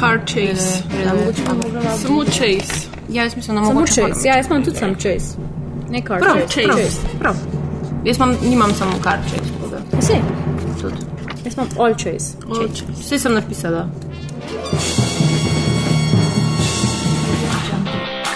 [0.00, 0.82] Car chase.
[1.46, 1.98] Pa mogla malo.
[1.98, 2.88] Samo chase.
[3.08, 3.92] Ja, jaz mislim, da Samo mogoče.
[3.94, 4.28] chase.
[4.28, 5.36] Ja, jaz imam tudi sam chase.
[5.90, 6.62] Ne car Prav, chase.
[6.66, 7.00] chase.
[7.20, 7.34] Prav.
[8.04, 9.36] Jaz imam, nimam samo karče.
[9.92, 10.14] Vse.
[10.80, 10.96] Tudi.
[11.44, 12.36] Jaz imam all chase.
[12.94, 13.88] Vse sem napisala.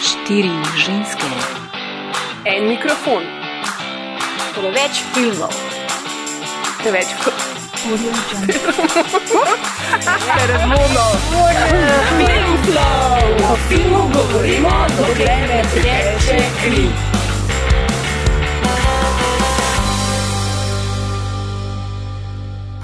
[0.00, 1.26] Štiri ženske,
[2.46, 3.22] En mikrofon.
[4.54, 5.54] preveč filmov,
[6.78, 7.06] Preveč.
[13.50, 16.86] O filmu govorimo, dokler ne teče kri.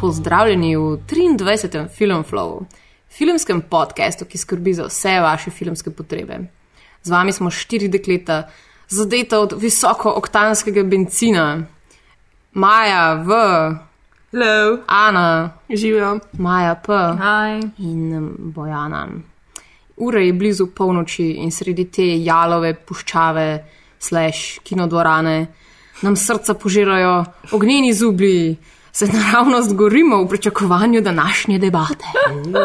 [0.01, 1.89] Pozdravljeni v 23.
[1.99, 2.65] Filmflow,
[3.09, 6.39] filmskem podkastu, ki skrbi za vse vaše filmske potrebe.
[7.03, 8.49] Z vami smo štiri dekleta,
[8.89, 11.67] zadeta od visoko-oktanskega benzina.
[12.53, 13.35] Maja V,
[14.33, 14.79] Hello.
[14.87, 16.19] Ana, Živijo.
[16.33, 17.71] Maja P Hi.
[17.79, 19.09] in Bojana.
[19.97, 23.65] Ura je blizu polnoči in sredi te jalove puščave,
[23.99, 25.47] slash kinodvorane,
[26.03, 28.57] nam srca požirajo ognjeni zublji,
[28.93, 32.05] se naravnost gorimo v pričakovanju današnje debate.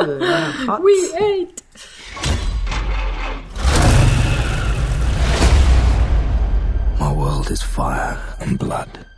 [0.84, 1.64] We ate.
[7.00, 9.13] My world is fire and blood.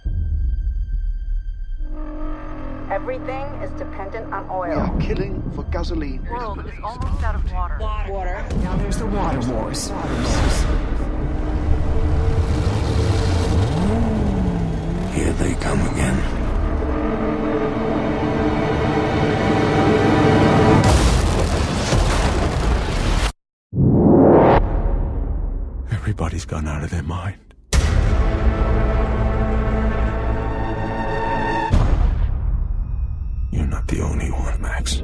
[2.95, 4.79] Everything is dependent on We oil.
[4.79, 6.23] are killing for gasoline.
[15.13, 16.17] Here they come again.
[25.91, 27.44] Everybody's gone out of their mind.
[33.75, 35.03] Not the only one, Max.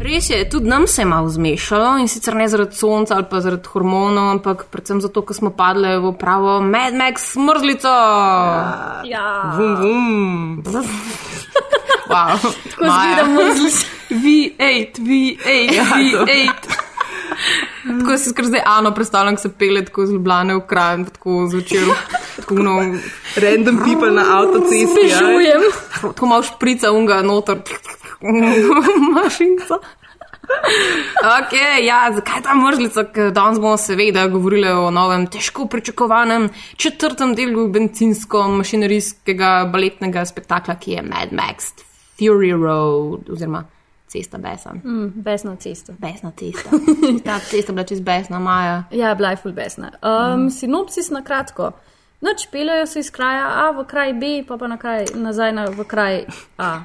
[0.00, 3.40] Res je, tudi nam se je malo zmešalo in sicer ne zaradi sonca ali pa
[3.40, 7.92] zaradi hormonov, ampak predvsem zato, ker smo padli v pravo Mad Max smrzlico.
[9.04, 9.26] Ja.
[9.56, 10.62] Vum, vum.
[12.10, 12.42] Wow.
[12.74, 13.86] Ko zgleda mrzlica.
[14.10, 15.78] V8, V8,
[16.26, 16.89] V8.
[18.00, 21.46] Tako si skoro zdaj Ano predstavljam, ko se pele tako z Ljubljane v kraj, tako
[21.50, 21.88] zvečer,
[22.36, 22.76] tako, no,
[23.36, 25.00] Random people na avtocesti.
[25.02, 25.62] Bežujem.
[26.02, 27.62] tako malo šprica unga noter.
[29.14, 29.78] Mašinca.
[31.20, 31.52] Ok,
[31.82, 33.04] ja, zakaj ta mrzlica?
[33.14, 40.98] Ker danes bomo seveda govorili o novem, težko pričakovanem četrtem delu bencinsko-mašinerijskega baletnega spektakla, ki
[40.98, 41.70] je Mad Max
[42.18, 43.64] Fury Road, oziroma
[44.10, 44.72] Cesta Besa.
[44.84, 45.92] Mm, besna cesta.
[45.98, 46.70] Besna cesta.
[47.24, 48.84] Ta cesta bila čez besna, Maja.
[48.90, 49.92] Ja, bila je full besna.
[50.02, 50.50] Um, mm.
[50.50, 51.72] Sinopsis na kratko.
[52.20, 55.68] Noč peljajo se iz kraja A v kraj B, pa pa na kraj, nazaj na,
[55.70, 56.24] v kraj
[56.58, 56.80] A.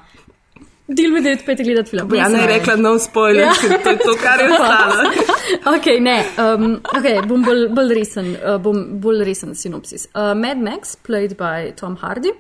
[0.87, 2.13] Deal with it, pejte gledati film.
[2.15, 3.53] Ja, ne rekla no spoiler, ja.
[3.83, 5.09] to je to, kar je ostalo.
[5.77, 10.05] ok, ne, um, okay, bom bolj, bolj resen, uh, bom bolj resen sinopsis.
[10.13, 12.37] Uh, Mad Max, played by Tom Hardy,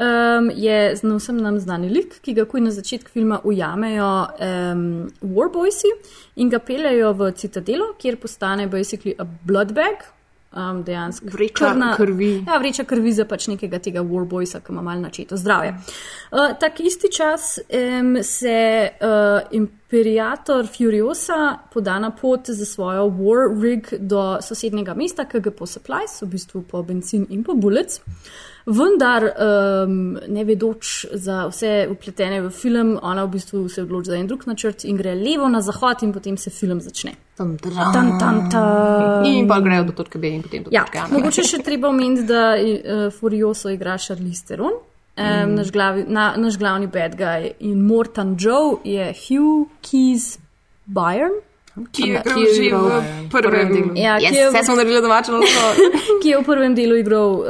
[0.00, 5.10] um, je z vsem nam znani lik, ki ga kuj na začetku filma ujamejo um,
[5.20, 5.92] Warboysi
[6.36, 10.08] in ga peljajo v citadelo, kjer postane basically a blood bag.
[10.50, 12.44] Um, dejansko Vreča krvi.
[12.46, 15.76] Ja, vreča krvi za pač nekega tega warboysa, ki ima malo načeto zdravje.
[16.32, 23.62] Uh, tak isti čas um, se uh, imperator Furiosa poda na pot za svojo war
[23.62, 28.02] rig do sosednjega mesta, KGP Supplies, v bistvu po benzin in po bullets.
[28.66, 34.16] Vendar, um, ne vedoč za vse upletene v film, ona v bistvu se odloči za
[34.16, 37.14] en drug načrt in gre levo na zahod, in potem se film začne.
[37.36, 39.24] Tam, tam, Tam, tam, tam.
[39.24, 41.06] In pa grejo do točke B in potem do Ja, točke A.
[41.08, 44.76] mogoče še treba omeniti, da uh, Furioso igra Charlize Theron.
[45.20, 50.38] Um, naš, glavi, na, naš glavni bad guy in Morton Joe je Hugh Keys
[50.86, 51.34] Byron,
[51.92, 53.92] Ki je Ki je igral v prvem delu.
[53.94, 55.64] Ja, yes, ki je v- Vse smo naredili domače nalogo.
[56.22, 57.46] ki je v prvem delu igral uh,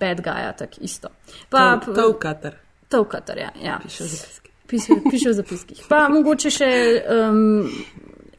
[0.00, 1.08] bad guya, tako isto.
[1.48, 2.56] Pa Tavkater.
[2.88, 3.50] Tavkatar, ja.
[3.62, 3.78] ja.
[4.66, 5.82] Piše piše v zapiskih.
[5.88, 6.70] Pa mogoče še
[7.06, 7.68] um,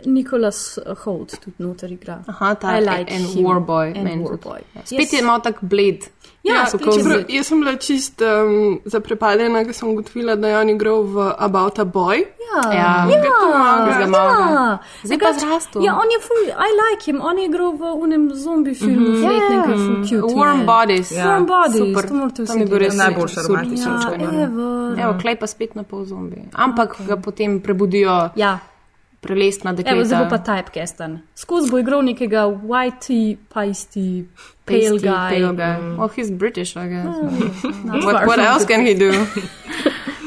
[0.08, 2.20] Nicholas Holt tudi noter igra.
[2.28, 3.46] Aha, ta I like en him.
[3.46, 3.94] warboy.
[3.94, 4.62] Warboy.
[4.74, 4.86] tudi.
[4.86, 6.10] Spet je malo tak bled.
[6.44, 10.58] Ja, Ja, čeprav z- jaz sem bila čist um, zaprepadena, ker sem ugotovila, da je
[10.60, 12.24] on igral v About a Boy.
[12.48, 13.06] Ja, Ja.
[13.08, 13.08] ja,
[13.52, 14.80] ja.
[15.04, 15.84] Zdaj pa zrastel.
[15.84, 19.16] Ja, on je ful, I like him, on je igral v unem zombi filmu, mm
[19.16, 19.20] -hmm.
[19.20, 20.10] Fletnega, mm -hmm.
[20.10, 20.34] cute.
[20.36, 20.66] Warm man.
[20.66, 21.12] bodies.
[21.12, 22.08] Warm bodies, Super.
[22.08, 22.98] to morate To vsi mi bo res gledati.
[22.98, 23.56] Najboljša super.
[23.56, 24.96] romantična Ja, evo.
[25.02, 26.36] Evo, klej pa spet na pol zombi.
[26.54, 27.08] Ampak okay.
[27.08, 28.60] ga potem prebudijo Ja,
[29.22, 29.96] prelestna dekleta.
[29.96, 31.20] evo, zdaj bo pa typecastan.
[31.36, 34.26] Skozi bo igral nekega whitey, pasty,
[34.66, 35.30] pale guy.
[35.34, 35.78] Pale guy.
[35.82, 35.98] Mm.
[35.98, 37.16] Well, he's British, I guess.
[37.86, 39.12] Not what what else can he do?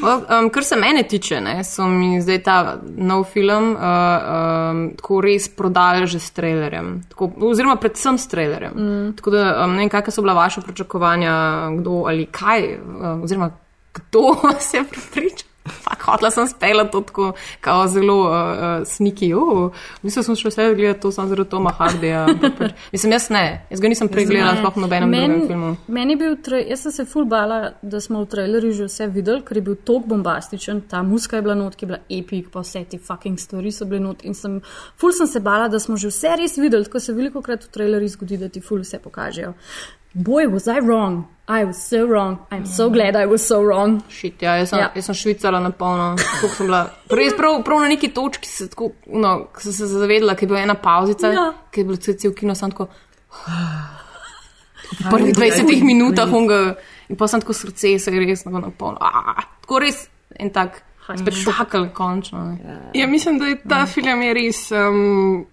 [0.01, 2.55] Well, um, kar se mene tiče, ne, so mi zdaj ta
[2.97, 7.03] nov film uh, um, tako res prodali že s trailerjem.
[7.09, 8.73] Tako, oziroma, predvsem s trailerjem.
[8.73, 9.11] Mm.
[9.19, 11.35] Tako da um, ne vem, kakšne so bila vaša pričakovanja,
[11.77, 13.51] kdo ali kaj, uh, oziroma
[13.93, 14.35] kdo
[14.71, 15.50] se je pripričal.
[15.61, 19.33] Fak, hotla sem spela to tako, kao zelo uh, uh, sniki.
[19.33, 19.71] Uh,
[20.01, 22.25] mislim, sem šla vse gledati to samo zaradi Toma Hardija.
[22.57, 25.75] Pač, mislim, jaz ne, jaz ga nisem pregledala, sploh v nobenem Meni- drugem filmu.
[25.87, 29.07] Meni je bil, tra- jaz sem se ful bala, da smo v trailerju že vse
[29.13, 32.49] videli, ker je bil tok bombastičen, ta muska je bila not, ki je bila epic,
[32.51, 34.25] pa vse te fucking stvari so bile not.
[34.25, 34.57] In sem,
[34.97, 37.73] ful sem se bala, da smo že vse res videli, tako se veliko krat v
[37.77, 39.53] trailerju zgodi, da ti ful vse pokažejo.
[40.13, 41.25] Boy, was I wrong?
[41.47, 42.37] I was so wrong.
[42.51, 44.01] I'm so glad I was so wrong.
[44.09, 44.85] Šit, ja, jaz, sem, Ja.
[44.85, 44.91] ja.
[44.95, 46.15] jaz sem švicala na polno.
[46.17, 46.81] Tako sem bila.
[47.09, 50.47] Res prav, prav na neki točki, se, tako, no, ko sem se zavedla, ker je
[50.47, 51.53] bila ena pauzica, Ja.
[51.71, 52.87] ker je bilo cel cel kino, sem tako.
[54.91, 56.75] V prvih 20 minutah unga
[57.09, 58.97] in pa sem tako srce se je res na polno.
[59.01, 60.07] Ah, Tako res
[60.39, 60.83] en tak
[61.15, 62.43] spektakel, končno.
[62.51, 62.79] ne.
[62.93, 65.45] Ja, mislim, da je ta film je res um,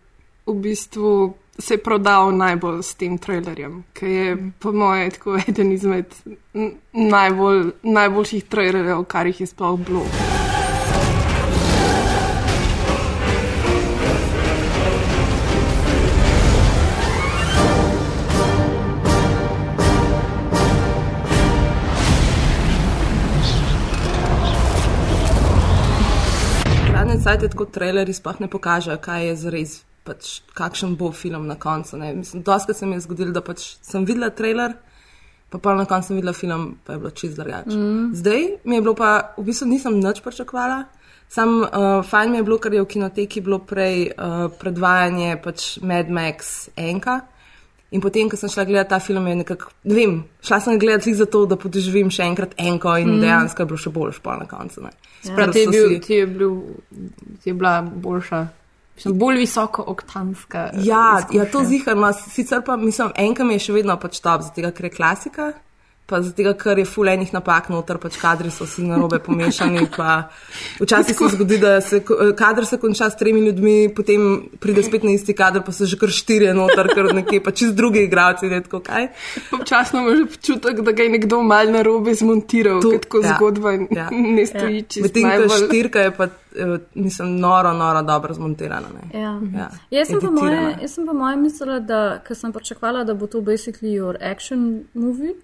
[0.47, 5.73] v bistvu se je prodal najbolj s tem trailerjem, ki je po mojem tako eden
[5.73, 6.15] izmed
[6.93, 10.07] najbolj, najboljših trailerjev, kar jih je sploh bilo.
[27.09, 31.55] Zadnje cajt tako trailerji sploh ne pokažejo, kaj je zares, pač, kakšen bo film na
[31.61, 31.97] koncu.
[32.01, 32.13] ne.
[32.17, 34.75] Mislim, Doskrat se mi je zgodilo, da pač sem videla trailer,
[35.53, 37.77] pa pa na koncu sem videla film, pa je bilo čist drugače.
[37.77, 38.13] Mm.
[38.15, 40.85] Zdaj mi je bilo pa, v bistvu nisem nič pričakovala.
[41.29, 45.75] Sam uh, fajn mi je bilo, ker je v kinoteki bilo prej uh, predvajanje pač
[45.85, 47.21] Mad Max Enka.
[47.91, 50.11] In potem, ko sem šla gledati ta film, je nekako, ne vem,
[50.45, 53.21] šla sem gledati zato, da podoživim še enkrat enko in mm.
[53.25, 54.83] dejansko je bilo še boljš pol na koncu.
[54.85, 56.59] Prav, Ker ti je, bil, si- ti, je bil,
[57.41, 58.43] ti je bila boljša,
[58.99, 60.71] mislim, bolj visoko oktanska.
[60.83, 64.73] Ja, ja, to ziharno, sicer pa mislim, enka mi je še vedno pač top, zato
[64.75, 65.53] ker je klasika,
[66.09, 69.87] pa zato ker je fulejnih napak noter, pač kadri so vsi narobe pomešani.
[69.97, 70.31] pa
[70.81, 74.25] Včasih se zgodi, da se ko- kader se konča s tremi ljudmi, potem
[74.59, 77.75] pride spet na isti kader, pa so že kar štirje noter, ker nekje pa čist
[77.75, 79.09] drugi igralci, ne tako kaj.
[79.53, 83.73] Občasno imaš občutek, da ga je nekdo mal na robe zmontiral, To- tako ja, zgodba
[83.91, 84.09] ja.
[84.37, 85.67] ne stoji čist Medtem ko najbolj.
[85.67, 88.89] štirka je pa, eh, mislim, noro, noro dobro zmontirana.
[88.97, 89.21] Ne.
[89.21, 89.37] Ja.
[89.55, 93.27] Ja, Jaz, sem moje, jaz sem po moje mislila, da ker sem pričakovala, da bo
[93.27, 95.35] to basically your action movie,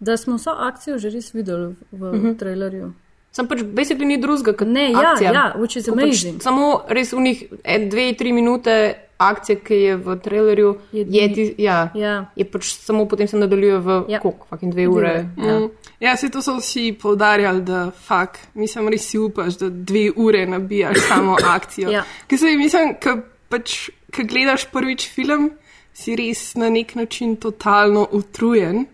[0.00, 2.38] da smo vso akcijo že res videli v uh -huh.
[2.38, 2.92] trailerju.
[3.32, 5.32] Sem pač basically ni drugega kot Ne, ja, akcija.
[5.32, 6.42] ja, which is Ko pač amazing.
[6.42, 7.44] samo res v njih
[7.88, 12.26] dve, tri minute akcije, ki je v trailerju, Je- je, ti, ja, Ja.
[12.36, 14.18] je pač samo potem se nadaljuje v Ja.
[14.20, 15.26] koliko, fucking dve ure.
[15.38, 15.58] Ja.
[15.58, 15.70] Mm.
[16.00, 20.46] Ja, se to so vsi povdarjali, da fak, mislim, res si upaš, da dve ure
[20.46, 21.90] nabijaš samo akcijo.
[21.90, 22.04] Ja.
[22.26, 23.18] Ker se mislim, ko
[23.48, 25.50] pač, ko gledaš prvič film,
[25.92, 28.86] si res na nek način totalno utrujen,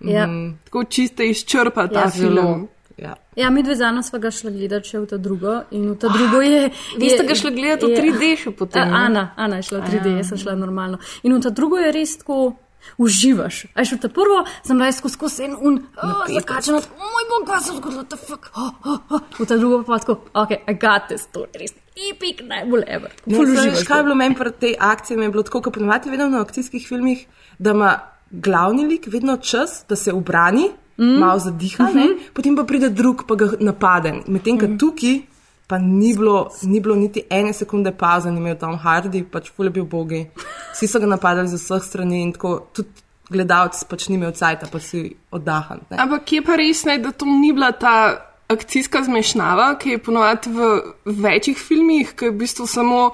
[0.00, 0.26] Ja.
[0.64, 2.34] tako čisto izčrpa ta Ja, ja, film.
[2.34, 2.68] zelo.
[2.98, 3.14] Ja.
[3.36, 6.08] Ja, mi dve zano sva ga šla gledati še v ta drugo in v ta
[6.12, 6.70] drugo je.
[7.00, 8.82] Vi ste ga šli gledati v 3D še potem.
[8.84, 9.04] A?
[9.06, 10.98] Ana, Ana je šla 3D, jaz sem šla normalno.
[11.22, 12.56] In v ta drugo je res tako.
[12.96, 13.66] Uživaš.
[13.76, 17.26] A še v ta prvo sem bila skozi skozi en un, oh, zakačena, oh, moj
[17.28, 18.48] bog, kaj se je zgodilo, the fuck.
[18.56, 19.20] Oh, oh, oh.
[19.36, 21.74] V ta drugo pa tako, ok, I got this, to je res
[22.08, 23.12] epic, najbolj ever.
[23.26, 23.84] Saj, uživaš.
[23.84, 25.16] kaj je bilo meni pri tej akciji?
[25.20, 27.26] Mi je bilo tako, kot ponovadi vedno na akcijskih filmih,
[27.58, 27.92] da ima
[28.30, 31.18] glavni lik vedno čas, da se obrani, mm.
[31.18, 32.18] malo zadiha, mm -hmm.
[32.34, 34.14] potem pa pride drug, pa ga napade.
[34.26, 34.78] Medtem, ko mm.
[34.78, 35.20] tukaj
[35.66, 39.66] pa ni bilo, ni bilo niti ene sekunde pauze, ni imel tam Hardy, pač ful
[39.66, 40.24] je bil bogi.
[40.72, 42.88] Vsi so ga napadali z vseh strani in tako tudi
[43.30, 45.84] gledalci pač ni imel cajta, pa si oddahan.
[45.90, 46.00] ne.
[46.02, 47.94] Ampak je pa res, ne, da to ni bila ta
[48.50, 50.70] akcijska zmešnjava, ki je ponovadi v
[51.06, 53.10] večjih filmih, ki je v bistvu samo.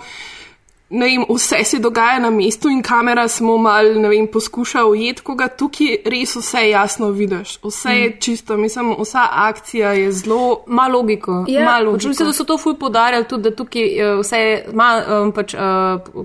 [0.90, 5.22] Ne vem, vse se dogaja na mestu in kamera samo mal, ne vem, poskuša ujeti
[5.26, 7.56] koga, tukaj res vse jasno vidiš.
[7.64, 10.62] Vse je čisto, mislim, vsa akcija je zelo.
[10.66, 11.44] Ma logiko.
[11.48, 12.08] Ja, ma logiko.
[12.08, 15.60] Mislim, da so to ful podarjali tudi, da tukaj eh, vse ima um, pač, uh,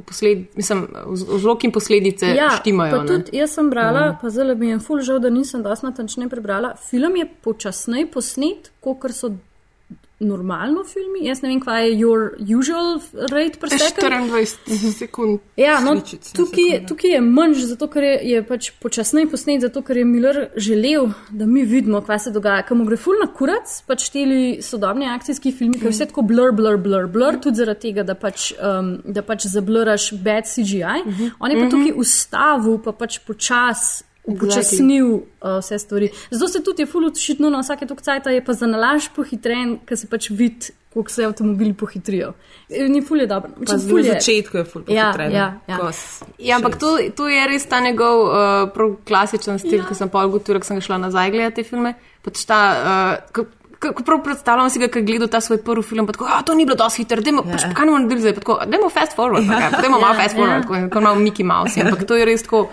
[0.05, 3.03] posled, mislim, vz- vzrok in posledice Ja, štimajo.
[3.07, 4.17] tudi jaz sem brala, mm.
[4.21, 6.75] pa zelo mi je ful žal, da nisem dosti natančneje prebrala.
[6.89, 9.33] Film je počasneje posnet, kot so
[10.21, 11.25] normalno filmi.
[11.25, 12.99] Jaz ne vem, kaj je your usual
[13.31, 14.31] rate per second.
[14.31, 15.39] 24 sekund.
[15.57, 15.95] Ja, no,
[16.35, 20.41] tukaj, tukaj je manj, zato ker je, je pač počasneje posnet, zato ker je Miller
[20.55, 22.65] želel, da mi vidimo, kaj se dogaja.
[22.67, 26.25] Ker mu gre ful na kurac, pač teli sodobni akcijski filmi, ker je vse tako
[26.27, 31.33] blur, blur, blur, blur, tudi zaradi tega, da pač, um, da pač zabluraš bad CGI.
[31.39, 35.21] On je pa tukaj ustavil, pa pač počas upočasnil uh,
[35.59, 36.09] vse stvari.
[36.29, 39.79] Zato se tudi je full šitno na vsake tok cajt, je pa za nalaž pohitren,
[39.81, 42.33] ker se pač vidi, koliko se avtomobili pohitrijo.
[42.69, 43.51] E, Ni ful je dobro.
[43.57, 45.31] Pa na začetku je ful Ja, pohitren.
[45.31, 45.77] ja, ja.
[45.77, 48.17] Ko s- Ja, ampak to, to je res ta njegov
[48.75, 49.77] uh, klasičen stil, Ja.
[49.77, 49.87] ja.
[49.87, 51.93] ki sem pa ugotovila, ko sem ga šla nazaj gledati te filme.
[52.21, 53.45] Pač ta, uh, ko,
[53.79, 56.27] ko, ko prav predstavljam si ga, ko je gledal ta svoj prvi film, pa tako,
[56.27, 57.51] a to ni bilo dosti hitro, dajmo, ja.
[57.51, 59.69] pač, kaj ne moremo narediti zdaj, pa tako, dajmo fast forward, ja.
[59.71, 60.77] pa dajmo malo fast forward, Ja.
[60.77, 60.89] ja.
[60.89, 61.79] kot malo Mickey Mouse.
[61.79, 62.67] Ampak to je res tako,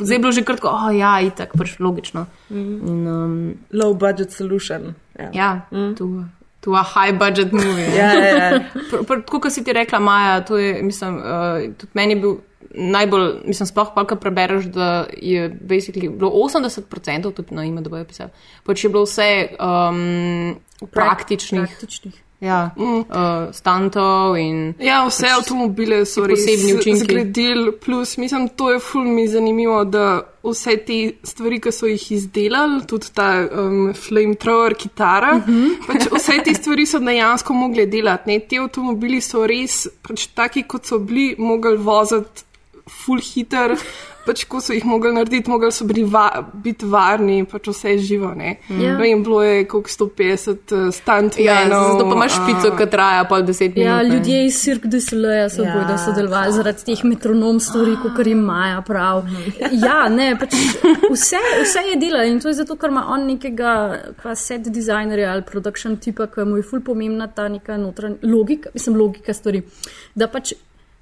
[0.00, 2.26] zdaj je bilo že kratko, oh ja, itak, pač logično.
[2.50, 4.94] In, um, Low budget solution.
[5.18, 5.30] Ja.
[5.32, 5.94] ja, mm.
[5.98, 6.24] to,
[6.60, 7.88] to a high budget movie.
[7.96, 8.60] Ja, ja, ja.
[9.08, 12.36] Tako kot si ti rekla, Maja, to je, mislim, uh, tudi meni je bil
[12.74, 17.90] najbolj, mislim, sploh pa, ko prebereš, da je basically bilo 80%, tudi na ime, da
[17.90, 18.30] bojo pisali,
[18.66, 20.56] pač je bilo vse um,
[20.92, 22.24] praktičnih, praktičnih.
[22.40, 22.98] Ja, mm.
[22.98, 27.00] uh, stantov in Ja, vse avtomobile so res posebni učinki.
[27.00, 32.04] zgradili, plus mislim, to je ful mi zanimivo, da vse te stvari, ki so jih
[32.12, 35.86] izdelali, tudi ta um, flamethrower kitara, uh -huh.
[35.86, 38.30] pač vse te stvari so dejansko mogli delati.
[38.30, 38.38] Ne?
[38.38, 42.46] Ti avtomobili so res pač taki, kot so bili, mogli voziti
[42.88, 43.76] ful hiter.
[44.28, 47.98] Pač, ko so jih mogli narediti, mogli so bili va biti varni, pač vse je
[48.04, 48.34] živo.
[48.34, 48.96] Ne Ja.
[48.96, 51.86] vem, bilo je koliko 150 uh, Ja, stuntmenov.
[51.88, 53.86] zato pa imaš špico, ki traja pol deset minut.
[53.86, 54.08] Ja, ne.
[54.10, 55.72] ljudje iz Cirque du Soleil so Ja.
[55.72, 59.24] bojda sodelovali zaradi teh metronom stvari, kot jim Maja prav.
[59.72, 60.52] Ja, ne, pač
[61.10, 63.72] vse, vse je delal in to je zato, ker ima on nekega
[64.34, 68.96] set dizajnerja ali production tipa, ki mu je ful pomembna ta neka notranja logika, mislim,
[68.96, 69.62] logika stvari.
[70.14, 70.52] Da pač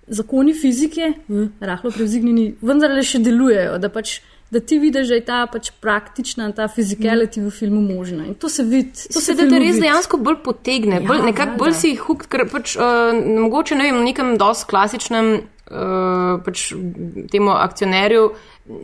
[0.09, 3.79] zakoni fizike, hm, rahlo prevzignjeni, vendarle še delujejo.
[3.83, 4.21] Da, pač,
[4.55, 8.27] da ti vidiš, da je ta pač praktična, ta fizikality v filmu možna.
[8.31, 8.93] In to se vidi.
[9.13, 11.63] To se da te res dejansko bolj potegne, bolj, Ja, nekako valjda.
[11.65, 13.11] bolj si hooked, ker pač uh,
[13.47, 16.69] mogoče ne vem, v nekem dosti klasičnem uh, pač
[17.33, 18.29] temu akcionerju.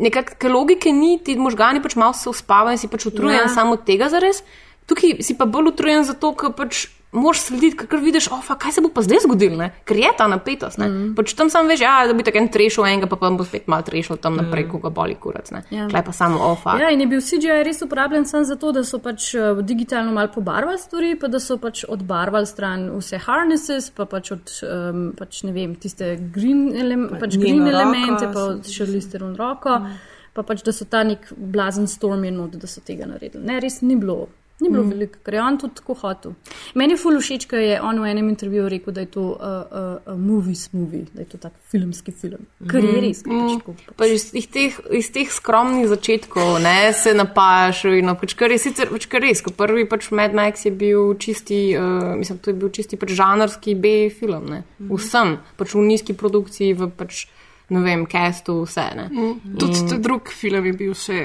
[0.03, 3.47] Nekakšne logike ni, ti možgani pač malo se uspavajo in si pač utrujen Ja.
[3.47, 3.55] ja.
[3.55, 4.43] samo tega zares.
[4.91, 8.73] Tukaj si pa bolj utrujen zato, ker pač moraš slediti, ker vidiš, oh, fa, kaj
[8.73, 9.69] se bo pa zdaj zgodilo, ne?
[9.85, 10.81] ker je ta napetost.
[10.81, 11.13] Mm.
[11.17, 13.69] Pač tam sam veš, ja, da bi tako en trešil enega, pa, pa bo spet
[13.69, 14.71] mal trešil tam naprej, mm.
[14.73, 15.53] ko ga boli kurac.
[15.53, 15.61] Ja.
[15.71, 15.89] Ja.
[15.93, 16.79] Klej pa samo ofa.
[16.81, 20.33] Ja, in je bil CGI res uporabljen samo zato, da so pač eh, digitalno malo
[20.33, 25.43] pobarvali stvari, pa da so pač odbarvali stran vse harnesses, pa pač od um, pač,
[25.45, 29.99] ne vem, tiste green, elem, pač green njeno roko elemente, pa od šarlisteron roko, mm.
[30.33, 33.45] pa pač da so ta nek blazen storm je not, da so tega naredili.
[33.45, 34.31] Ne, res ni bilo.
[34.63, 34.91] Ni bilo mm.
[34.95, 36.35] veliko, ker je on tudi tako hotel.
[36.79, 39.41] Meni je ful všeč, ker je on v enem intervjuju rekel, da je to uh,
[39.43, 42.47] uh, uh, movies movie, da je to tak filmski film.
[42.71, 43.25] Ker je res.
[43.27, 47.83] ker tako, Pa iz, iz, teh, iz teh skromnih začetkov ne, se napajaš.
[48.07, 51.17] No, pač, kar je sicer pač, kar res, ko prvi pač Mad Max je bil
[51.19, 54.47] čisti, uh, mislim, to je bil čisti pač žanrski B film.
[54.53, 54.63] Ne.
[54.79, 57.27] Vsem, pač v nizki produkciji, v pač,
[57.75, 58.87] ne vem, castu, vse.
[58.95, 59.11] Ne.
[59.59, 61.23] Tudi ta drug film je bil še.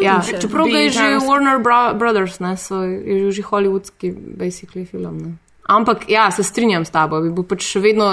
[0.00, 0.40] Ja, še?
[0.40, 1.08] čeprav ga je že.
[1.24, 5.18] Warner Bro Brothers, ne, so, je že hollywoodski basically film.
[5.20, 5.30] Ne.
[5.68, 8.08] Ampak ja, se strinjam s tabo, bi bil pač še vedno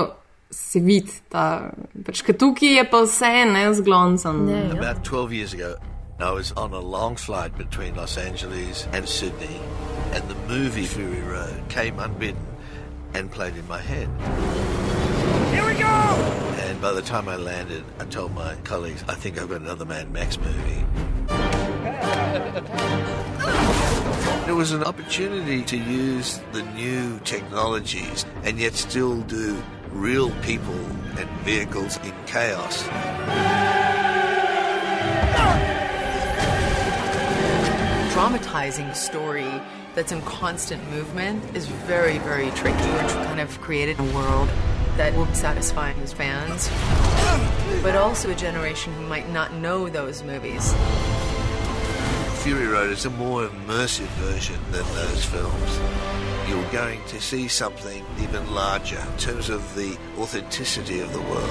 [0.53, 1.74] se vid, ta,
[2.05, 4.46] pač, ker tukaj je pa vse ne zgloncan.
[4.46, 4.77] Ne, ja.
[4.77, 5.75] About 12 years ago,
[6.20, 9.60] I was on a long flight between Los Angeles and Sydney,
[10.13, 12.46] and the movie Fury Road came unbidden
[13.13, 14.08] and played in my head.
[15.53, 15.88] Here we go!
[16.70, 19.86] And by the time I landed, I told my colleagues, I think I've got another
[19.86, 21.52] Mad Max movie.
[24.47, 29.61] It was an opportunity to use the new technologies and yet still do
[29.91, 30.73] real people
[31.17, 32.83] and vehicles in chaos.
[38.13, 39.51] dramatizing story
[39.95, 42.77] that's in constant movement is very, very tricky.
[42.77, 44.49] We're kind of created a world
[44.97, 46.69] that will satisfy his fans,
[47.81, 50.73] but also a generation who might not know those movies.
[52.43, 55.79] Fury Road is a more immersive version than those films.
[56.50, 61.50] You're going to see something even larger in terms of the authenticity of the world.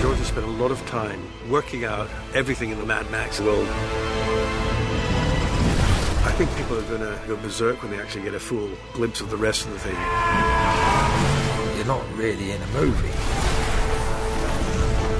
[0.00, 3.66] George has spent a lot of time working out everything in the Mad Max world.
[6.24, 9.20] I think people are going to go berserk when they actually get a full glimpse
[9.20, 9.96] of the rest of the thing.
[11.76, 13.08] You're not really in a movie.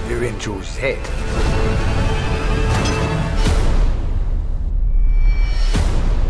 [0.09, 1.96] You're in George's head.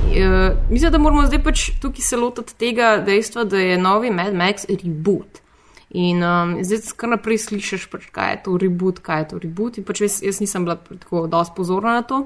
[0.07, 4.35] Uh, mislim, da moramo zdaj pač tukaj se lotiti tega dejstva, da je novi Mad
[4.35, 5.43] Max reboot.
[5.91, 9.79] In um, zdaj kar naprej slišiš, pač, kaj je to reboot, kaj je to reboot.
[9.79, 12.25] In pač jaz, jaz nisem bila tako dosti pozorna na to.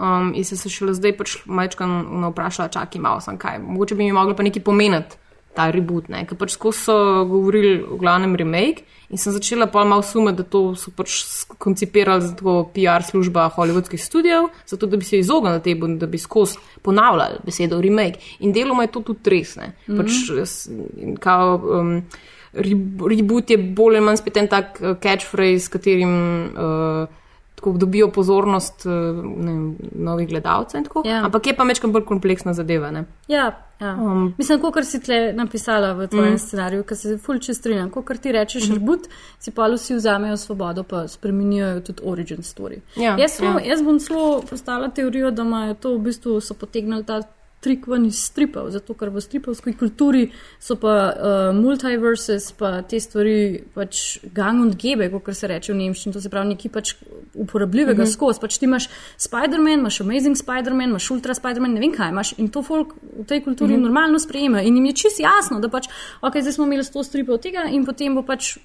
[0.00, 3.60] Um, in sem se šele zdaj pač majčkam vprašala, čakaj malo, sem kaj.
[3.62, 5.20] Mogoče bi mi moglo pa nekaj pomeniti
[5.54, 6.96] ta reboot, ne, ker pač skozi so
[7.28, 11.16] govorili o glavnem remake in sem začela pa malo sumati, da to so pač
[11.58, 16.18] koncipirali za tako PR služba hollywoodskih studijev, zato da bi se izognili temu, da bi
[16.18, 18.20] skozi ponavljali besedo remake.
[18.40, 19.98] In deloma je to tudi res, ne, mm -hmm.
[19.98, 21.56] pač kao.
[21.80, 22.04] Um,
[22.52, 26.14] re- Reboot je bolj ali manj spet en tak eh, catchphrase, s katerim
[26.50, 27.19] uh,
[27.60, 28.92] tako dobijo pozornost uh,
[29.36, 30.82] ne, novih gledalcev.
[31.04, 31.24] Ja.
[31.24, 32.90] Ampak je pa večkrat bolj kompleksna zadeva.
[32.90, 33.04] Ne?
[33.28, 33.50] Ja,
[33.80, 33.94] ja.
[34.00, 36.38] Um, Mislim, kot si tle napisala v tvojem Mm.
[36.38, 37.90] scenariju, ker se fulče strinjam.
[37.90, 42.80] Kot ti rečeš, mm reboot, si pa vsi vzamejo svobodo, pa spremenijo tudi origin story.
[42.96, 43.60] Ja, jaz, ja.
[43.64, 47.20] jaz bom celo postavila teorijo, da imajo to v bistvu so potegnili ta.
[47.60, 52.96] Trik ven iz stripov, zato ker v stripovski kulturi so pa uh, multiverses, pa te
[53.00, 56.94] stvari pač gang und gebe, kot se reče v nemščini, to se pravi nekaj pač
[57.34, 58.08] uporabljivega mm Mhm.
[58.08, 58.12] -hmm.
[58.16, 58.40] skozi.
[58.40, 58.88] Pač ti imaš
[59.18, 63.24] Spider-Man, imaš Amazing Spider-Man, imaš Ultra Spider-Man, ne vem kaj imaš in to folk v
[63.26, 63.80] tej kulturi mm Mhm.
[63.80, 63.84] -hmm.
[63.84, 65.86] normalno sprejema in jim je čisto jasno, da pač,
[66.22, 68.58] ok, zdaj smo imeli 100 stripov tega in potem bo pač.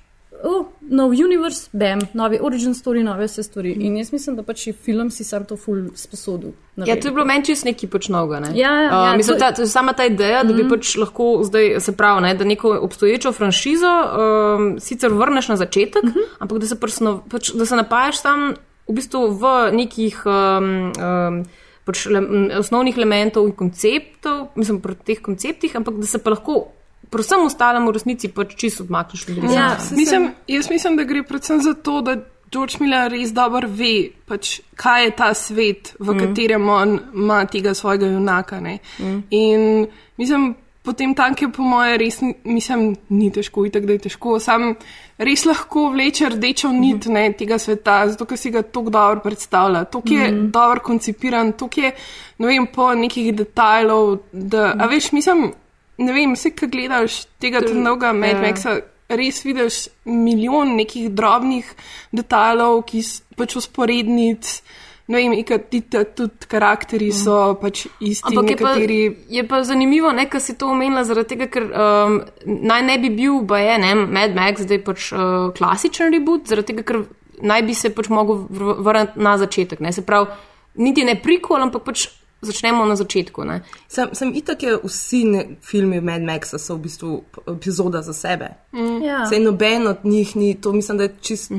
[0.43, 3.71] Oh, nov univerz, bam, novi origin story, nove vse stvari.
[3.71, 6.51] In jaz mislim, da pač je film si sam to ful sposodil.
[6.77, 8.39] Ja, to je bilo meni čisto nekaj počnoga.
[8.39, 8.51] Ne?
[8.53, 10.69] Ja, ja, ja, uh, mislim, to- ta, sama ta ideja, da bi Mhm.
[10.69, 16.03] pač lahko zdaj, se pravi, ne, da neko obstoječo franšizo um, sicer vrneš na začetek,
[16.03, 16.19] Mhm.
[16.39, 18.53] ampak da se, prsno, pač, da se napajaš tam
[18.87, 20.23] v bistvu v nekih.
[20.25, 21.45] Um, um,
[21.85, 22.17] Pač le,
[22.57, 26.67] osnovnih elementov in konceptov, mislim, pri teh konceptih, ampak da se pa lahko,
[27.05, 29.55] predvsem ostalemu v resnici, pač čisto odmakneš od resnice.
[29.55, 32.17] Ja, mislim, jaz mislim, da gre predvsem za to, da
[32.51, 33.93] George Miller res dobro ve,
[34.25, 36.11] pač, kaj je ta svet, v Mm.
[36.11, 36.19] mm.
[36.19, 38.59] katerem on ima tega svojega junaka.
[38.59, 38.79] ne.
[38.99, 39.23] Mm.
[39.31, 44.39] In mislim, potem tank je po moje res, mislim, ni težko, itak da je težko,
[44.39, 44.75] sam
[45.17, 49.83] res lahko vleče rdečo nit ne, tega sveta, zato ker si ga tako dobro predstavlja,
[49.85, 50.51] tako je Mhm.
[50.51, 51.91] dobro koncipiran, tako je,
[52.37, 55.51] ne vem, po nekih detajlov, da, a veš, mislim,
[55.97, 58.41] ne vem, vse, kaj gledaš tega trnovega Mad ja.
[58.43, 61.67] Maxa, res vidiš milijon nekih drobnih
[62.15, 64.57] detajlov, ki so pač usporednic.
[65.05, 68.97] Ne vem, ikatita, tudi karakteri so pač isti, Ampak je pa, nekateri.
[69.29, 73.11] je pa zanimivo, ne, kar si to omenila, zaradi tega, ker um, naj ne bi
[73.13, 77.03] bil, ba je, ne, Mad Max zdaj pač uh, klasičen reboot, zaradi tega, ker
[77.45, 79.85] naj bi se pač mogel vr- vrniti na začetek.
[79.85, 80.33] Ne, se pravi,
[80.81, 82.07] niti ne prikol, ampak pač
[82.41, 83.43] začnemo na začetku.
[83.43, 83.61] Ne.
[83.87, 88.55] Sem, sem itak, je vsi ne, filmi Mad Maxa so v bistvu epizoda za sebe.
[88.73, 89.01] Mm.
[89.03, 89.25] Ja.
[89.29, 91.51] Sej noben od njih ni, to mislim, da je čist.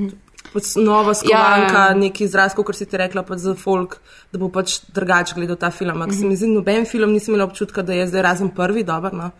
[0.53, 1.95] Pač nova skovanka, Ja, ja, ja.
[1.99, 3.99] neki izraz, kot si ti rekla, pač za folk,
[4.33, 5.91] da bo pač drugače gledal ta film.
[5.91, 6.21] Ampak mm -hmm.
[6.21, 9.31] se mi zdi, noben film nisem imela občutka, da je zdaj razen prvi, dober, no.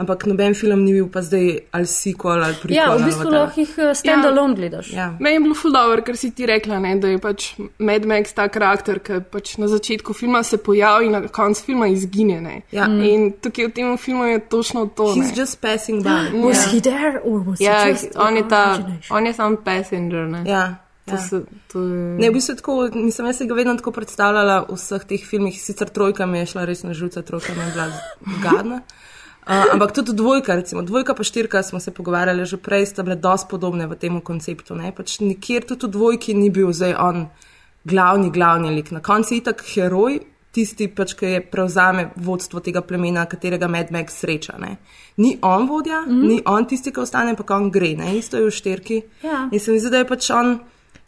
[0.00, 2.76] Ampak noben film ni bil pa zdaj ali sequel ali prequel.
[2.78, 4.92] Ja, v bistvu lahko jih eh, stand-alone gledaš.
[4.96, 5.10] Ja.
[5.20, 8.32] Meni je bilo ful dobro, ker si ti rekla, ne, da je pač Mad Max
[8.36, 12.40] ta karakter, ki pač na začetku filma se pojavi in na koncu filma izgine.
[12.40, 12.56] Ne.
[12.72, 12.88] Ja.
[12.88, 15.12] In tukaj v tem filmu je točno to.
[15.12, 15.42] He's ne.
[15.42, 16.32] just passing by.
[16.48, 20.24] Was he there or was Ja, he just on je, ta, on je sam passenger.
[20.30, 20.46] Ne.
[20.48, 21.20] Ja, To ja.
[21.20, 22.18] se, to je...
[22.20, 25.56] Ne, v bistvu tako, nisem jaz si ga vedno tako predstavljala v vseh teh filmih,
[25.58, 27.88] sicer trojka mi je šla res na živce, trojka mi je bila
[28.44, 28.82] gadna.
[29.50, 33.16] Uh, ampak tudi dvojka, recimo dvojka pa štirka, smo se pogovarjali že prej, sta bile
[33.18, 34.78] dosti podobne v tem konceptu.
[34.78, 34.92] Ne?
[34.94, 37.26] Pač nikjer tudi v dvojki ni bil zdaj on
[37.84, 38.94] glavni, glavni lik.
[38.94, 40.20] Na koncu je itak heroj,
[40.54, 44.54] tisti, pač, ki je prevzame vodstvo tega plemena, katerega Mad Max sreča.
[44.58, 44.76] Ne?
[45.18, 46.28] Ni on vodja, mm -hmm.
[46.28, 48.18] ni on tisti, ki ostane, pa on gre, ne?
[48.18, 49.02] isto je v štirki.
[49.22, 49.48] Ja.
[49.52, 50.58] In se mi zdi, da je pač on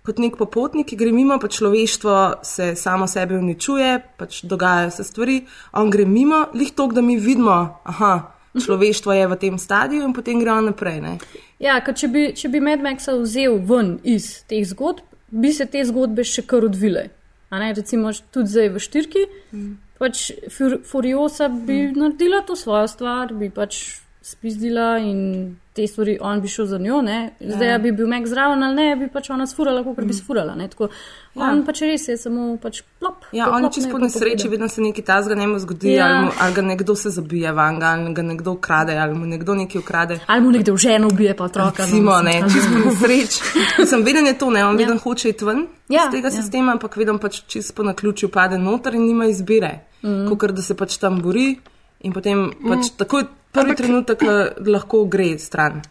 [0.02, 5.04] kot nek popotnik, ki gre mimo, pa človeštvo se samo sebe uničuje, pač dogajajo se
[5.06, 5.40] stvari,
[5.78, 8.12] on gre mimo, lih to, da mi vidimo, aha,
[8.58, 11.00] človeštvo je v tem stadiju in potem gre on naprej.
[11.00, 11.16] Ne?
[11.62, 15.66] Ja, ker če bi, če bi Mad Maxa vzel ven iz teh zgodb, bi se
[15.70, 17.08] te zgodbe še kar odvile.
[17.52, 19.72] A Ne, recimo tudi zdaj v štirki, mm.
[20.00, 21.98] pač Fur Furiosa bi mm.
[22.00, 27.00] naredila to svojo stvar, bi pač spizdila in te stvari, on bi šel za njo,
[27.02, 27.30] ne.
[27.40, 27.78] zdaj ja.
[27.78, 30.06] bi bil Max zraven ali ne, bi pač ona sfurala, kot mm.
[30.06, 30.54] bi sfurala.
[30.54, 30.68] Ne.
[30.68, 30.88] Tako,
[31.34, 31.46] Ja.
[31.48, 33.24] on pač res je samo pač plop.
[33.32, 35.96] Ja, on je čisto po nesreči, vedno se nekaj tazga njemu zgodi, Ja.
[35.96, 36.06] ja.
[36.08, 39.54] ali, mu, ali ga nekdo se zabije van, ali ga nekdo ukrade, ali mu nekdo
[39.54, 40.18] nekaj ukrade.
[40.26, 41.82] Ali mu nekdo ženo ubije, pa otroka.
[41.82, 42.52] no, Recimo, ne, mislim.
[42.52, 43.40] čisto po nesreči.
[43.86, 46.30] Sem veden je to, ne, on veden hoče iti ven Ja, iz tega ja.
[46.32, 49.78] sistema, ampak veden pač čisto po naključju pade noter in nima izbire.
[50.02, 50.28] Mm.
[50.28, 51.56] Kot da se pač tam bori
[52.02, 55.82] in potem pač takoj prvi Ampak- trenutek eh, lahko gre stran.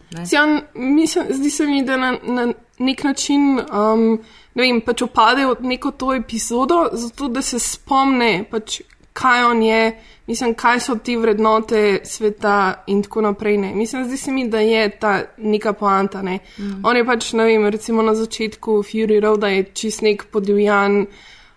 [0.42, 4.18] On, mislim, zdi se mi, da na, na nek način, um,
[4.54, 8.80] ne vem, pač opade v neko to epizodo, zato da se spomne, pač,
[9.12, 13.58] kaj on je, mislim, kaj so te vrednote sveta in tako naprej.
[13.58, 13.74] Ne.
[13.74, 16.22] Mislim, zdi se mi, da je ta neka poanta.
[16.22, 16.38] Ne.
[16.58, 16.80] Mm.
[16.84, 21.06] On je pač, ne vem, recimo na začetku Fury Road je čist nek podivjan,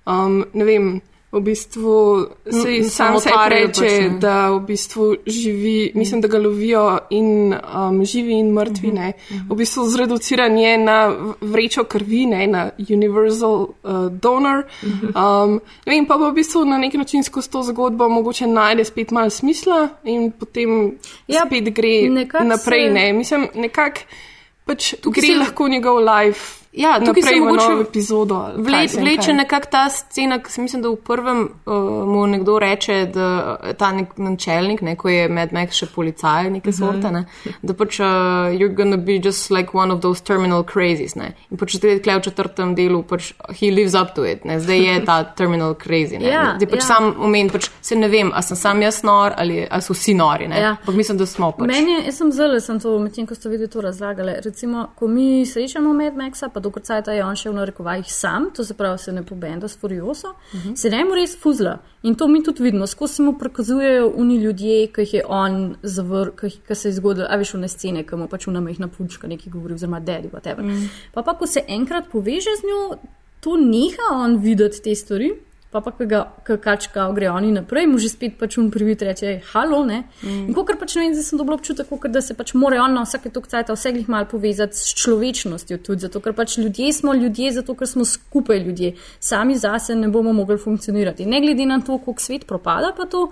[0.06, 1.02] um, ne vem.
[1.36, 1.94] V bistvu
[2.46, 4.10] se Mm, sam samo se tarijo reče, pač, ne.
[4.20, 9.10] da v bistvu živi, mislim, da ga lovijo in um, živi in mrtvi, ne.
[9.50, 10.98] V bistvu zreduciran je na
[11.42, 13.70] vrečo krvi, ne, na universal uh,
[14.12, 14.64] donor.
[15.06, 19.12] Um, ne vem, pa v bistvu na nek način skozi to zgodbo mogoče najde spet
[19.12, 20.96] malo smisla in potem
[21.28, 22.10] Ja, spet gre
[22.42, 23.14] naprej, se- ne.
[23.14, 24.00] Mislim, nekako
[24.66, 26.65] pač Tukaj gre se- lahko njegov life.
[26.78, 28.40] Ja, tukaj se mogoče epizodo.
[28.58, 31.74] Vle, se vleče nekako ta scena, ki se mislim, da v prvem uh,
[32.08, 33.28] mu nekdo reče, da
[33.78, 36.78] ta nek načelnik, ne, ko je Mad Max še policaj neke Mhm.
[36.78, 37.26] sorte, ne,
[37.62, 38.06] da pač uh,
[38.52, 41.16] you're gonna be just like one of those terminal crazies.
[41.16, 41.34] Ne.
[41.52, 44.44] In pač zdaj tle v četrtem delu, pač he lives up to it.
[44.46, 44.60] Ne.
[44.60, 46.20] Zdaj je ta terminal crazy.
[46.20, 46.28] Ne.
[46.28, 46.88] Ja, zdaj pač ja.
[46.88, 50.14] sam omen, pač se ne vem, a sem sam jaz nor ali a so vsi
[50.14, 50.48] nori.
[50.48, 50.60] Ne.
[50.60, 50.76] Ja.
[50.82, 51.68] Ampak mislim, da smo pač.
[51.72, 54.36] Meni jaz sem zelo, sem to, medtem ko ste videli to razlagali.
[54.44, 58.50] Recimo, ko mi srečamo Mad Maxa, pa dokaj cajt je on še v narekovajih sam,
[58.56, 60.76] to se pravi, se ne pobenda s Furioso, uh -huh.
[60.76, 61.78] se njemu res fuzla.
[62.04, 65.76] In to mi tudi vidimo, skozi se mu prikazujejo oni ljudje, ki jih je on
[65.84, 68.48] zavrl, ki, jih- ki se je zgodil, a veš, v ne scene, ki mu pač
[68.48, 70.64] unamehna punčka nekaj govori, oziroma dedi, whatever.
[70.64, 70.90] Mm.
[71.14, 72.98] Pa pa, ko se enkrat poveže z njo,
[73.40, 75.34] to neha on videti te stvari.
[75.76, 76.22] Pa pa, ko ga
[76.64, 80.06] kačka gre oni naprej, mu že spet pač un privit reče, halo, ne.
[80.24, 80.46] Mm.
[80.48, 82.96] In kot pač ne vem, zdaj sem dobil občutek, kakor da se pač mora on
[82.96, 86.94] na vsake tok cajta vse jih malo povezati s človečnostjo tudi, zato ker pač ljudje
[86.96, 88.94] smo ljudje, zato ker smo skupaj ljudje.
[89.20, 91.28] Sami zase ne bomo mogli funkcionirati.
[91.28, 93.28] Ne glede na to, koliko svet propada, pa to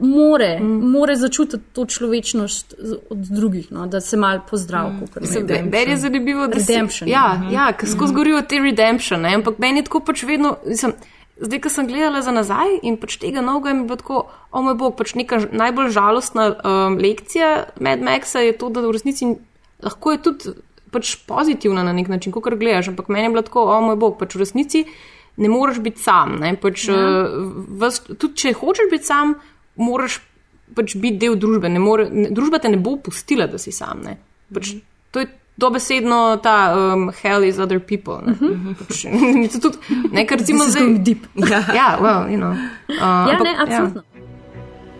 [0.00, 0.90] more, mm.
[0.90, 2.74] more začutiti to človečnost
[3.10, 5.00] od drugih, no, da se mal pozdrav, mm.
[5.00, 7.10] kot Mislim, da meni je zanimivo, da se Redemption.
[7.10, 7.54] Ja, Mhm.
[7.54, 9.34] ja ker skozi govorijo te redemption, ne?
[9.34, 10.56] ampak meni je tako pač vedno.
[10.66, 10.92] Mislim,
[11.36, 14.20] Zdaj, ko sem gledala za nazaj in pač tega novega, mi je bilo tako,
[14.50, 18.94] o moj bog, pač neka najbolj žalostna um, lekcija Mad Maxa je to, da v
[18.96, 19.28] resnici
[19.84, 20.54] lahko je tudi
[20.94, 24.16] pač pozitivna na nek način, kot gledaš, ampak meni je bilo tako, o moj bog,
[24.16, 24.84] pač v resnici
[25.36, 26.38] ne moreš biti sam.
[26.40, 26.54] Ne?
[26.56, 26.96] Pač, ja.
[26.96, 27.52] uh,
[27.84, 29.36] vas, tudi če hočeš biti sam,
[29.76, 30.22] moraš
[30.76, 31.68] pač biti del družbe.
[31.68, 34.00] Ne more, ne, družba te ne bo pustila, da si sam.
[34.08, 34.16] Ne?
[34.56, 34.72] Pač,
[35.12, 38.20] to je dobesedno ta um, hell is other people.
[38.26, 38.34] Ne?
[38.74, 39.02] Pač,
[39.52, 39.78] to tudi,
[40.12, 40.80] ne, ker recimo zdaj.
[40.80, 41.26] going deep.
[41.74, 42.52] Ja, well, you know.
[42.88, 44.02] Uh, Ja, ampak- ne, absolutno.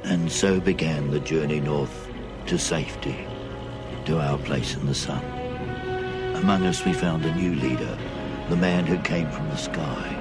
[0.04, 2.08] And so began the journey north
[2.46, 3.16] to safety,
[4.06, 5.20] to our place in the sun.
[6.36, 7.98] Among us, we found a new leader,
[8.48, 10.16] the man who came from the sky,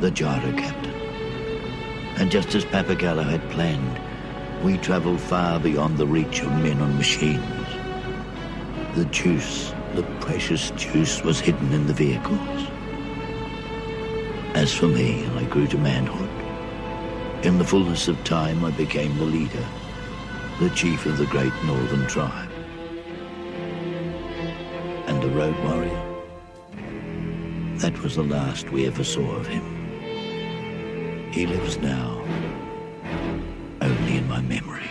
[0.00, 0.94] the gyro captain.
[2.16, 4.00] And just as Papagallo had planned,
[4.64, 7.57] we traveled far beyond the reach of men and machines.
[8.94, 12.68] The juice, the precious juice, was hidden in the vehicles.
[14.54, 16.28] As for me, I grew to manhood.
[17.44, 19.64] In the fullness of time, I became the leader,
[20.58, 22.50] the chief of the great northern tribe.
[25.06, 26.04] And the road warrior?
[27.78, 29.62] That was the last we ever saw of him.
[31.30, 32.20] He lives now,
[33.80, 34.87] only in my memories.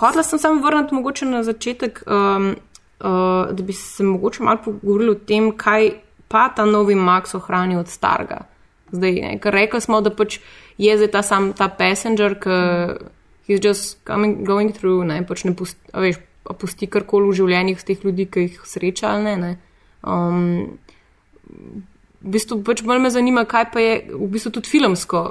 [0.00, 2.54] Hotela sem samo vrniti mogoče na začetek, um,
[3.00, 5.90] uh, da bi se mogoče malo pogovorili o tem, kaj
[6.28, 8.40] pa ta novi Max ohrani od starega.
[8.92, 10.38] Zdaj, ne, ker rekli smo, da pač
[10.78, 12.56] je zdaj ta sam ta passenger, ki
[13.48, 16.20] he's just coming, going through, ne, pač ne pusti, veš,
[16.58, 19.36] pusti karkoli v življenjih teh ljudi, ki jih sreča ali ne.
[19.36, 19.52] ne.
[20.00, 20.78] Um,
[22.20, 25.22] v bistvu pač bolj me zanima, kaj pa je v bistvu tudi filmsko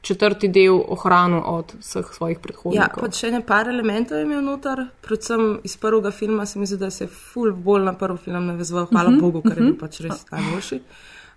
[0.00, 3.00] četrti del ohranil od vseh svojih Ja, predhodnikov.
[3.00, 6.76] pa še ne par elementov je imel noter, predvsem iz prvega filma se mi zdi,
[6.76, 9.66] da se je ful bolj na prvi film navezoval, hvala Mhm, Bogu, ker je bil
[9.68, 9.78] mhm.
[9.78, 10.80] pač res najboljši.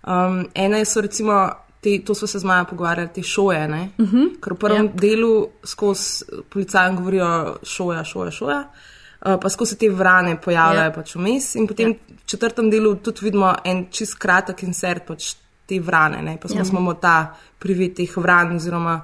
[0.02, 1.50] Um, ene so recimo,
[1.82, 3.90] te, to so se z Maja pogovarjali, te šoje, ne?
[3.98, 4.28] Mhm.
[4.40, 4.92] ker v prvem Ja.
[4.96, 7.32] delu skozi policajem govorijo
[7.64, 8.64] šoja, šoja, šoja.
[9.26, 10.86] Uh, pa skozi te vrane pojavljajo Ja.
[10.86, 10.96] ja.
[10.96, 12.16] pač vmes, in potem ja.
[12.16, 15.36] v četrtem delu tudi vidimo en čist kratek insert pač
[15.68, 16.38] te vrane, ne?
[16.42, 16.64] pa smo Ja.
[16.64, 16.66] ja.
[16.66, 17.16] smo ta
[17.60, 19.02] privid teh vran, oziroma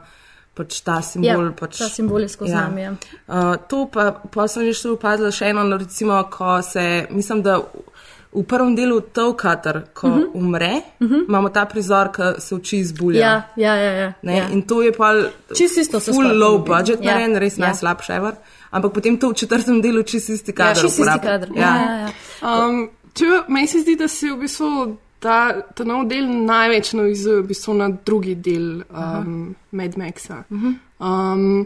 [0.56, 1.50] pač ta simbol.
[1.50, 2.94] Ja, pač, ta simbol je skozi nami, ja.
[3.28, 7.44] Uh, to pa, pa sem že še upadla še eno, no, recimo, ko se, mislim,
[7.44, 10.22] da v, prvem delu Tovkater, ko uh Mhm.
[10.24, 10.32] -huh.
[10.34, 11.26] umre, uh -huh.
[11.28, 13.20] imamo ta prizor, ki se oči izbulja.
[13.20, 13.92] Ja, ja, ja.
[13.92, 14.48] ja, Ne, ja.
[14.50, 15.14] In to je pa
[15.58, 17.66] Čisto isto so full low budget Ja, narejen, res ja.
[17.68, 18.36] najslabši ever.
[18.76, 20.76] Ampak potem to v četrtem delu čisto isti Ja, kader.
[20.76, 21.32] čisto isti uporablja.
[21.32, 21.50] kader.
[21.56, 22.10] Ja, ja, ja.
[22.44, 24.72] Um, če, meni se zdi, da se v bistvu
[25.18, 25.38] ta,
[25.72, 29.38] ta nov del največ navizuje v bistvu na drugi del um,
[29.72, 30.44] Mad Maxa.
[30.50, 31.66] Um,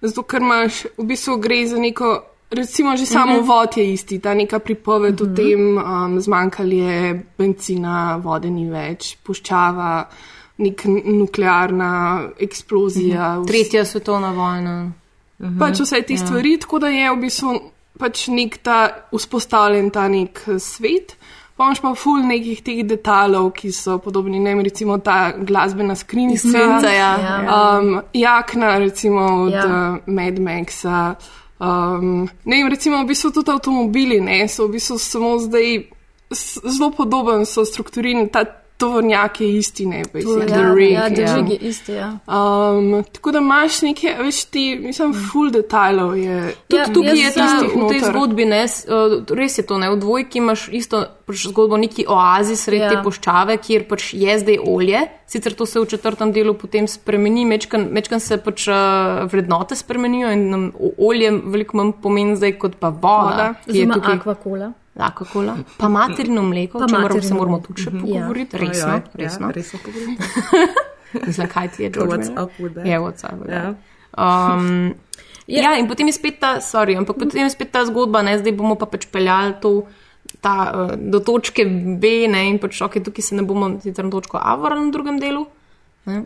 [0.00, 2.12] zato, ker imaš v bistvu gre za neko,
[2.50, 3.44] recimo že samo Mhm.
[3.44, 6.98] vod je isti, ta neka pripoved o tem, um, zmanjkalo je
[7.36, 10.06] benzina, vode ni več, puščava.
[10.56, 11.90] nek nuklearna
[12.38, 13.38] eksplozija.
[13.38, 14.92] vs- Tretja svetovna vojna.
[15.58, 16.22] Pač vse te ja.
[16.22, 17.54] stvari, tako da je v bistvu
[17.98, 21.16] pač nek ta vzpostavljen ta nek eh, svet.
[21.54, 26.50] Pomaž pa ful nekih teh detaljev, ki so podobni, ne vem, recimo ta glasbena skrinjica.
[26.50, 27.12] Skrinjica, ja.
[27.22, 27.36] Ja.
[27.78, 29.66] Um, jakna, recimo od Ja.
[29.66, 31.14] uh, Mad Maxa.
[31.62, 35.86] Um, ne vem, recimo v bistvu tudi avtomobili, ne, so v bistvu samo zdaj
[36.66, 38.42] zelo podoben, so strukturirani, ta
[38.76, 40.92] tovornjak je isti, ne, basically, Ja, the rig.
[40.92, 41.34] ja, ja.
[41.36, 42.08] rig je isti, ja.
[42.26, 46.54] Um, tako da imaš nekaj, veš, ti, mislim, full detajlov je.
[46.68, 48.64] Tudi Ja, tukaj je Tistih v tej zgodbi, ne,
[49.30, 52.90] res je to, ne, v dvojki imaš isto pač zgodbo neki oazi sredi Ja.
[52.90, 57.46] te puščave, kjer pač je zdaj olje, sicer to se v četrtem delu potem spremeni,
[57.46, 58.74] mečkan, mečkan se pač uh,
[59.24, 63.54] vrednote spremenijo in nam olje veliko manj pomeni zdaj kot pa voda, Voda.
[63.66, 64.14] Zima tukaj.
[64.14, 64.72] akvakola.
[64.96, 68.00] Aquacola, pa materino mleko, Pa o čemer se materino moramo tudi še Mhm.
[68.00, 68.60] pogovoriti, Ja.
[68.60, 69.46] resno, Ojoj, resno.
[69.46, 70.22] Ja, resno pogovoriti.
[71.26, 72.44] Mislim, kaj ti je, George What's Miller?
[72.44, 72.86] up with that?
[72.86, 73.62] Ja, what's up with Ja.
[73.62, 73.76] that.
[74.16, 74.94] Um,
[75.46, 75.62] Ja.
[75.62, 78.52] ja, in potem je spet ta, sorry, ampak potem je spet ta zgodba, ne, zdaj
[78.52, 79.82] bomo pa pač peljali to.
[80.40, 81.64] Ta, uh, do točke
[81.98, 84.92] B, ne, in pač ok, tukaj se ne bomo sicer na točko A vrnili v
[84.92, 85.46] drugem delu.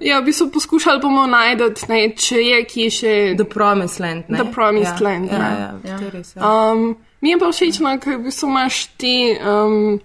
[0.01, 3.13] Ja, v bistvu poskušali bomo najti, ne, če je kje še.
[3.37, 4.25] The Promised Land.
[4.29, 4.39] Ne?
[4.39, 5.51] The Promised ja, Land, Ja, ja.
[5.51, 5.99] ja, ja.
[5.99, 6.33] to je res.
[6.37, 6.43] Ja.
[6.43, 9.99] Um, mi je pa všeč, no, ker v bistvu imaš te, um,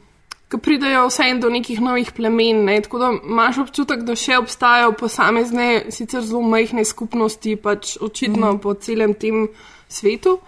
[0.49, 4.93] ki pridajo vse do nekih novih plemen, ne, tako da imaš občutek, da še obstajajo
[4.97, 8.61] posamezne, sicer zelo majhne skupnosti, pač očitno mm.
[8.61, 9.47] po celem tem
[9.89, 10.39] svetu.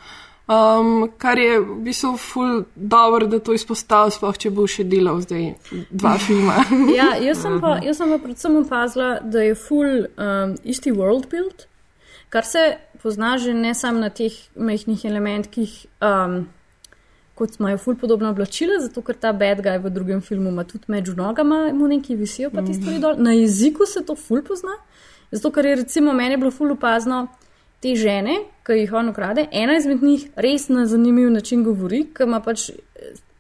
[0.46, 5.24] Um, kar je v bistvu ful dobro, da to izpostavil, sploh če bo še delal
[5.24, 5.56] zdaj
[5.90, 6.60] dva filma.
[6.94, 11.26] Ja, jaz sem, pa, jaz sem pa predvsem opazila, da je full um, isti world
[11.34, 11.66] build,
[12.30, 16.46] kar se pozna že ne samo na teh majhnih elementih, um,
[17.36, 20.88] kot imajo full podobna oblačila, zato ker ta bad guy v drugem filmu ima tudi
[20.88, 23.20] med nogama, mu neki visijo pa ti stvari dol.
[23.20, 24.78] Na jeziku se to full pozna,
[25.32, 27.28] zato ker je recimo meni bilo full opazno.
[27.84, 32.24] Te žene, ki jih on ukrade, ena izmed njih res na zanimiv način govori, ki
[32.24, 32.70] ima pač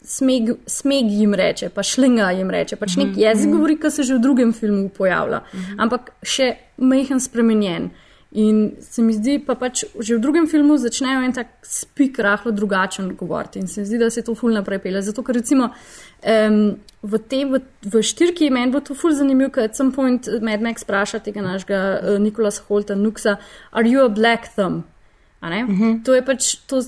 [0.05, 4.19] smeg, smeg jim reče, pa šlinga jim reče, pač nek jezik govori, ki se že
[4.19, 5.41] v drugem filmu pojavlja,
[5.81, 7.89] ampak še majhen spremenjen.
[8.35, 12.51] In se mi zdi, pa pač že v drugem filmu začnejo en tak spik rahlo
[12.51, 15.01] drugačen govoriti in se mi zdi, da se to ful naprej pele.
[15.01, 16.57] Zato, ker recimo um,
[16.99, 20.65] v, te, v, v štirki meni bo to ful zanimivo, ker at some point Mad
[20.65, 23.37] Max vpraša tega našega uh, Nikolas Holta Nuxa,
[23.71, 24.83] are you a black thumb?
[25.39, 25.63] A ne?
[26.03, 26.81] To je pač, to,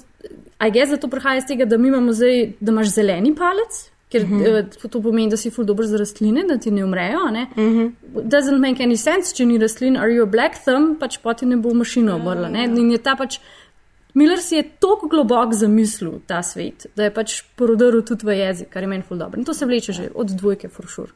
[0.60, 3.86] a je za to prihaja iz tega, da mi imamo zdaj, da imaš zeleni palec,
[4.12, 4.90] ker uh -huh.
[4.90, 7.30] to pomeni, da si ful dober za rastline, da ti ne umrejo.
[7.32, 7.48] Ne?
[7.56, 7.92] Uh -huh.
[8.16, 11.58] Doesn't make any sense, če ni rastlin, are you a black thumb, pač poti ne
[11.58, 12.50] bo mašina umrla.
[12.50, 12.64] Ne?
[12.64, 13.40] In je ta pač,
[14.14, 18.70] Miller si je tako globok zamislil ta svet, da je pač porodaril tudi v jezik,
[18.70, 19.40] kar je meni ful dobro.
[19.40, 21.12] In to se vleče že od dvojke, for sure.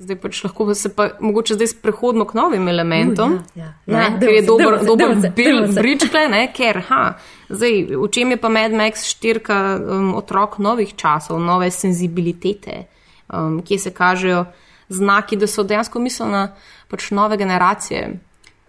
[0.00, 3.32] Zdaj pač lahko se pa mogoče zdaj sprehodimo k novim elementom.
[3.32, 3.74] Uh, ja, ja.
[3.86, 7.18] Ne, Ja, ker je se, dober, dober bridge, ne, ker, ha,
[7.50, 12.84] zdaj, v čem je pa Mad Max štirka um, otrok novih časov, nove senzibilitete,
[13.32, 14.44] um, kje se kažejo
[14.88, 16.50] znaki, da so dejansko mislena
[16.88, 18.18] pač nove generacije.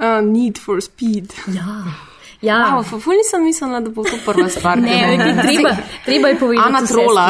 [0.02, 1.34] Uh, need for speed.
[1.48, 2.10] Ja.
[2.42, 4.80] Ja, Wow, ful ful nisem mislila, da bo to prva stvar.
[4.82, 5.74] Ne, nekaj treba,
[6.06, 6.68] treba je povedati.
[6.68, 7.26] Ana trola.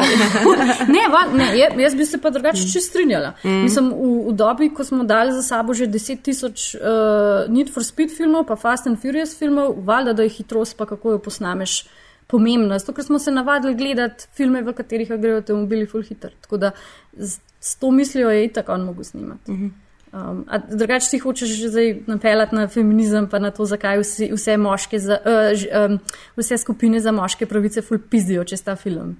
[0.95, 1.47] ne, va, ne,
[1.83, 2.83] jaz bi se pa drugače mm.
[2.85, 3.33] strinjala.
[3.43, 3.57] Mm.
[3.65, 7.83] Mislim, v, v dobi, ko smo dali za sabo že 10 tisoč uh, Need for
[7.83, 11.81] Speed filmov, pa Fast and Furious filmov, valjda, da je hitrost, pa kako jo posnameš,
[12.31, 12.79] pomembna.
[12.79, 16.31] Zato, ker smo se navadili gledati filme, v katerih grejo avtomobili full hiter.
[16.41, 16.71] Tako da
[17.11, 19.51] z, s to mislijo je itak on mogo snimati.
[19.51, 19.90] Mm -hmm.
[20.13, 24.27] Um, a drugače ti hočeš že zdaj napeljati na feminizem, pa na to, zakaj vsi,
[24.33, 25.99] vse, moške za, uh, ž, um,
[26.35, 29.15] vse skupine za moške pravice ful pizdijo čez ta film.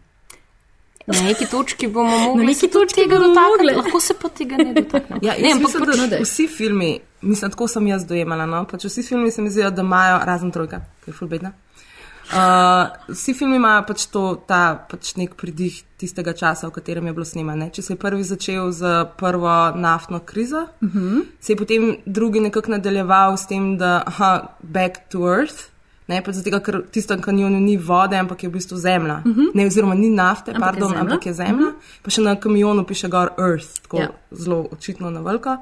[1.08, 3.74] Na neki točki bomo mogli neki se tudi točki tega mogli.
[3.76, 5.22] lahko se pa tega ne dotaknemo.
[5.24, 6.22] Ja, ne, ampak mislim, pač, da daj.
[6.24, 8.66] vsi filmi, mislim, tako sem jaz dojemala, no?
[8.66, 11.54] pač vsi filmi se mi zdijo, da imajo, razen trojka, ki je fulbedna.
[12.32, 17.14] Uh, vsi filmi imajo pač to, ta pač nek pridih tistega časa, v katerem je
[17.14, 17.68] bilo snemane.
[17.76, 21.26] Če se je prvi začel z prvo naftno krizo, uh -huh.
[21.40, 25.68] se je potem drugi nekako nadaljeval s tem, da aha, back to earth.
[26.08, 29.22] Ne, pač zato, ker v tistem kanjonu ni vode, ampak je v bistvu zemlja.
[29.26, 29.52] Uh -huh.
[29.54, 31.02] ne, oziroma ni nafte, Ampak je pardon, zemlja.
[31.02, 31.68] ampak je zemlja.
[31.68, 32.04] Uh -huh.
[32.04, 34.04] Pa še na kamionu piše gor earth, tako Ja.
[34.04, 34.10] ja.
[34.32, 35.58] zelo očitno na veliko.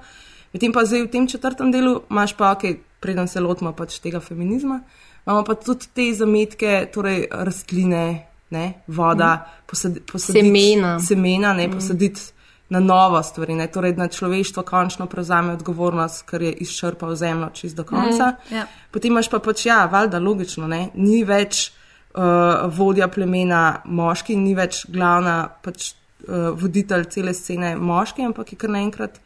[0.53, 2.63] Medtem pa zdaj v tem četrtem delu imaš pa, ok,
[2.99, 4.79] preden se lotimo pač tega feminizma,
[5.25, 8.03] imamo pa tudi te zametke, torej rastline,
[8.49, 10.99] ne, voda, posadi, posaditi, Semena.
[10.99, 12.21] semena ne, posaditi
[12.69, 17.75] na novo stvari, ne, torej da človeštvo končno prevzame odgovornost, ker je izčrpal zemljo čist
[17.75, 18.35] do konca.
[18.51, 18.65] ja.
[18.91, 21.71] Potem imaš pa pač, ja, valjda, logično, ne, ni več
[22.13, 25.93] uh, vodja plemena moški, ni več glavna pač,
[26.27, 29.17] uh, voditelj cele scene moški, ampak je kar naenkrat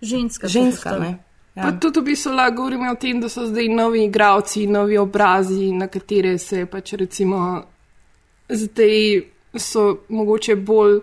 [0.00, 0.48] ženska.
[0.48, 0.96] Ženska.
[1.54, 1.62] Ja.
[1.62, 5.72] Pa tudi v bistvu lahko govorimo o tem, da so zdaj novi igravci, novi obrazi,
[5.72, 7.62] na katere se pač recimo
[8.48, 9.22] zdaj
[9.58, 11.00] so mogoče bolj.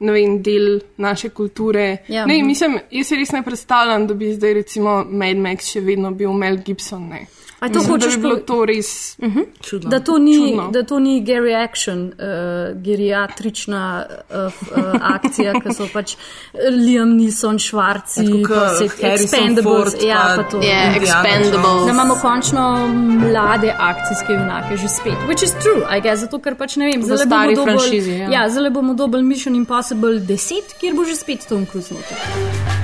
[0.00, 1.98] Ne vem, del naše kulture.
[2.08, 2.22] Ja.
[2.26, 6.14] Ne, mislim, jaz se res ne predstavljam, da bi zdaj recimo Mad Max še vedno
[6.16, 7.02] bil Mel Gibson.
[7.10, 7.26] Ne.
[7.60, 9.16] A to Mislim, da hočeš bi bilo to res
[9.60, 9.90] Čudno.
[9.90, 10.70] Da to ni, Čudno.
[10.70, 16.16] da to ni Gary Action, uh, geriatrična uh, uh, akcija, ki so pač
[16.54, 18.24] Liam Neeson, Švarci,
[19.02, 19.62] Harrison Expendables.
[19.92, 20.60] Ford, Ja, pa to.
[20.60, 21.84] Yeah, Expendables.
[21.84, 22.88] Da imamo končno
[23.28, 25.18] mlade akcijske junake že spet.
[25.28, 28.18] Which is true, I guess, zato ker pač ne vem, stari bomo dobili.
[28.18, 28.30] ja.
[28.30, 32.79] Ja, zdaj bomo dobili Mission Impossible 10, kjer bo že spet Tom Cruise noter.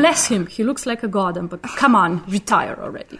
[0.00, 3.18] Bless him, he looks like a god, ampak come on, retire already.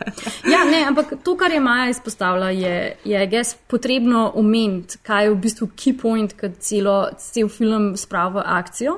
[0.49, 5.31] Ja, ne, ampak to, kar je Maja izpostavila, je, je guess, potrebno omeniti, kaj je
[5.35, 8.97] v bistvu key point, ki celo, cel film spravi v akcijo.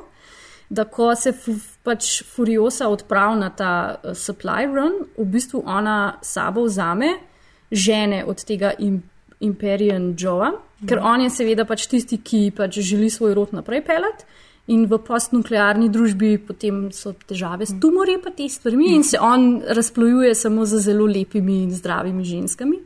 [0.72, 1.52] Da, ko se fu,
[1.84, 7.18] pač Furiosa odpravi na ta uh, supply run, v bistvu ona sabo vzame
[7.72, 9.02] žene od tega im,
[9.42, 10.52] Imperium Joa,
[10.88, 14.24] ker on je seveda pač tisti, ki pač želi svoj rod naprej pelati.
[14.70, 19.58] In v postnuklearni družbi potem so težave s tumori, pa te stvari, in se on
[19.66, 22.78] razplojuje samo z zelo lepimi in zdravimi ženskami,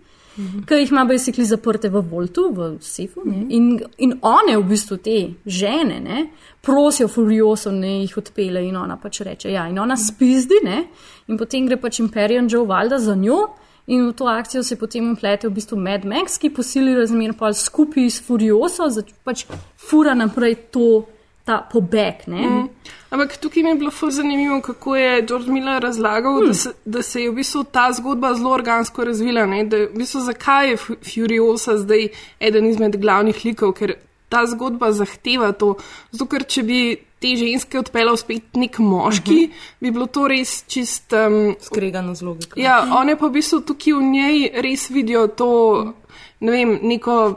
[0.69, 3.21] ki jih ima basically zaprte v Voltu, v Sefu.
[3.25, 3.45] ne.
[3.51, 6.27] In, in one, v bistvu te žene, ne,
[6.65, 10.87] prosijo Furioso, ne jih odpele, in ona pač reče: Ja, in ona spizdi, ne,
[11.29, 13.51] in potem gre pač Imperium Joe Valda za njo.
[13.87, 17.53] In v to akcijo se potem uplete v bistvu Mad Max, ki posili razmer pa
[17.55, 18.89] skupaj s Furioso,
[19.23, 19.45] pač
[19.77, 21.05] fura naprej to,
[21.47, 22.27] ta pobeg.
[22.27, 22.43] Ne?
[22.43, 22.69] Mm.
[23.15, 26.47] Ampak tukaj mi je bilo ful zanimivo, kako je George Miller razlagal, hmm.
[26.47, 29.47] da, se, da se je v bistvu ta zgodba zelo organsko razvila.
[29.47, 29.63] Ne?
[29.65, 32.09] Da, v bistvu, zakaj je Fu- Furiosa zdaj
[32.41, 33.95] eden izmed glavnih likov, ker
[34.29, 35.77] ta zgodba zahteva to.
[36.11, 36.81] Zato, ker če bi
[37.23, 39.71] te ženske odpeljal spet nek moški, uh -huh.
[39.81, 41.15] bi bilo to res čist.
[41.15, 42.61] Um, Skregano z logiko.
[42.61, 45.95] ja, one pa v bistvu tukaj v njej res vidijo to,
[46.41, 47.37] ne vem, neko,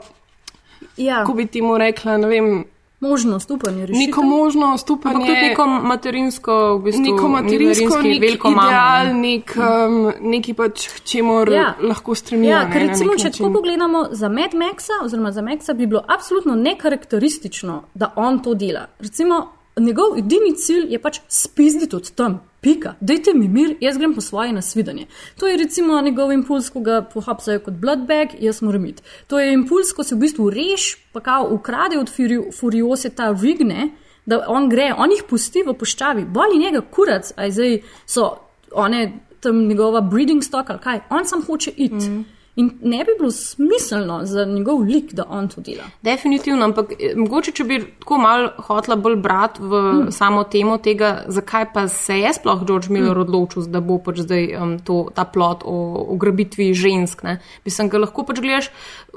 [0.96, 2.64] Ja, kako bi temu rekla, ne vem,
[3.00, 4.06] možnost upanja rešiti.
[4.06, 5.14] neko možnost upanja.
[5.14, 9.14] Ampak tudi neko materinsko, v bistvu, neko materinsko, nek veliko mamo, ideal, ne.
[9.14, 11.74] nek, um, neki pač, k čemur Ja.
[11.82, 12.50] lahko stremijo.
[12.50, 16.54] Ja, ker recimo, če tako pogledamo za Mad Maxa, oziroma za Maxa, bi bilo absolutno
[16.54, 18.86] nekarakteristično, da on to dela.
[18.98, 22.49] Recimo, njegov edini cilj je pač spizditi od tam.
[22.60, 25.06] Pika, dajte mi mir, jaz grem po svoje nasvidenje.
[25.38, 29.02] To je recimo njegov impuls, ko ga pohapsajo kot bloodbag, jaz moram iti.
[29.26, 33.32] To je impuls, ko se v bistvu reš, pa kao ukrade od Furi- Furiose ta
[33.42, 33.90] rigne,
[34.26, 38.28] da on gre, on jih pusti v puščavi, boli njega kurac, a zdaj so
[38.72, 41.94] one tam njegova breeding stock ali kaj, on sam hoče iti.
[42.10, 42.24] Mm.
[42.60, 45.84] In ne bi bilo smiselno za njegov lik, da on to dela.
[46.02, 50.10] Definitivno, ampak eh, mogoče, če bi tako malo hotla bolj brati v mm.
[50.12, 53.24] samo temo tega, zakaj pa se je sploh George Miller mm.
[53.24, 55.76] odločil, da bo pač zdaj um, to, ta plot o
[56.16, 57.24] ugrabitvi žensk.
[57.24, 57.38] Ne?
[57.64, 58.70] Bi sem ga lahko pač gledaš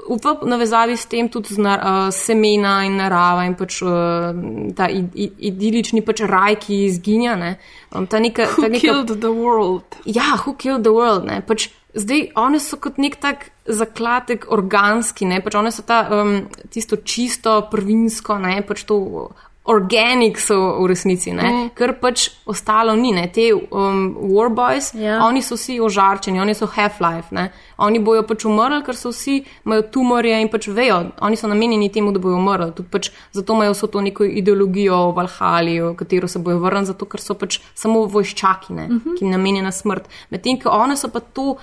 [0.08, 4.32] v navezavi s tem tudi z nar, uh, semena in narava in pač uh,
[4.76, 7.36] ta id, id, idilični pač raj, ki izginja.
[7.40, 7.56] Ne?
[7.92, 10.00] Um, ta neka, Who ta neka, killed the world?
[10.04, 11.28] Ja, who killed the world?
[11.28, 11.42] Ne?
[11.44, 15.40] Pač zdaj one so kot nek tak zaklatek organski, ne?
[15.40, 16.36] pač one so ta um,
[16.70, 18.60] tisto čisto, prvinsko, ne?
[18.66, 19.30] pač to
[19.64, 21.70] organic so v resnici, mm.
[21.76, 23.14] ker pač ostalo ni.
[23.16, 23.24] Ne?
[23.32, 25.22] Te um, warboys, Ja.
[25.24, 27.48] oni so vsi ožarčeni, oni so half-life, ne?
[27.80, 31.88] oni bojo pač umrli, ker so vsi, imajo tumorje in pač vejo, oni so namenjeni
[31.92, 32.74] temu, da bojo umrli.
[32.76, 36.92] Tudi pač zato imajo vso to neko ideologijo o Valhali, v katero se bojo vrnili,
[36.92, 38.86] zato ker so pač samo vojščaki, ne?
[38.88, 39.18] mm -hmm.
[39.18, 40.08] ki jim namenjena smrt.
[40.30, 41.56] Medtem, ko one so pa to.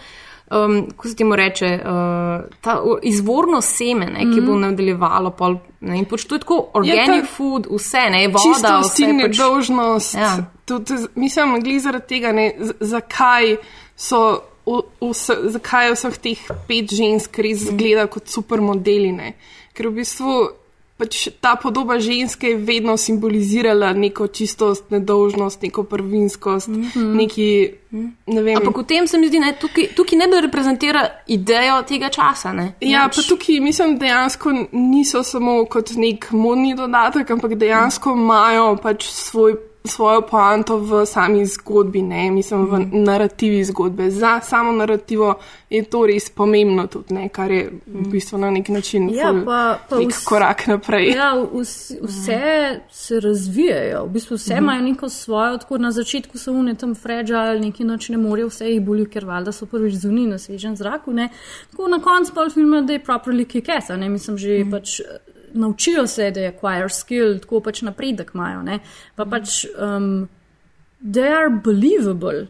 [0.52, 2.74] Um, ko se temu reče, uh, ta
[3.08, 5.32] izvorno seme, ne, ki bo nadaljevalo.
[5.32, 8.96] Pol, ne, in pač to je tako organic ta- ja, food, vse, ne, voda, vse.
[8.96, 10.16] si Pač, nedolžnost.
[10.16, 10.34] Ja.
[10.66, 13.58] Tudi, mislim, glede zaradi tega, ne, zakaj
[13.96, 14.42] so.
[15.02, 19.10] Vse, zakaj je vseh teh pet žensk res zgleda kot supermodeli?
[19.12, 19.34] Ne?
[19.74, 20.36] Ker v bistvu
[21.02, 27.16] pač ta podoba ženske je vedno simbolizirala neko čistost, nedolžnost, neko prvinskost, mm -hmm.
[27.16, 27.72] neki.
[28.28, 28.58] Ne vem.
[28.58, 32.54] Ampak v tem se mi zdi, da tukaj, tukaj ne da reprezentira idejo tega časa.
[32.54, 32.74] Ne.
[32.80, 33.16] Ja, Nič.
[33.16, 39.56] pa tukaj mislim, dejansko niso samo kot nek modni dodatek, ampak dejansko imajo pač svoj
[39.84, 44.11] svojo poanto v sami zgodbi, ne, mislim, v narativi zgodbe.
[44.11, 45.36] Za samo narativo
[45.69, 49.79] je to res pomembno tudi, ne, kar je v bistvu na nek način Ja, pa-
[49.89, 51.09] pa nek vs- korak naprej.
[51.09, 52.41] Ja, vs, vse
[52.89, 54.63] se razvijajo, v bistvu vse Mhm.
[54.63, 58.65] imajo neko svojo, tako na začetku so une tam fragile, neki noč ne morejo, vse
[58.67, 61.11] jih boli, ker valjda so prvič zunaj na svežem zraku.
[61.13, 61.29] Ne.
[61.71, 64.71] Tako na koncu pa filma, da je properly kick ass, a ne mislim, že Mhm.
[64.71, 65.01] pač.
[65.54, 68.62] Naučijo se, da je acquire skill, tako pač napredek imajo.
[68.64, 68.80] Ne?
[69.16, 70.28] Pa pač, um,
[71.02, 72.47] they are believable.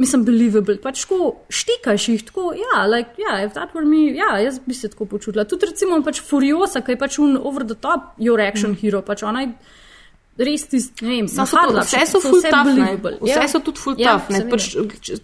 [0.00, 0.78] Mislim, believable.
[0.82, 4.74] Pač tako štikaš jih tako, ja, like, yeah, if that were me, ja, jaz bi
[4.74, 5.44] se tako počutila.
[5.44, 8.80] Tudi recimo pač Furiosa, ki je pač un over the top your action mm.
[8.82, 9.52] hero, pač ona je
[10.38, 12.72] res tisti, ne vem, Samo so, napadla, vse so full vse tough, ne.
[12.74, 13.18] believable.
[13.20, 13.48] Vse Ja.
[13.48, 14.30] so tudi full Ja, tough.
[14.30, 14.38] ne.
[14.38, 14.50] seveda.
[14.50, 14.64] Pač,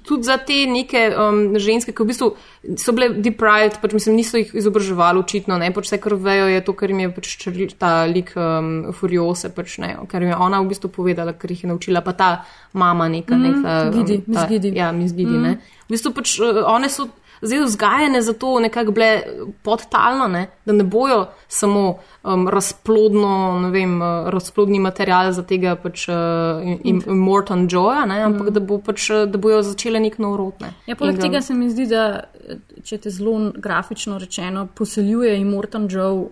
[0.03, 2.29] tudi za te neke um, ženske, ki v bistvu
[2.77, 6.61] so bile deprived, pač mislim, niso jih izobraževali očitno, ne, pač vse, kar vejo, je
[6.61, 7.29] to, kar jim je pač
[7.75, 11.65] ta lik um, Furiose, pač ne, kar jim je ona v bistvu povedala, kar jih
[11.65, 12.45] je naučila, pa ta
[12.75, 13.89] mama neka, Mm, neka.
[13.89, 14.77] um, Gidi, Miss ta- Gidi.
[14.77, 15.43] Ja, Miss Gidi, Mm.
[15.43, 15.53] ne.
[15.89, 17.09] V bistvu pač uh, one so
[17.43, 19.23] zdaj vzgajene za to nekako bile
[19.63, 25.77] podtalno, ne, da ne bojo samo um, razplodno, ne vem, uh, razplodni material za tega
[25.77, 26.15] pač uh,
[26.85, 30.61] im, Morton Joya, ne, ampak da, bo pač, uh, da bojo začele nek nov rod.
[30.61, 30.73] Ne.
[30.87, 32.29] Ja, poleg In, tega se mi zdi, da
[32.85, 36.29] če te zelo grafično rečeno poseljuje Immortan Joe,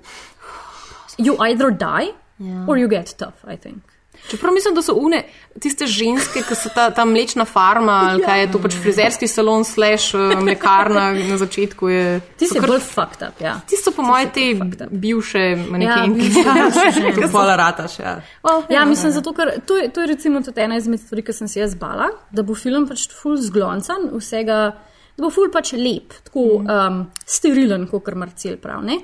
[1.19, 2.67] you either die Ja.
[2.69, 3.83] or you get tough, I think.
[4.27, 5.21] Čeprav mislim, da so une,
[5.63, 9.65] tiste ženske, ki so ta, ta mlečna farma, ali kaj je to pač frizerski salon,
[9.65, 11.89] slash uh, mlekarna na začetku.
[11.89, 13.55] Je, Ti so si kar- bolj fucked up, ja.
[13.71, 14.47] Ti so po mojem te
[14.91, 16.19] bivše manekenke.
[16.19, 17.23] bivše ženske.
[17.23, 18.17] Kot pola rataš, ja.
[18.43, 21.33] Well, Ja, mislim, zato, ker to je, to je recimo tudi ena izmed stvari, ki
[21.33, 24.59] sem si jaz bala, da bo film pač ful zgloncan, vsega,
[25.17, 28.99] da bo ful pač lep, tako um, sterilen, kot kar Marcel pravi.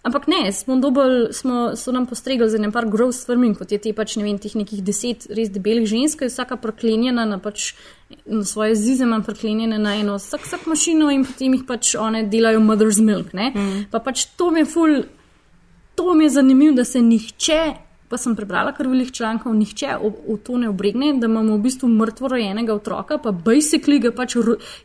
[0.00, 0.08] Ne?
[0.08, 3.78] Ampak ne, smo dobili, smo, so nam postregli z enim par grov stvarmi, kot je
[3.78, 7.36] te pač ne vem, teh nekih deset res debelih žensk, ki je vsaka proklenjena na
[7.38, 7.74] pač
[8.24, 12.24] na svoje zize, ima proklenjene na eno vsak, vsak mašino in potem jih pač one
[12.32, 13.34] delajo mother's milk.
[13.36, 13.52] Ne?
[13.52, 13.84] Mm.
[13.92, 14.96] Pa pač to mi je ful,
[15.94, 17.60] to mi je zanimivo, da se nihče,
[18.10, 21.88] pa sem prebrala kar veliko člankov, nihče v, to ne obregne, da imamo v bistvu
[21.88, 24.34] mrtvo rojenega otroka, pa basically ga pač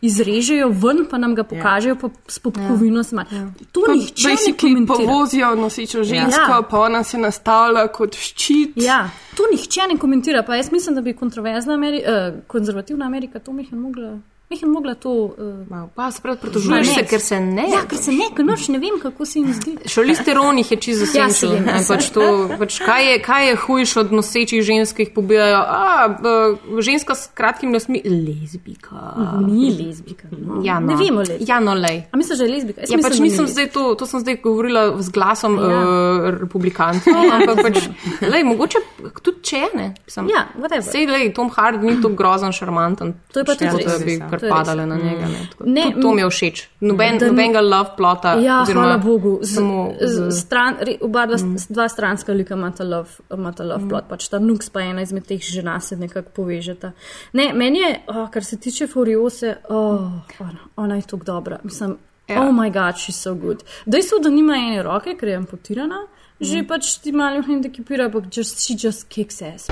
[0.02, 3.02] izrežejo ven, pa nam ga pokažejo pa s popkovino.
[3.02, 3.26] Ja.
[3.32, 3.48] Ja.
[3.72, 4.98] To Pa nihče ne basically komentira.
[4.98, 6.62] povozijo nosečo žensko, Ja.
[6.70, 8.78] pa ona se nastavlja kot ščit.
[8.78, 10.44] Ja, to nihče ne komentira.
[10.44, 14.20] Pa jaz mislim, da bi kontroverzna Ameri uh, konzervativna Amerika to mehen mogla.
[14.50, 15.10] Mehen mogla to.
[15.10, 17.66] Uh, pa se prav pritožuješ se, ker se ne.
[17.72, 19.72] Ja, ker se ne, ker noč ne vem, kako se jim zdi.
[19.90, 21.56] Šolisteron jih je čisto Ja, senčil.
[21.58, 22.26] se ja, pač to,
[22.60, 25.58] pač kaj, je, kaj je hujše od nosečih žensk, ki jih pobijajo?
[25.58, 26.36] A, b,
[26.82, 29.16] ženska s kratkimi nosmi, lezbika.
[29.42, 30.28] Ni lezbika.
[30.32, 30.62] No.
[30.64, 30.94] Ja, no.
[30.94, 31.50] Ne vemo, lezbika.
[31.50, 32.04] Ja, no, lej.
[32.12, 32.82] A misliš, da je lezbika?
[32.86, 35.72] Jaz Ja, mislim, pač nisem zdaj to, to sem zdaj govorila z glasom Ja.
[35.72, 35.82] ja.
[35.82, 37.82] uh, republikantov, ampak pač,
[38.34, 38.84] lej, mogoče
[39.26, 39.90] tudi če ne.
[40.06, 40.86] Sem, Ja, whatever.
[40.86, 43.16] Sej, lej, Tom Hardy ni tako grozen, šarmanten.
[43.34, 44.58] To je pa tudi kar To je res.
[44.58, 45.26] padale na njega.
[45.28, 46.64] Ne, Tako, Ne, tudi to mi je všeč.
[46.82, 48.34] Noben, da ni- nobenega love plota.
[48.36, 49.40] Ja, oziroma hvala Bogu.
[49.42, 51.56] Z, samo z, z- stran, re, oba dva, mm.
[51.70, 53.90] dva stranska lika imata love, imata love mm.
[53.90, 56.92] plot, pač ta Nux pa ena izmed teh žena se nekako povežeta.
[57.34, 60.00] Ne, meni je, oh, kar se tiče Furiose, oh,
[60.40, 61.60] ona, ona je tako dobra.
[61.64, 62.42] Mislim, Ja.
[62.42, 63.64] oh my god, she's so good.
[63.86, 66.46] Dejstvo, da nima ene roke, ker je amputirana, mm.
[66.46, 69.70] že pač ti malo hendikepira, ampak just, she just kicks ass.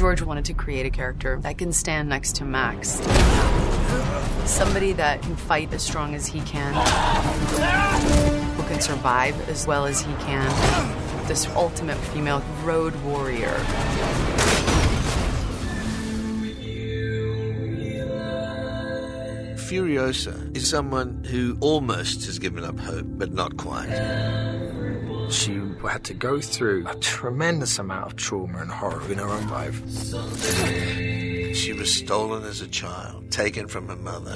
[0.00, 2.92] George wanted to create a character that can stand next to Max.
[4.50, 6.72] Somebody that can fight as strong as he can,
[8.54, 10.48] who can survive as well as he can.
[11.28, 13.52] This ultimate female road warrior.
[19.68, 23.90] Furiosa is someone who almost has given up hope, but not quite.
[25.30, 29.48] She had to go through a tremendous amount of trauma and horror in her own
[29.48, 29.80] life.
[31.54, 34.34] She was stolen as a child, taken from her mother,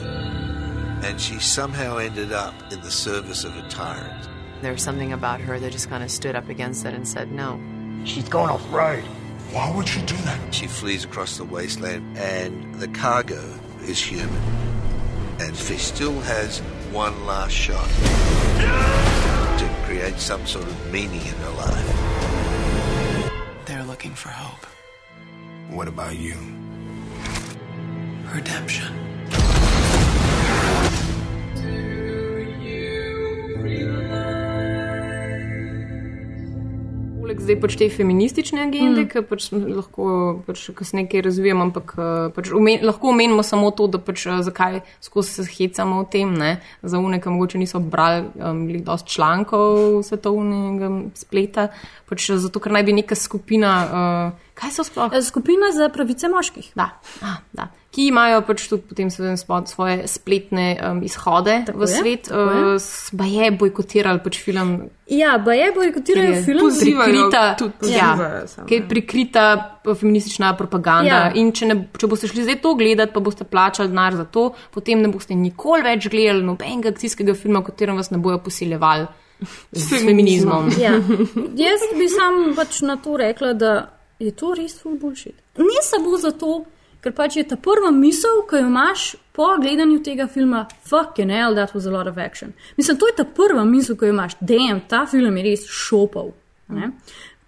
[1.03, 4.29] and she somehow ended up in the service of a tyrant.
[4.63, 7.33] There was something about her that just kind of stood up against it and said
[7.33, 7.61] no.
[8.05, 9.03] She's going off road.
[9.51, 10.55] Why would she do that?
[10.55, 13.43] She flees across the wasteland, and the cargo
[13.83, 14.43] is human.
[15.41, 16.63] And she still has
[16.95, 17.89] one last shot
[19.59, 23.35] to create some sort of meaning in her life.
[23.65, 24.65] They're looking for hope.
[25.71, 26.37] What about you?
[28.33, 29.04] Redemption.
[37.35, 39.09] Poleg zdaj pač te feministične agende, Mm.
[39.11, 43.89] ki pač lahko pač kasneje kaj razvijamo, ampak eh, pač umen, lahko omenimo samo to,
[43.91, 46.61] da pač eh, zakaj skozi se hecamo o tem, ne?
[46.83, 51.69] za une, ki mogoče niso brali um, dosti člankov svetovnega spleta,
[52.07, 55.11] pač eh, zato, ker naj bi neka skupina uh, Kaj so sploh?
[55.13, 56.73] Eh, Skupina za pravice moških.
[56.75, 56.91] Da,
[57.23, 57.69] a, da.
[57.95, 59.37] Ki imajo pač tudi potem seveda
[59.67, 62.35] svoje spletne um, izhode Tako v je, svet, je.
[62.75, 64.73] uh, pa je bojkotirali pač film.
[65.11, 66.61] Ja, ba je je film.
[66.61, 68.11] pozivajo prikrita, tudi ja,
[68.47, 69.45] samo, ki je prikrita
[69.85, 71.15] uh, feministična propaganda.
[71.15, 71.33] Ja.
[71.35, 74.53] In če, ne, če boste šli zdaj to gledati, pa boste plačali denar za to,
[74.75, 79.07] potem ne boste nikoli več gledali nobenega akcijskega filma, v katerem vas ne bojo posiljevali
[79.73, 80.71] s feminizmom.
[80.81, 80.95] Ja.
[81.59, 83.75] Jaz bi sam pač na to rekla, da
[84.19, 85.35] je to res full bullshit.
[85.59, 86.65] Ne samo zato,
[87.05, 91.55] ker pač je ta prva misel, ki jo imaš po gledanju tega filma, fucking hell,
[91.55, 92.55] that was a lot of action.
[92.77, 96.33] Mislim, to je ta prva misel, ki jo imaš, damn, ta film je res šopal.
[96.69, 96.93] Ne?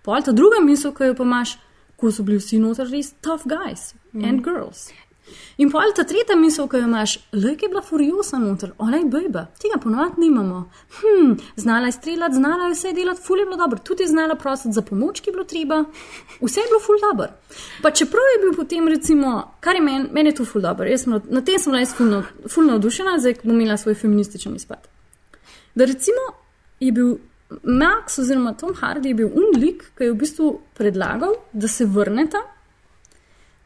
[0.04, 1.56] Pol ta druga misel, ki jo pa imaš,
[1.96, 4.90] ko so bili vsi noter res tough guys and girls.
[5.58, 9.04] In pol ta tretja misel, ki jo imaš, lek je bila furiosa noter, ona je
[9.04, 10.58] bejba, tega ponovadi nimamo.
[10.98, 14.34] Hm, znala je streljati, znala je vse delati, ful je bilo dobro, tudi je znala
[14.34, 15.84] prositi za pomoč, ki je bilo treba,
[16.42, 17.28] vse je bilo ful dobro.
[17.82, 21.02] Pa čeprav je bil potem, recimo, kar je meni, meni je to ful dobro, jaz
[21.02, 23.94] sem, na- na tem sem bila jaz ful, nav- ful navdušena, zdaj bom imela svoj
[23.94, 24.84] feminističen izpad.
[25.74, 26.22] Da recimo
[26.80, 27.16] je bil
[27.62, 32.38] Max oziroma Tom Hardy je bil unlik, ki je v bistvu predlagal, da se vrneta,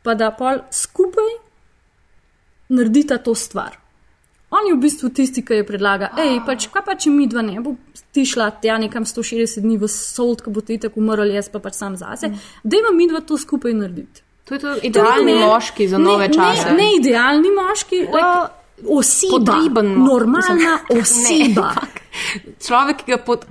[0.03, 1.50] pa da pol skupaj
[2.71, 3.77] naredita to stvar.
[4.51, 7.43] On je v bistvu tisti, ki je predlagal, hej, pač, kaj pa če mi dva
[7.47, 7.77] ne bo
[8.11, 11.63] ti šla tja nekam 160 dni v sold, ko bo ti tako umrl, jaz pa
[11.63, 14.25] pač sam zase, da ima mi dva to skupaj narediti.
[14.51, 16.73] To je to idealni ne- moški za nove ne, čase.
[16.73, 21.75] Ne, ne idealni moški, like, oseba, Potreben normalna oseba.
[21.81, 23.45] Ne, človek, ki ga pod.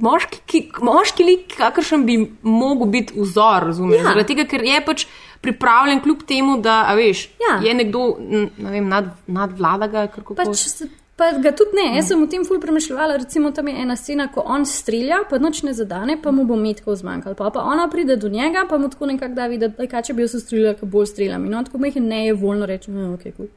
[0.00, 3.98] Moški, ki, moški lik, kakršen bi mogel biti vzor, razumeš?
[3.98, 4.00] Ja.
[4.00, 4.06] Ja.
[4.08, 5.04] Zaradi tega, ker je pač
[5.40, 7.60] pripravljen, kljub temu, da veš, Ja.
[7.62, 8.16] je nekdo,
[8.58, 12.44] ne vem, nad, nadvlada ga, Pač, se- pa ga tudi ne, jaz sem o tem
[12.44, 16.30] ful premišljala, recimo tam je ena scena, ko on strelja, pa noč ne zadane, pa
[16.30, 17.34] mu bo metkov zmanjkalo.
[17.34, 20.12] Pa, pa ona pride do njega, pa mu tako nekako da videti, da kaj če
[20.14, 21.44] bi jaz streljala, ko bolj streljam.
[21.44, 23.48] In on tako mehko ne je voljno reči, no, ok, cool.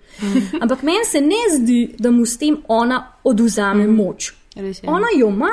[0.62, 4.34] Ampak meni se ne zdi, da mu s tem ona oduzame moč.
[4.56, 4.90] Res je.
[4.90, 5.50] Ona jo ima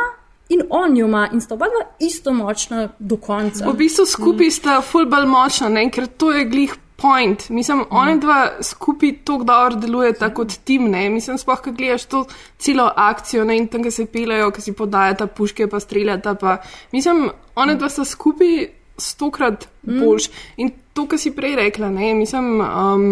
[0.50, 3.68] in on jo ima in sta oba dva isto močna do konca.
[3.70, 5.86] V bistvu skupaj sta ful bolj močna, ne?
[5.90, 7.48] ker to je glih point.
[7.50, 11.08] Mislim, oni dva skupaj tako dobro delujeta kot tim, ne?
[11.10, 12.24] Mislim, sploh, ko gledaš to
[12.58, 16.58] celo akcijo, ne, in tam, ki se pelejo, ki si podajata puške, pa streljata, pa
[16.92, 18.66] mislim, oni dva sta skupaj
[19.00, 20.28] stokrat boljš.
[20.60, 23.06] In to, kar si prej rekla, ne, mislim, um,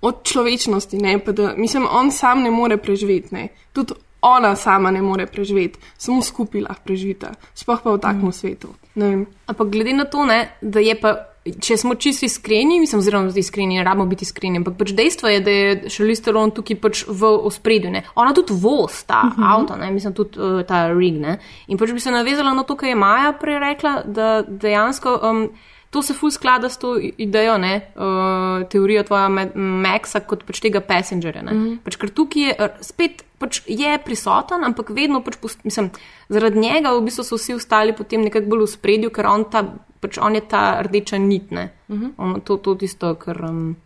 [0.00, 3.48] od človečnosti, ne, pa da, mislim, on sam ne more preživeti, ne.
[3.72, 8.70] Tudi ona sama ne more preživeti, samo skupaj lahko preživita, sploh pa v takem svetu.
[8.94, 9.26] Ne vem.
[9.46, 13.80] Ampak glede na to, ne, da je pa, če smo čisto iskreni, mislim, oziroma iskreni,
[13.80, 17.32] ne rabimo biti iskreni, ampak pač dejstvo je, da je Charlize Theron tukaj pač v
[17.50, 17.90] ospredju.
[17.90, 18.04] Ne.
[18.14, 19.48] Ona tudi voz ta uh -huh.
[19.56, 21.18] avto, ne, mislim, tudi uh, ta rig.
[21.18, 21.38] Ne.
[21.66, 25.20] In pač bi se navezala na to, kar je Maja prej rekla, da dejansko.
[25.22, 25.48] Um,
[25.92, 30.80] To se ful sklada s to idejo, ne, uh, teorijo tvoja Maxa kot pač tega
[30.80, 31.42] passengerja.
[31.42, 31.78] Mm -hmm.
[31.84, 35.36] pač, ker tukaj je eh, spet pač je prisoten, ampak vedno pač,
[35.66, 35.90] mislim,
[36.30, 39.64] zaradi njega v bistvu so vsi ostali potem nekako bolj v spredju, ker on, ta,
[40.00, 41.50] pač on je ta rdeča nit.
[41.50, 41.72] Ne.
[41.88, 42.10] Mm -hmm.
[42.16, 43.76] on, to je tisto, kar um,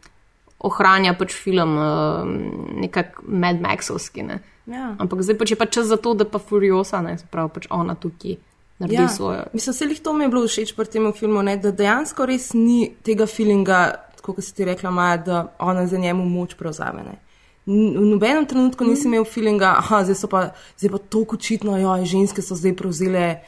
[0.58, 2.36] ohranja pač film um,
[2.80, 4.22] nekako Mad Maxovski.
[4.22, 4.38] Ne.
[4.66, 4.94] Ja.
[4.98, 7.66] Ampak zdaj pač je pač čas za to, da pa Furiosa, ne, se pravi pač
[7.70, 8.36] ona tukaj
[8.78, 9.08] naredi ja.
[9.08, 9.42] svojo.
[9.52, 12.52] Mislim, se jih to mi je bilo všeč pri tem filmu, ne, da dejansko res
[12.54, 13.84] ni tega feelinga,
[14.22, 17.04] kot si ti rekla, Maja, da ona za njemu moč prevzame.
[17.04, 17.20] Ne.
[17.66, 22.04] V nobenem trenutku nisem imel feelinga, da zdaj so pa, zdaj pa tako očitno, da
[22.04, 23.40] ženske so zdaj prevzele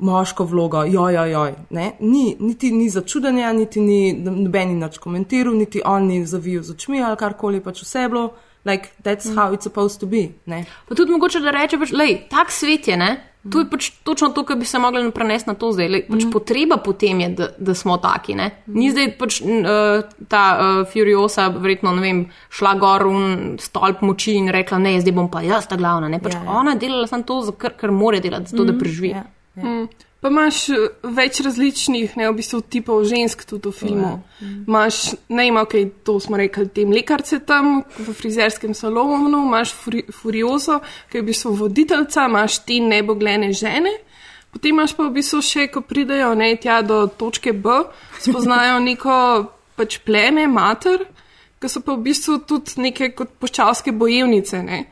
[0.00, 1.54] moško vlogo, joj, joj, joj.
[1.70, 1.92] Ne?
[2.00, 7.02] Ni, niti ni začudenja, niti ni nobeni nič komentiral, niti on ni zavil z očmi
[7.04, 8.30] ali karkoli, pač vse je bilo,
[8.64, 10.30] like, that's how it's supposed to be.
[10.46, 10.64] Ne?
[10.88, 13.10] Pa tudi mogoče, da reče, pač, lej, tak svet je, ne?
[13.48, 15.88] To je pač točno to, kar bi se mogli prenesti na to zdaj.
[15.88, 16.32] Lej, pač mm.
[16.34, 18.36] Potreba potem je, da, da smo taki.
[18.36, 18.50] Ne?
[18.68, 22.20] Ni zdaj pač uh, ta uh, Furiosa, verjetno, ne vem,
[22.52, 26.12] šla gor v stolp moči in rekla, ne, zdaj bom pa jaz ta glavna.
[26.12, 26.20] Ne?
[26.20, 26.58] Pač Ja, ja.
[26.60, 29.10] Ona je delala samo to, kar, kar more delati, zato da preživi.
[29.16, 29.24] Ja,
[29.56, 29.64] ja.
[29.64, 29.88] Mm.
[30.20, 34.12] Pa imaš eh, več različnih, ne v bistvu, tipov žensk tudi v filmu.
[34.68, 40.04] Imaš, ne vem, ok, to smo rekli, te mlekarce tam v frizerskem salonu, imaš furi,
[40.12, 43.96] Furioso, ki je v bistvu voditeljica, imaš te neboglene žene.
[44.52, 47.80] Potem imaš pa v bistvu še, ko pridejo ne, tja do točke B,
[48.20, 49.16] spoznajo neko
[49.78, 51.06] pač pleme, mater,
[51.60, 54.60] ki so pa v bistvu tudi neke kot poščavske bojevnice.
[54.66, 54.84] Ne.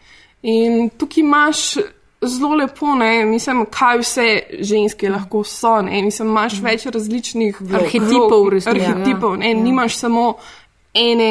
[0.48, 1.62] In tukaj imaš
[2.22, 5.82] zelo lepo, ne, mislim, kaj vse ženske lahko so.
[5.82, 8.94] Ne, mislim, imaš več različnih Arhetipov v vlog, resnici, ja.
[8.94, 10.32] Arhetipov, ne, nimaš samo
[10.94, 11.30] ene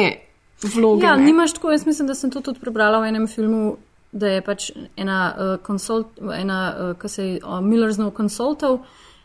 [0.62, 1.04] vloge.
[1.06, 1.24] Ja, ne.
[1.24, 3.76] nimaš tako, jaz mislim, da sem to tudi prebrala v enem filmu,
[4.12, 8.80] da je pač ena uh, konsult, ena, uh, kaj se je, uh, Miller's No Consultov,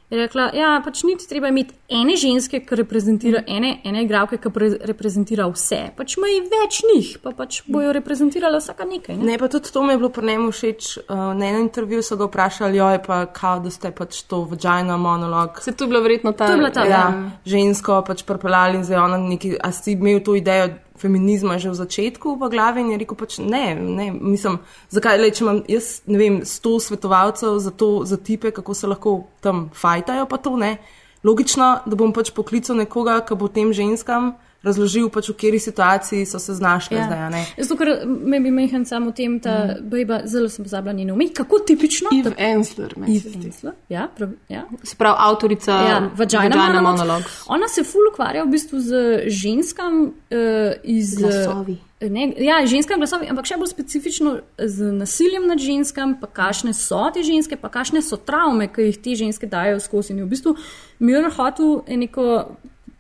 [0.10, 4.52] Je rekla, ja, pač niti treba imeti ene ženske, ki reprezentira ene, ene igralke, ki
[4.54, 5.80] pre, reprezentira vse.
[5.98, 9.18] Pač ima jih več njih, pa pač bojo reprezentirala vsaka nekaj.
[9.18, 9.32] Ne?
[9.32, 10.92] Ne, pa tudi to mi je bilo pri njemu všeč.
[11.08, 14.44] Uh, na enem intervjuju so ga vprašali, jo je pa kao, da ste pač to
[14.52, 15.64] vagina monolog.
[15.66, 16.52] Se to je bilo verjetno ta.
[16.54, 17.30] Bila ta, Ja, ja.
[17.46, 21.80] žensko pač pripeljali in zdaj ona neki, a si imel to idejo feminizma že v
[21.80, 24.60] začetku v glavi in je rekel pač ne, ne, mislim,
[24.94, 28.88] zakaj, le, če imam jaz, ne vem, sto svetovalcev za to, za tipe, kako se
[28.88, 30.78] lahko tam fajtajo, pa to ne.
[31.24, 36.26] Logično, da bom pač poklical nekoga, ki bo tem ženskam razložil, pač v kateri situaciji
[36.26, 37.06] so se znašle ja.
[37.06, 37.46] zdaj, a ne.
[37.58, 39.90] Zato, ker me bi mehen samo tem, ta mm.
[39.92, 42.10] bejba, zelo sem pozabila njeno ime, kako tipično.
[42.20, 43.52] Eve Ensler, meni se zdi.
[43.90, 44.64] Ja, prav, ja.
[44.84, 46.84] Se pravi, avtorica Ja, vagina, Vagina monolog.
[46.84, 47.42] Monologues.
[47.48, 48.94] Ona se ful ukvarja v bistvu z
[49.28, 51.16] ženskam uh, iz.
[51.20, 51.78] Glasovi.
[52.00, 56.74] eh, Ne, ja, ženskam glasovi, ampak še bolj specifično z nasiljem nad ženskam, pa kakšne
[56.76, 60.12] so te ženske, pa kakšne so travme, ki jih te ženske dajo skozi.
[60.12, 60.56] In v bistvu
[61.00, 62.26] Miller hotel je neko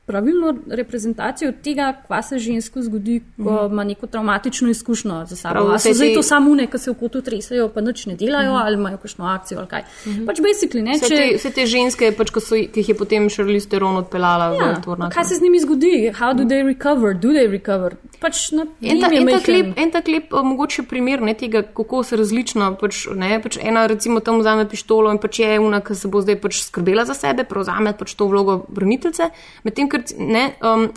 [0.06, 3.74] pravilno reprezentacijo tega, kva se žensko zgodi, ko Mhm.
[3.74, 5.54] ima neko traumatično izkušnjo za sabo.
[5.56, 8.16] Prav, so zdaj te- to samo une, ki se v kotu tresajo, pa nič ne
[8.16, 8.62] delajo, Mhm.
[8.62, 9.84] ali imajo kakšno akcijo ali kaj.
[10.26, 12.96] Pač basically, ne, Vse če, te, vse te ženske, pač, ko so, ki jih je
[12.96, 15.16] potem Charlize Theron odpeljala Ja, v tvornato.
[15.16, 15.94] kaj se z njimi zgodi?
[16.12, 17.14] How do they recover?
[17.16, 17.96] Do they recover?
[18.20, 21.62] Pač na En, ta, en, tak lep, en tak lep, uh, mogoče primer ne, tega,
[21.64, 22.76] kako se različno.
[22.76, 26.22] Pač, ne, pač ena, recimo, tam vzame pištolo in pač je ena, ki se bo
[26.22, 29.30] zdaj pač skrbela za sebe, prevzame pač to vlogo braniteljice.
[29.64, 30.44] Medtem, ker ne.
[30.60, 30.90] Um,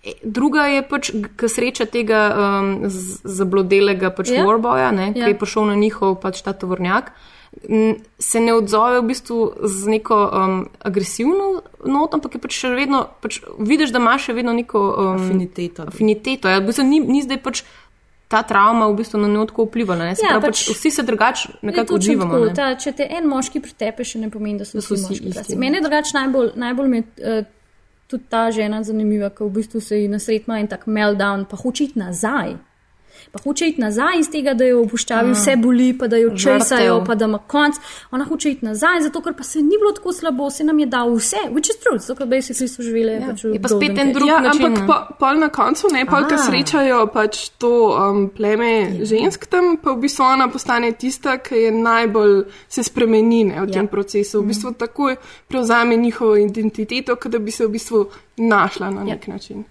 [0.00, 4.36] e, Druga je pač, ki sreča tega um, z- zablodelega pač Ja.
[4.36, 4.46] yeah.
[4.46, 5.28] warboja, ne, ki Ja.
[5.28, 7.12] je prišel na njihov pač ta tovornjak,
[8.18, 11.46] se ne odzove v bistvu z neko um, agresivno
[11.82, 15.82] noto, ampak je pač še vedno, pač vidiš, da ima še vedno neko um, Afiniteto.
[15.84, 16.46] afiniteto.
[16.46, 17.62] Ja, v bistvu ni, ni zdaj pač
[18.28, 20.04] ta travma v bistvu na njo tako vplivala.
[20.04, 20.14] Ne?
[20.14, 22.30] Se Ja, pravi, pač- pač vsi se drugače nekako odzivamo.
[22.30, 22.54] tako, ne.
[22.54, 25.24] Ta, če te en moški pretepe, še ne pomeni, da so Da so vsi vsi
[25.24, 25.28] moški.
[25.34, 25.58] isti, ne.
[25.58, 27.40] Mene drugače najbolj, najbolj me uh,
[28.08, 31.56] tudi ta žena zanimiva, ker v bistvu se ji nasred ima en tak meltdown, pa
[31.56, 32.56] hoče iti nazaj.
[33.32, 36.30] Pa hoče iti nazaj iz tega, da jo v puščavi vse boli, pa da jo
[36.36, 37.76] česajo, pa da ima konc.
[38.10, 40.86] Ona hoče iti nazaj, zato ker pa se ni bilo tako slabo, se nam je
[40.86, 43.12] dal vse, which is true, zato ker basically so živele.
[43.12, 43.26] Ja.
[43.26, 44.66] Pač Je pa spet en drug Ja, način.
[44.66, 48.70] ampak pa, pol na koncu, ne, pol, ko srečajo pač to um, pleme
[49.04, 53.70] žensk tam, pa v bistvu ona postane tista, ki je najbolj se spremeni ne, v
[53.70, 53.88] tem Ja.
[53.88, 54.42] procesu.
[54.42, 55.16] V bistvu takoj
[55.48, 58.06] prevzame njihovo identiteto, kot da bi se v bistvu
[58.36, 59.64] našla na nek način.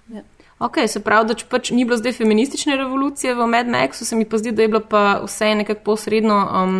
[0.59, 4.17] Ok, se pravi, da če pač ni bilo zdaj feministične revolucije v Mad Maxu, se
[4.17, 6.77] mi pa zdi, da je bila pa vse nekako posredno um,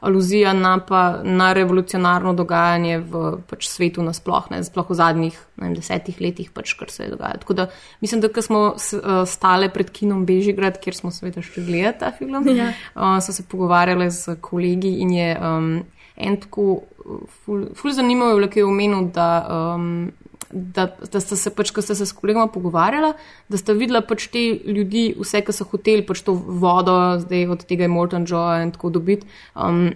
[0.00, 5.74] aluzija na, pa, na revolucionarno dogajanje v pač svetu nasploh, ne, sploh v zadnjih vem,
[5.76, 7.42] desetih letih, pač, kar se je dogajalo.
[7.42, 7.66] Tako da
[8.00, 12.14] mislim, da smo s, uh, stale pred kinom Bežigrad, kjer smo seveda še gledali ta
[12.16, 12.70] film, Ja.
[12.96, 15.68] uh, so se pogovarjale z kolegi in je um,
[16.16, 19.28] en tako uh, ful, ful zanimivo, je bilo, ki je omenil, da.
[19.76, 20.08] Um,
[20.50, 23.14] da, da sta se pač, ko sta se s kolegama pogovarjala,
[23.48, 27.64] da sta videla pač te ljudi, vse, ki so hoteli pač to vodo, zdaj od
[27.68, 29.28] tega je Morton Joe in tako dobiti.
[29.54, 29.90] Um,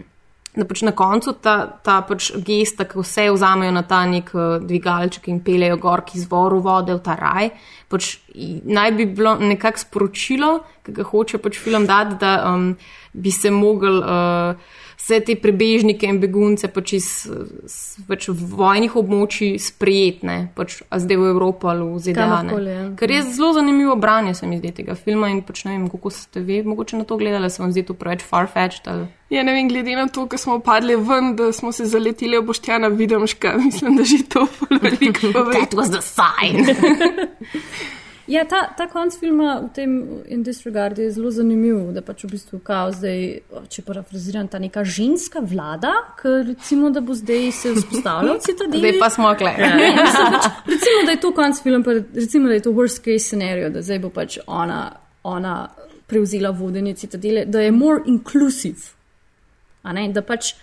[0.52, 4.58] Da pač na koncu ta, ta pač gesta, ki vse vzamejo na ta nek uh,
[4.60, 7.48] dvigalček in peljejo gor k izvoru vode v ta raj,
[7.88, 10.50] pač naj bi bilo nekako sporočilo,
[10.84, 12.74] ki ga hoče pač film dati, da um,
[13.16, 17.08] bi se mogel uh, vse te prebežnike in begunce pač iz
[18.08, 22.28] pač vojnih območij sprijetne, pač, a zdaj v Evropo ali v ZDA.
[22.66, 22.84] ja.
[22.98, 26.10] Ker je zelo zanimivo branje, se mi zdi tega filma in pač ne vem, kako
[26.10, 29.08] ste vi mogoče na to gledali, se vam zdi to preveč farfetched ali.
[29.32, 32.44] Ja, ne vem, glede na to, ko smo padli ven, da smo se zaletili v
[32.50, 34.46] Boštjana Videmška, mislim, da že to
[34.82, 35.56] veliko pove.
[35.56, 36.68] That was the sign.
[38.30, 39.94] Ja, ta, ta konc filma v tem
[40.30, 43.24] In Disregard je zelo zanimiv, da pač v bistvu kao zdaj,
[43.72, 48.78] če parafraziram, ta neka ženska vlada, ki recimo, da bo zdaj se vzpostavljal citadel.
[48.78, 49.52] Zdaj pa smo kle.
[49.58, 53.02] Ne, mislim, pač, recimo, da je to konc film, pa recimo, da je to worst
[53.02, 54.84] case scenario, da zdaj bo pač ona,
[55.26, 55.56] ona
[56.06, 58.92] prevzela vodenje citadele, da je more inclusive.
[59.82, 60.54] Ne, da pač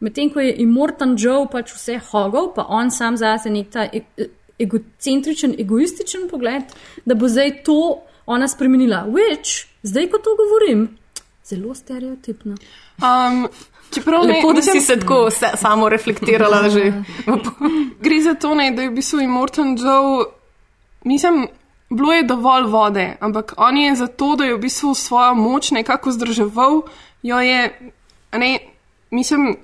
[0.00, 4.06] medtem, ko je Immortan Joe pač vse hogel, pa on sam zase nek ta e-
[4.16, 6.62] e- egocentričen, egoističen pogled,
[7.04, 9.06] da bo zdaj to ona spremenila.
[9.08, 10.98] Which, zdaj ko to govorim,
[11.44, 12.56] zelo stereotipno.
[12.98, 13.48] Um,
[13.94, 16.92] čeprav ne, Lepo, da si se tako se, samo reflektirala že.
[18.04, 20.24] gre za to, ne, da je v bistvu Immortan Joe,
[21.04, 21.46] mislim,
[21.90, 25.70] bilo je dovolj vode, ampak on je za to, da je v bistvu svojo moč
[25.70, 26.82] nekako zdrževal,
[27.22, 27.90] jo je,
[28.32, 28.58] ne,
[29.10, 29.56] mislim,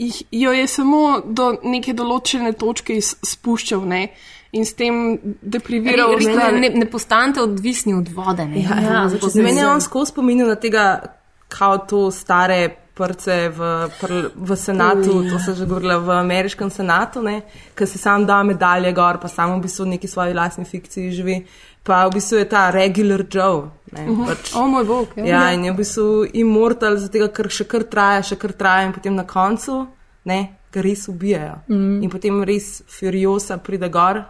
[0.00, 4.02] jih- jo je samo do neke določene točke spuščal, ne,
[4.52, 8.44] in s tem depriviral Ne, ne, ne, ne postanete odvisni od vode.
[8.46, 8.62] Ne?
[8.62, 10.84] Ja, Ja, ja, Meni je on skozi spominjal na tega,
[11.48, 13.60] kao to stare šprce v,
[13.96, 17.24] pr- v senatu, to se že govorila v ameriškem senatu,
[17.74, 21.12] ki si sam da medalje gor, pa samo v bistvu v neki svoji lastni fikciji
[21.12, 21.46] živi.
[21.82, 23.70] Pa v bistvu je ta regular Joe.
[23.92, 24.26] Ne, Mhm.
[24.26, 25.08] pač, O moj bog.
[25.16, 25.24] ja.
[25.24, 28.92] ja, in je v bistvu immortal, zato ker še kar traja, še kar traja, in
[28.92, 29.86] potem na koncu
[30.24, 30.40] ne,
[30.72, 31.56] ga res ubijajo.
[31.68, 32.02] Mhm.
[32.02, 34.24] In potem res Furiosa pride gor.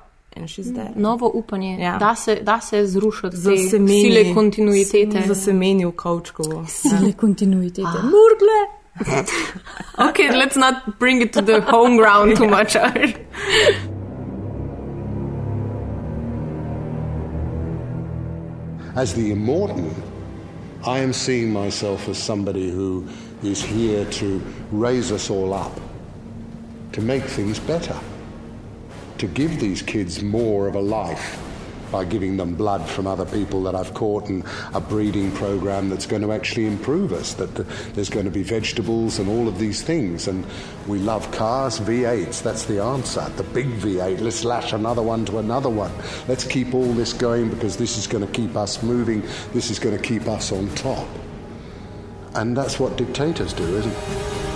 [0.96, 1.98] Novo upanje, Ja.
[1.98, 5.22] da, se, da se zrušiti Za te semeni, sile kontinuitete.
[5.26, 6.42] Za semeni v kavčku.
[6.68, 7.88] Sile kontinuitete.
[8.02, 8.60] Murgle!
[10.10, 12.76] Okay, let's not bring it to the home ground too much.
[18.96, 19.88] As the immortal,
[20.86, 23.06] I am seeing myself as somebody who
[23.42, 25.72] is here to raise us all up,
[26.92, 27.96] to make things better,
[29.20, 31.38] to give these kids more of a life
[31.90, 36.06] by giving them blood from other people that I've caught and a breeding program that's
[36.06, 39.58] going to actually improve us, that th- there's going to be vegetables and all of
[39.58, 40.26] these things.
[40.26, 40.46] And
[40.86, 43.28] we love cars, V8s, that's the answer.
[43.36, 45.92] The big V8, let's lash another one to another one.
[46.28, 49.78] Let's keep all this going because this is going to keep us moving, this is
[49.78, 51.08] going to keep us on top.
[52.34, 54.49] And that's what dictators do, isn't it?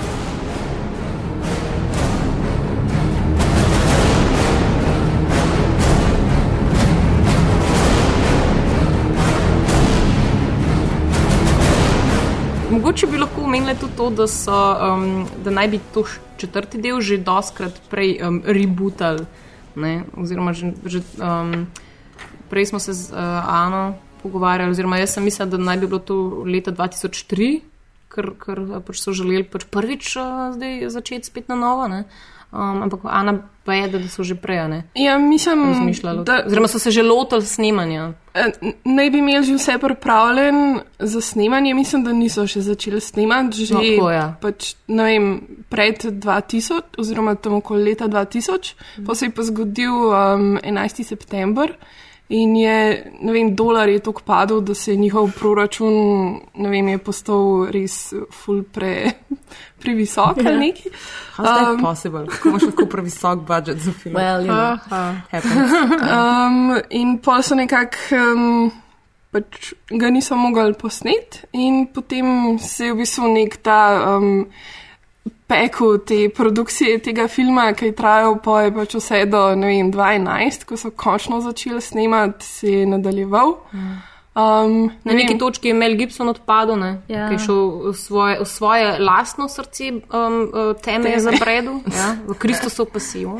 [13.54, 16.02] Omenili tudi to, da, so, um, da naj bi to
[16.36, 19.20] četrti del že doskrat prej um, rebootal.
[19.78, 20.02] Ne?
[20.18, 21.70] Oziroma, že, že, um,
[22.50, 23.94] prej smo se z uh, Ano
[24.26, 27.62] pogovarjali, oziroma jaz sem mislila, da naj bi bilo to leta 2003,
[28.10, 30.58] ker, ker uh, pač so želeli pač prvič uh,
[30.90, 31.86] začeti spet na novo.
[31.86, 32.10] Ne?
[32.54, 33.34] Um, ampak Ana
[33.64, 34.58] pa je, da so že prej
[34.94, 36.24] Ja, mislim, razmišljali.
[36.24, 38.12] da Oziroma so se že lotili snemanja.
[38.34, 38.52] eh,
[38.84, 40.54] naj bi imeli že vse pripravljen
[40.98, 41.74] za snemanje.
[41.74, 44.36] Mislim, da niso še začeli snemati, že No, tako, ja.
[44.40, 48.74] pač, ne vem, pred 2000, oziroma tam okoli leta 2000,
[49.06, 51.02] pa se je pa zgodil um, 11.
[51.02, 51.74] september.
[52.28, 55.94] In je, ne vem, dolar je tako padel, da se je njihov proračun,
[56.54, 59.10] ne vem, je postal res ful pre,
[59.82, 60.92] previsok ali nekaj.
[61.36, 62.26] How's that possible?
[62.26, 64.14] Kako imaš lahko previsok budžet za film?
[64.14, 64.78] Well, you know.
[65.30, 65.72] Happens.
[66.00, 68.72] Um, in pa so nekako, um,
[69.30, 73.80] pač ga niso mogli posneti, in potem se je v bistvu nek ta
[74.16, 74.46] um,
[75.54, 79.92] pekel te produkcije tega filma, ki je trajal pa je pač vse do ne vem,
[79.92, 83.54] 2011, ko so končno začeli snemati, se je nadaljeval.
[84.34, 87.28] Um, Na neki točki je Mel Gibson odpadel, ne, Ja.
[87.28, 92.16] ki je šel v svoje, v svoje lastno srce, um, uh, teme je zapredel, ja,
[92.26, 93.38] v Kristusu pa si on.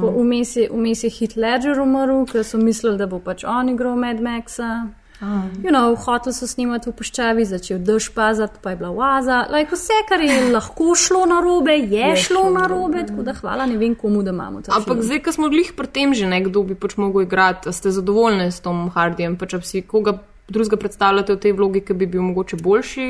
[0.00, 0.68] Po- Vmes je,
[1.02, 4.86] je Ledger umrl, ker so mislili, da bo pač on igral Mad Maxa.
[5.20, 9.44] You know, hotel so snimati v puščavi, začel dež pazati, pa je bila vaza.
[9.52, 13.32] Like, vse, kar je lahko šlo na robe, je, je šlo na robe, tako da
[13.38, 14.74] hvala ne vem komu, da imamo to.
[14.74, 18.50] Ampak zdaj, ko smo glih pri tem že nekdo bi pač mogel igrati, ste zadovoljni
[18.50, 22.10] s Tom Hardijem, pač a bi si koga drugega predstavljate v tej vlogi, ki bi
[22.10, 23.06] bil mogoče boljši?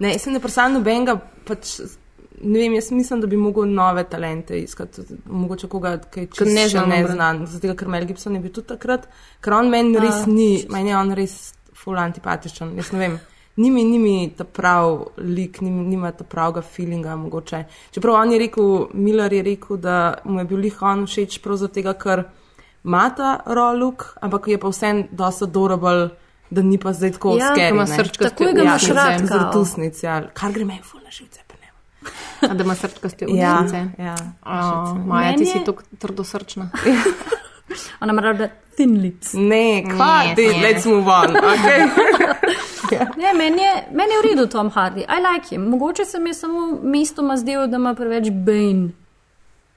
[0.00, 1.78] Ne, jaz sem ne predstavljam nobenega, pač,
[2.42, 6.44] ne vem, jaz mislim, da bi mogel nove talente iskati, mogoče koga, ki je čisto
[6.44, 9.08] ne ne znan, ne znan, zato ker Mel Gibson je bil tudi takrat,
[9.40, 13.18] ker on meni res ni, meni je on res full antipatičen, jaz ne vem.
[13.56, 17.62] Nimi, nimi ta prav lik, nimi, nima ta pravega feelinga, mogoče.
[17.94, 21.56] Čeprav on je rekel, Miller je rekel, da mu je bil lih on všeč prav
[21.56, 22.24] zato, ker
[22.84, 26.10] ima ta raw look, ampak je pa vsem dosta adorable,
[26.50, 27.86] da ni pa zdaj tako Ja, ne.
[27.86, 29.38] srčkaste Takoj ga imaš rad, kao.
[29.38, 30.20] Zrtusnic, ja.
[30.34, 31.35] Kar gre meni ful na živce.
[32.54, 33.86] Da ima srčkaste Ja, ustnice?
[33.98, 34.16] ja.
[34.44, 36.70] O, Maja, Meni ti si tako trdosrčna.
[38.00, 39.32] Ona ima rada thin lips.
[39.32, 40.34] Ne, kva, ne.
[40.36, 41.36] let's move on.
[41.36, 41.88] Okay.
[43.16, 45.62] Ne, meni je, meni je v redu Tom Hardy, I like him.
[45.62, 48.88] Mogoče se mi je samo mestoma zdel, da ima preveč Bane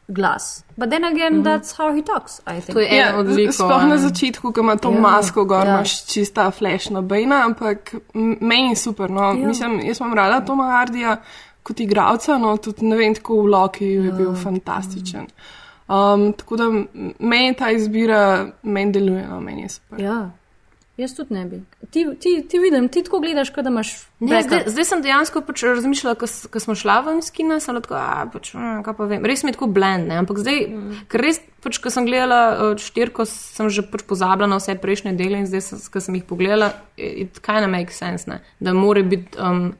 [0.07, 0.63] glas.
[0.75, 1.59] But then again, mm -hmm.
[1.59, 2.73] that's how he talks, I think.
[2.73, 3.51] To je Ja, eno od likov.
[3.53, 3.97] sploh na ne.
[3.97, 5.73] začetku, ko ima to Ja, ja, masko, gor ja.
[5.73, 7.95] imaš čista flashna bejna, ampak
[8.41, 9.09] meni je super.
[9.09, 9.21] No.
[9.21, 9.33] Ja.
[9.33, 11.17] Mislim, jaz imam rada Toma Hardija
[11.63, 14.11] kot igralca, no tudi ne vem, tako v Loki je Ja.
[14.13, 15.27] bil fantastičen.
[15.87, 16.67] Um, tako da
[17.19, 18.21] meni ta izbira,
[18.63, 19.99] meni deluje, no, meni je super.
[19.99, 20.17] Ja,
[20.97, 21.57] jaz tudi ne bi.
[21.89, 23.95] Ti, ti, ti vidim, ti tako gledaš, kot da imaš.
[24.19, 27.57] Ne, zdaj, zdaj sem dejansko pač razmišljala, ko, s- ko smo šla ven iz kina,
[27.59, 30.17] sem bila tako, a, pač, mm, kaj pa vem, res mi je tako blend, ne?
[30.17, 31.01] ampak zdaj, mm.
[31.09, 35.15] ker res, pač, ko sem gledala uh, štirko, sem že pač pozabila na vse prejšnje
[35.15, 38.43] dele in zdaj, ko sem jih pogledala, it kind of makes sense, ne?
[38.59, 39.71] da more biti, um,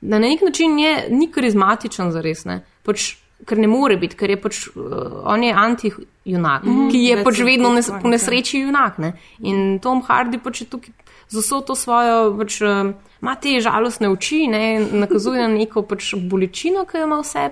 [0.00, 2.60] na nek način je, ni karizmatičen za res, ne.
[2.84, 3.16] Pač,
[3.46, 6.98] ker ne more biti, ker je pač uh, on je anti-junak, mm Mhm, -hmm, ki
[7.04, 8.10] je pač vedno nes, po ja.
[8.10, 8.98] nesreči junak.
[8.98, 9.12] Ne?
[9.40, 10.90] In Tom Hardy pač je tukaj
[11.28, 12.92] z vso to svojo, pač, uh,
[13.22, 14.80] ima te žalostne oči, ne?
[14.92, 17.50] nakazuje na neko pač bolečino, ki jo ima vse.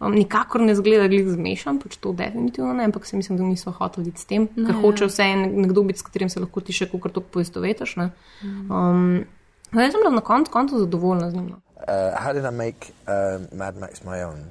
[0.00, 3.70] Um, nikakor ne zgleda glih zmešan, pač to definitivno ne, ampak se mislim, da niso
[3.72, 4.80] hoteli s tem, Ne, ker ja.
[4.80, 7.96] hoče vse nekdo biti, s katerim se lahko ti še kako to poistovetiš.
[7.96, 8.10] ne.
[8.44, 9.24] Um,
[9.72, 11.56] no, jaz sem bila na koncu koncu zadovoljna z njim.
[11.76, 14.50] Uh, how did I make um, Mad Max my own?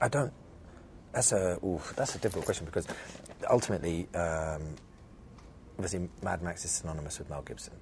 [0.00, 0.32] I don't.
[1.12, 2.86] That's a oof, that's a difficult question because
[3.50, 4.62] ultimately, um,
[5.76, 7.74] obviously, Mad Max is synonymous with Mel Gibson,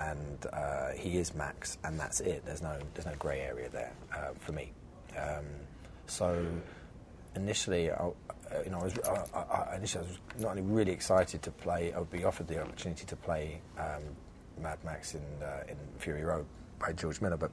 [0.00, 2.44] and uh, he is Max, and that's it.
[2.44, 4.72] There's no there's no grey area there uh, for me.
[5.16, 5.46] Um,
[6.06, 6.46] so
[7.36, 8.12] initially, I, uh,
[8.64, 8.98] you know, I was
[9.34, 11.94] I, I, initially I was not only really excited to play.
[11.94, 14.02] I would be offered the opportunity to play um,
[14.60, 16.44] Mad Max in uh, in Fury Road
[16.78, 17.50] by George Miller, but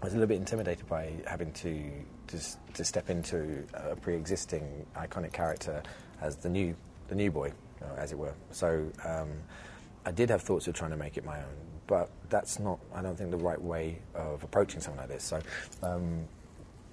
[0.00, 1.90] I was a little bit intimidated by having to
[2.28, 2.38] to,
[2.74, 5.82] to step into a pre-existing iconic character
[6.20, 6.76] as the new
[7.08, 8.34] the new boy, know, as it were.
[8.50, 9.30] So um,
[10.04, 13.02] I did have thoughts of trying to make it my own, but that's not I
[13.02, 15.24] don't think the right way of approaching something like this.
[15.24, 15.40] So.
[15.82, 16.28] Um,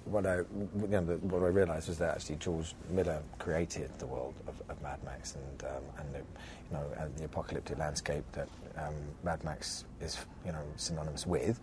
[0.06, 4.06] what I, you know, the, what I realised was that actually George Miller created the
[4.06, 8.48] world of, of Mad Max and um, and the, you know the apocalyptic landscape that
[8.76, 8.94] um,
[9.24, 11.58] Mad Max is you know synonymous with,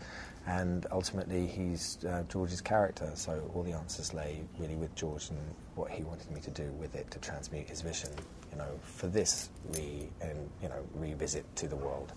[0.48, 3.10] and ultimately he's uh, George's character.
[3.16, 5.40] So all the answers lay really with George and
[5.76, 8.10] what he wanted me to do with it to transmute his vision.
[8.52, 12.14] You know, for this re and you know revisit to the world.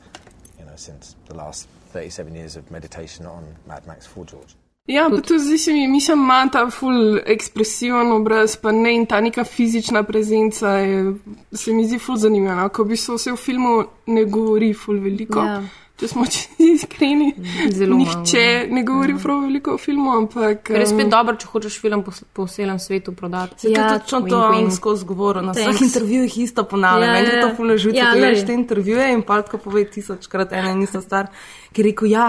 [0.59, 4.55] You know, since the last 37 years of meditation on Mad Max for George.
[4.87, 9.07] Ja, pa tudi zdi se mi, mislim, ima ta ful ekspresiven obraz, pa ne in
[9.07, 11.15] ta neka fizična prezenca je,
[11.53, 12.69] se mi zdi ful zanimiva, no?
[12.69, 13.73] ko v bistvu se v filmu
[14.07, 15.43] ne govori ful veliko.
[15.43, 15.63] Ja.
[15.97, 16.25] Če smo
[16.75, 17.31] iskreni,
[17.73, 18.67] Zelo malo, nihče ja.
[18.69, 20.61] ne govori prav veliko o filmu, ampak.
[20.63, 23.61] Ker je spet um, dobro, če hočeš film po, po celem svetu prodati.
[23.61, 24.75] Se ja, tudi Wink, to wink.
[24.77, 25.43] skozi govoril.
[25.43, 25.79] Na Thanks.
[25.79, 27.07] vseh intervjujih isto ponavlja.
[27.07, 28.21] Ja, Ja, Meni je to žuti, Ja, glej.
[28.21, 31.33] greš te intervjuje in pa tako pove tisočkrat ena in ista stvar.
[31.73, 32.29] Ki je rekel, ja,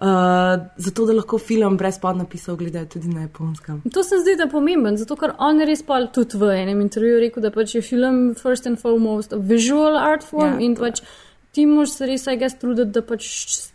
[0.00, 0.06] uh,
[0.76, 3.82] zato da lahko film brez podnapisov gledajo tudi na japonskem.
[3.94, 6.80] To se zdi, da je pomemben, zato ker on je res pa tudi v enem
[6.80, 10.74] intervjuju rekel, da pač je film first and foremost a visual art form Ja, in
[10.76, 11.02] pač
[11.58, 13.26] ti moraš se res, aj jaz truditi, da pač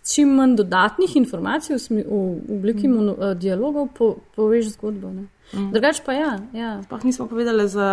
[0.08, 2.20] čim manj dodatnih informacij v, smi, v
[2.56, 2.94] obliki Mm.
[2.96, 4.08] mono, uh, dialogov po,
[4.38, 5.12] poveš zgodbo.
[5.12, 5.26] Ne.
[5.52, 5.74] Mm.
[5.76, 6.30] Drugač pa ja.
[6.56, 6.70] ja.
[6.86, 7.90] Sploh nismo povedali za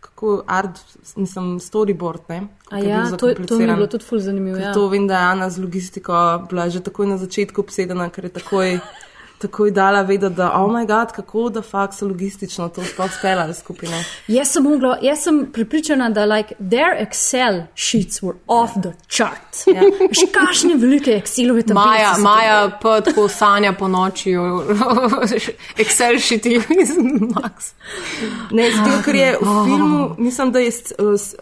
[0.00, 0.78] kako art,
[1.18, 2.38] nisem storyboard, ne?
[2.70, 4.62] A ja, to, to mi je bilo tudi ful zanimivo.
[4.62, 4.70] Ja.
[4.72, 6.14] To vem, da je Ana z logistiko
[6.46, 8.78] bila že takoj na začetku obsedena, ker je takoj,
[9.38, 13.54] takoj dala vedeti, da, oh moj bog, kako da fakt so logistično to sploh speljali
[13.54, 14.04] skupine.
[14.28, 19.66] Jaz sem, mogla, jaz sem pripričana, da like, their Excel sheets were off the chart.
[19.66, 19.82] Ja.
[20.12, 21.74] Še kakšne velike Excelove tabelice.
[21.74, 24.36] Maja, Maja pa tako sanja po noči,
[25.82, 26.96] Excel šiti iz
[27.34, 27.72] Max.
[28.50, 29.64] Ne, zato, ker je v Oh.
[29.64, 30.70] filmu, mislim, da je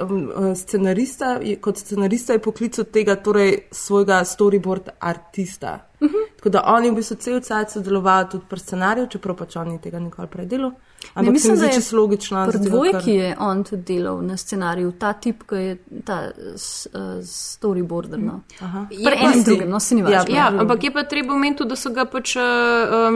[0.01, 5.79] um, scenarista, je, kot scenarista je poklical tega, torej svojega storyboard artista.
[6.01, 6.09] Uh.
[6.09, 6.37] -huh.
[6.37, 9.69] Tako da on je v bistvu cel cel sodeloval tudi pri scenariju, čeprav pač on
[9.69, 10.73] ni tega nikoli predelal.
[11.15, 12.47] Ampak mislim, se mi da je čisto logično.
[12.49, 15.73] Pri dvojki ker- je on tudi delal na scenariju, ta tip, ki je
[16.05, 16.19] ta
[16.57, 18.19] s- eh, storyboarder.
[18.19, 18.41] No.
[18.61, 18.87] Aha.
[18.89, 20.35] Pri enem drugem, no se ni Ja, važno.
[20.35, 22.43] ja, ampak je pa treba omeniti, da so ga pač um,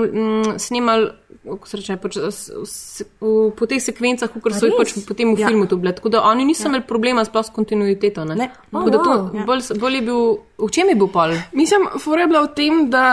[0.03, 1.09] um, snimali.
[1.45, 2.79] Kako se reče, pač, s, s,
[3.21, 5.49] v, po teh sekvencah, kot so jih pač potem v Ja.
[5.49, 5.93] filmu tu bile.
[5.93, 6.69] Tako da oni niso ja.
[6.69, 8.25] imeli problema sploh s kontinuiteto.
[8.25, 8.35] Ne?
[8.37, 8.51] Ne.
[8.71, 9.35] Tako da to Oh, wow.
[9.35, 9.45] Ja.
[9.45, 10.21] bolj, bolj je bil,
[10.59, 11.33] v čem je bil pol?
[11.53, 13.05] Mislim, fora je bila v tem, da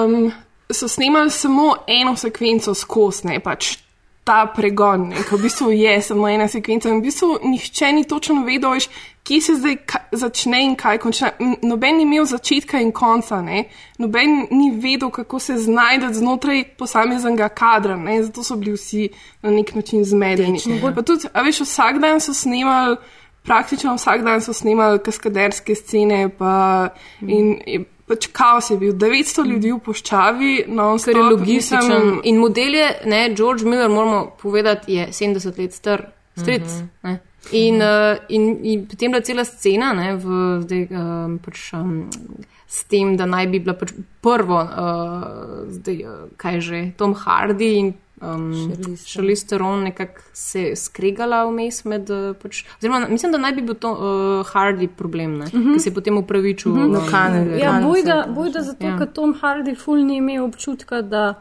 [0.00, 0.32] um,
[0.68, 3.78] so snemali samo eno sekvenco skozi, ne pač
[4.24, 6.88] ta pregon, ne, ko v bistvu je samo ena sekvenca.
[6.88, 8.88] In v bistvu nihče ni točno vedel, veš,
[9.24, 9.76] kje se zdaj
[10.12, 11.30] začne in kaj konča.
[11.62, 13.64] Noben ni imel začetka in konca, ne.
[13.98, 18.22] noben ni vedel, kako se znajde znotraj posameznega kadra, ne.
[18.24, 19.08] zato so bili vsi
[19.42, 20.60] na nek način zmedeni.
[20.94, 22.96] Pa tudi, a veš, vsak dan so snemali.
[23.44, 26.88] Praktično vsak dan so snemali kaskaderske scene, pa,
[27.20, 27.58] in
[28.08, 28.94] pač kaos je bil.
[29.00, 32.18] 900 ljudi v poščavi, no, Ker je logističen.
[32.28, 36.66] In model je, ne, George Miller, moramo povedati, je 70 let star, stric.
[36.66, 36.90] Mhm.
[37.08, 37.20] ne.
[37.52, 42.06] In, uh, in, in potem bila cela scena, ne, v, zdaj, um, pač, um,
[42.64, 43.92] s tem, da naj bi bila pač
[44.24, 47.92] prvo, uh, zdaj, uh, kaj že, Tom Hardy in
[48.26, 48.52] um,
[49.04, 52.10] Charlize Theron nekako se skregala vmes med.
[52.10, 54.00] Uh, pač, oziroma, mislim, da naj bi bil to uh,
[54.46, 55.72] Hardy problem, ne, Mhm.
[55.72, 56.72] ki se je potem upravičil.
[56.72, 56.82] Mhm.
[56.82, 58.98] um, No, Kane, ne, Ja, bojda, bojda zato, Ja.
[58.98, 61.34] ker Tom Hardy ful ni imel občutka, da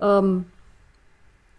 [0.00, 0.44] um,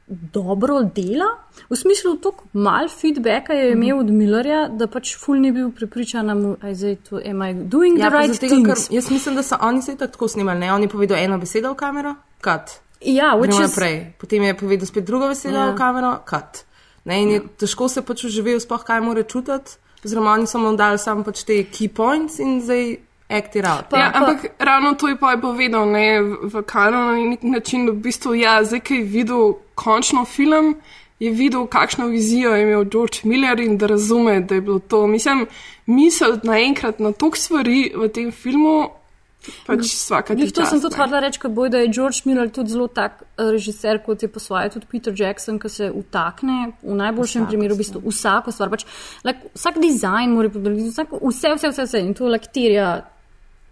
[0.07, 1.25] dobro dela.
[1.69, 3.83] V smislu, tako malo feedbacka je Mhm.
[3.83, 6.27] imel od Millerja, da pač ful ni bil prepričan,
[6.59, 8.87] da je zdaj to, am I doing Ja, the right ker things.
[8.89, 10.59] jaz mislim, da so oni se tako snimali.
[10.59, 10.73] Ne?
[10.73, 12.79] On je povedal eno besedo v kamero, kat.
[13.01, 14.13] Ja, which gremo is- naprej.
[14.17, 15.71] Potem je povedal spet drugo veselo Ja.
[15.71, 16.65] v kamero, kat.
[17.05, 19.71] Ne, in je težko se pač uživel, sploh kaj mora čutiti.
[20.05, 22.97] Oziroma, oni so mu dali samo pač te key points in zdaj
[23.29, 23.85] act it out.
[23.93, 27.85] Ja, ampak ravno to je pa je povedal ne, v, v kanonu na nek način,
[27.85, 30.75] da v bistvu, ja, zdaj, ki je videl končno film,
[31.19, 35.07] je videl, kakšno vizijo je imel George Miller in da razume, da je bilo to.
[35.07, 35.47] Mislim,
[35.85, 38.89] misel naenkrat na toliko stvari v tem filmu,
[39.67, 42.49] pač vsaka Glih, to sem čast, tudi hodila reči, kot boj, da je George Miller
[42.53, 46.73] tudi zelo tak eh, režiser, kot je po svoje tudi Peter Jackson, ki se utakne
[46.83, 48.73] v najboljšem Vsako primeru v bistvu vsako stvar.
[48.73, 48.85] Pač,
[49.23, 51.07] like, vsak dizajn mora podati, vse,
[51.55, 52.03] vse, vse, vse.
[52.03, 52.51] In to like,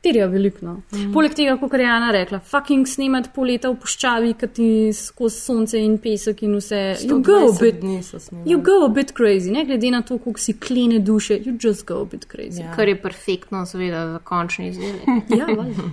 [0.02, 0.28] terja.
[0.28, 0.66] Veliko.
[0.66, 0.74] No.
[0.92, 1.12] Mm.
[1.14, 5.42] Poleg tega, kot je Jana rekla, fucking snemati pol leta v puščavi, ki ti skozi
[5.42, 6.82] sonce in pesek in vse.
[7.04, 10.42] You go a 120 bit, you go a bit crazy, ne glede na to, koliko
[10.42, 12.62] si klene duše, you just go a bit crazy.
[12.64, 12.76] Ja.
[12.76, 15.08] Kar je perfektno, seveda, za končni izdelek.
[15.38, 15.90] Ja, valjda.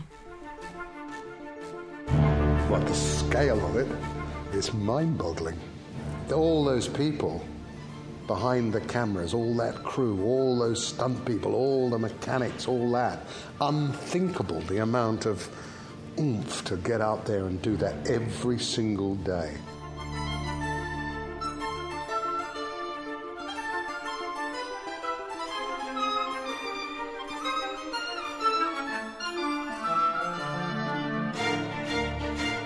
[2.71, 3.89] What the scale of it
[4.59, 5.59] is mind boggling.
[6.33, 7.45] All those people
[8.27, 13.27] behind the cameras, all that crew, all those stunt people, all the mechanics, all that.
[13.61, 15.49] Unthinkable the amount of
[16.19, 19.57] oomph to get out there and do that every single day.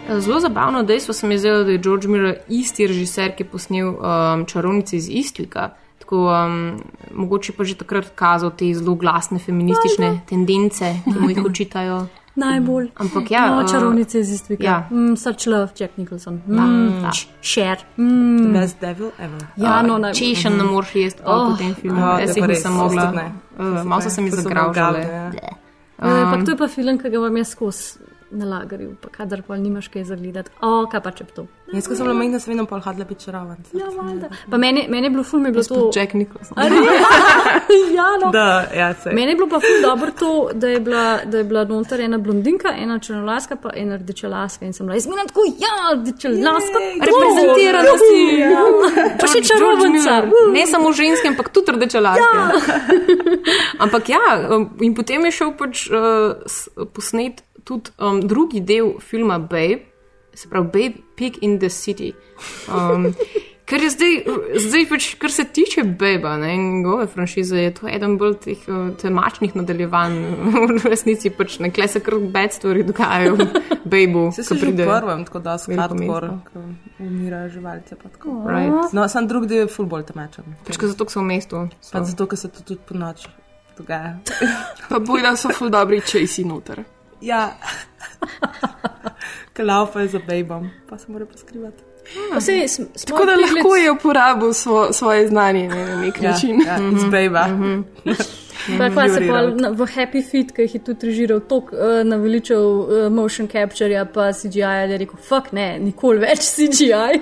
[0.09, 3.49] Zelo zabavno dejstvo se mi je zdelo, da je George Miller isti režiser, ki je
[3.49, 5.71] posnel um, čarovnice iz Istvika.
[5.99, 6.81] Tako, um,
[7.15, 12.07] mogoče pa že takrat kazal te zelo glasne feministične tendence, ki mu jih očitajo.
[12.39, 12.89] Najbolj.
[12.95, 14.65] Ampak ja, no, uh, čarovnice iz Istvika.
[14.65, 14.89] ja.
[14.91, 16.41] Mm, such love, Jack Nicholson.
[16.47, 17.11] Mm, da.
[17.43, 17.81] Share.
[17.99, 18.53] Mm.
[18.53, 19.43] Best devil ever.
[19.57, 20.15] Ja, no, najbolj.
[20.15, 21.51] Češen ne moreš jesti oh, Oh.
[21.51, 22.01] po tem filmu.
[22.01, 23.13] Ja, Jaz je jih nisem mogla.
[23.59, 25.01] Uh, Malo so se mi zagravžale.
[25.01, 25.31] ja.
[25.99, 27.99] Um, Um, to je pa film, ki ga vam jaz skozi
[28.31, 30.51] na lagerju, pa kadar pa nimaš kaj zagledati.
[30.61, 31.47] O, kaj pa če to.
[31.73, 33.59] Jaz, ko sem bila majhna, sem vedno pol hodila biti čaravan.
[33.77, 34.29] Ja, valjda.
[34.51, 35.91] Pa meni, meni je bilo ful, mi je bilo to.
[35.97, 36.57] Jack Nicholson.
[37.99, 38.31] Ja, no.
[38.33, 39.11] Da, ja, se.
[39.13, 42.19] Meni je bilo pa ful dobro to, da je bila, da je bila noter ena
[42.19, 44.65] blondinka, ena črnolaska, pa ena rdečelaska.
[44.65, 48.23] In sem bila, jaz bila tako, ja, rdečelaska, reprezentirana si.
[48.41, 48.65] Ja.
[49.21, 49.43] Pa še.
[49.89, 50.29] Miller.
[50.53, 52.23] Ne samo ženske, ampak tudi rdeče laske.
[52.23, 52.49] Ja.
[53.85, 59.39] ampak ja, um, in potem je šel pač uh, posnet tudi um, drugi del filma
[59.39, 59.85] Babe,
[60.33, 62.15] se pravi Babe Pig in the City.
[62.73, 63.13] Um,
[63.69, 64.15] Ker je zdaj,
[64.65, 68.63] zdaj pač, kar se tiče Beba ne, in njegove franšize, je to eden bolj teh
[68.65, 70.17] uh, temačnih nadaljevanj.
[70.71, 73.49] v resnici pač nekle se kar bed stvari dogajajo v
[73.85, 74.25] Bebu.
[74.33, 76.65] Se si že v prvem, tako da so veliko hardcore, ko
[77.05, 78.41] umirajo pa tako.
[78.49, 78.97] Right.
[78.97, 80.57] No, sam drugi del je full bolj temačen.
[80.65, 81.67] Pač, ker zato, ker so v mestu.
[81.93, 83.29] Pa zato, ker se to tudi po noč
[83.77, 84.17] dogaja.
[84.89, 86.87] Pa boj, da so ful dobri časi noter.
[87.21, 87.53] Ja.
[89.53, 91.83] Kalaufa je za bejbom, pa se mora poskrivati.
[92.33, 96.19] Pa sej, sm- Tako da small lahko je uporabil svo, svoje znanje ne, na nek
[96.19, 96.61] Ja, način.
[96.61, 97.49] ja, z bejba.
[98.79, 99.57] Pa kva se Juriral.
[99.57, 104.05] pa v Happy Feet, ki jih je tudi režiral, tako uh, naveličal uh, motion capture,
[104.05, 107.21] pa CGI, da je rekel, fuck ne, nikoli več CGI.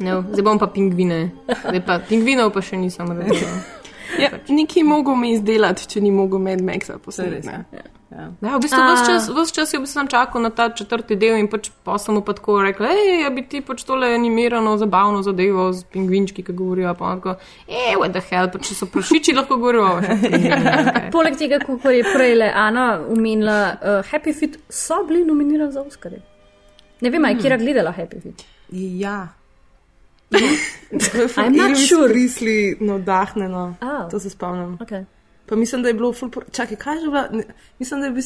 [0.00, 1.30] No, zdaj bom pa pingvine.
[1.60, 3.60] Zdaj pa pingvinov pa še nisem razumel.
[4.18, 7.44] Ja, Nekaj mogo mi izdelati, če ni mogo Mad Maxa res.
[7.44, 7.64] ne.
[8.16, 8.26] Ja.
[8.40, 11.36] Ja, v bistvu ves čas, ves čas je v bistvu čakal na ta četrti del
[11.36, 14.76] in pač pa sem mu pa tako rekel, hej, ja bi ti pač tole animirano,
[14.80, 17.34] zabavno zadevo z pingvinčki, ki govorijo, pa on tako,
[17.68, 19.90] hej, what the hell, pa če so prašiči, lahko govorijo.
[20.00, 21.10] pingvinih, okay.
[21.12, 25.84] Poleg tega, kot je prej le Ana omenila, uh, Happy Feet so bili nominirani za
[25.84, 26.22] Oscarje.
[27.04, 27.36] Ne vem, hmm.
[27.36, 28.46] je kera gledala Happy Feet.
[28.72, 29.26] Ja.
[31.36, 32.08] I'm not sure.
[32.08, 33.76] Prisli navdahneno.
[33.82, 34.08] Oh.
[34.10, 34.78] To se spomnim.
[34.80, 35.04] Okay.
[35.46, 36.30] Pa mislim, da je bilo ful.
[36.52, 37.22] Čakaj, kaj je že bilo?
[37.32, 37.44] Ne,
[37.78, 38.22] Mislim, da je bil.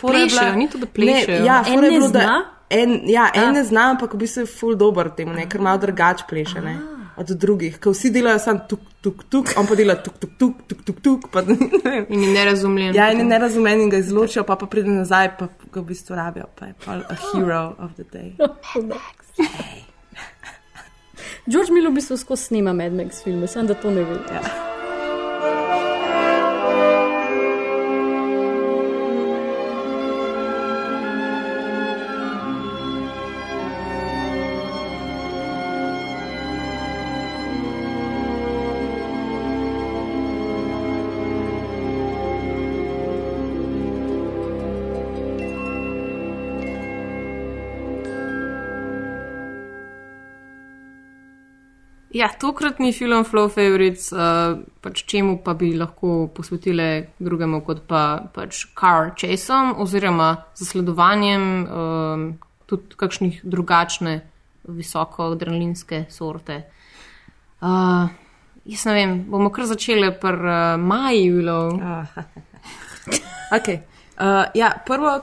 [0.00, 1.44] Plešejo, ni to, da plešejo.
[1.44, 2.44] Ja, En ne bilo, da- zna?
[2.70, 3.52] En, ja, en A.
[3.52, 6.60] ne zna, ampak v bistvu je ful dober temu, ne, ker malo drugače pleše.
[6.60, 6.76] Ne.
[7.16, 10.54] Od drugih, ker vsi delajo samo tuk, tuk, tuk, on pa dela tuk, tuk, tuk,
[10.68, 11.30] tuk, tuk, tuk.
[11.32, 12.04] Pa, ne.
[12.08, 12.94] In je nerazumljen.
[12.94, 16.14] ja, in je nerazumljen in ga izločijo, pa, pa pride nazaj, pa ga v bistvu
[16.14, 18.34] rabijo, pa je pa a hero of the day.
[21.48, 24.14] George Miller v bistvu skozi snima Mad Max filme, sem da to ne ve.
[24.28, 24.42] Ja.
[52.18, 58.00] Ja, tokratni film Flow Favorites, uh, pač čemu pa bi lahko posvetile drugemu kot pa
[58.34, 62.24] pač car chaseom oziroma zasledovanjem um,
[62.66, 64.16] tudi kakšnih drugačne,
[64.66, 66.56] visoko adrenalinske sorte.
[67.62, 68.10] Uh,
[68.66, 71.60] jaz ne vem, bomo kar začeli pri uh, Maju.
[73.54, 73.78] Okay.
[74.18, 75.20] Uh, ja, prvo,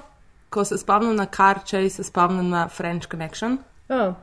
[0.49, 3.59] ko se spomnim na Karčej, se spomnim na French Connection.
[3.89, 4.15] Oh.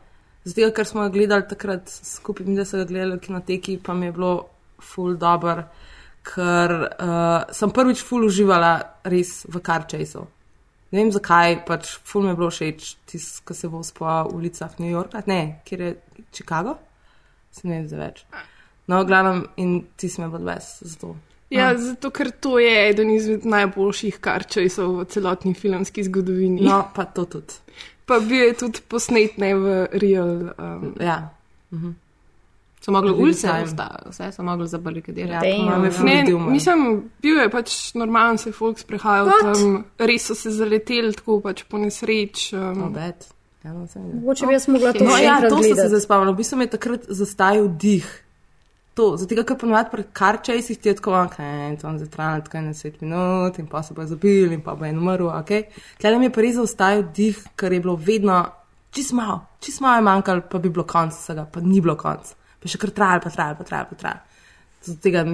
[0.45, 3.95] Zato, ker smo ga gledali takrat skupaj, mislim, da so ga gledali v kinoteki, pa
[3.95, 4.33] mi je bilo
[4.83, 5.69] full dobro,
[6.27, 8.73] ker uh, sem prvič full uživala
[9.05, 10.25] res v Karčejsu.
[10.93, 14.79] Ne vem zakaj, pač full mi je bilo všeč, tisto, ko se bo v ulicah
[14.79, 15.93] New Yorka, ne, kjer je
[16.33, 16.77] Chicago,
[17.51, 18.25] se ne vem za več.
[18.91, 21.15] No, glavnem, in ti me bod ves, zato.
[21.53, 26.65] Ja, zato ker to je eden izmed najboljših karčejsov v celotni filmski zgodovini.
[26.65, 27.61] No, pa to tudi.
[28.13, 30.33] Pa bil je tudi posnet ne v real.
[30.59, 31.19] Um, Ja.
[31.73, 31.99] Mhm.
[32.83, 33.49] So mogli ulice,
[34.11, 35.49] vse so mogli zabarikadirati.
[35.49, 39.43] Ja, ful Ne, mislim, bil je pač normalen, se je folk sprehajal What?
[39.43, 42.49] tam, res so se zaleteli tako pač po nesreč.
[42.53, 43.29] Um, Obet.
[43.63, 46.35] Ja, no, sem Mogoče bi jaz mogla to No, še ja, to sem se spomnila.
[46.35, 48.09] V bistvu mi je takrat zastajal dih.
[48.95, 51.39] To, zato, ker ponovadi pri karčejsih ti je tako, ok,
[51.81, 54.99] to je zatrajalo tako 10 minut in pa se bo zabil in pa bo en
[54.99, 55.53] umrl, ok.
[56.01, 58.43] Tlele mi je pa res zastajal dih, ker je bilo vedno
[58.93, 62.35] čist malo, čist malo je manjkalo, pa bi bilo konc vsega, pa ni bilo konc.
[62.61, 64.21] Pa še kar trajalo, pa trajalo, pa trajalo, pa trajalo.
[64.83, 65.25] Zato tega,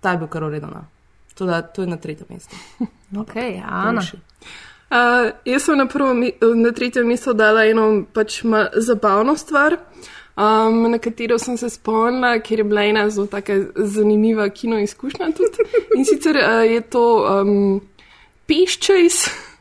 [0.00, 0.84] ta je bil kar uredno.
[1.34, 2.56] To, da, to je na tretjem mestu.
[3.14, 4.02] Okay, Ana.
[4.90, 6.10] Uh, jaz sem na, prvo,
[6.58, 8.40] na tretje mesto dala eno pač
[8.82, 9.76] zabavno stvar,
[10.36, 13.28] um, na katero sem se spomnila, ker je bila ena zelo
[13.76, 15.68] zanimiva kino izkušnja tudi.
[15.96, 17.04] In sicer uh, je to
[17.40, 17.80] um,
[18.46, 19.24] Peščejs.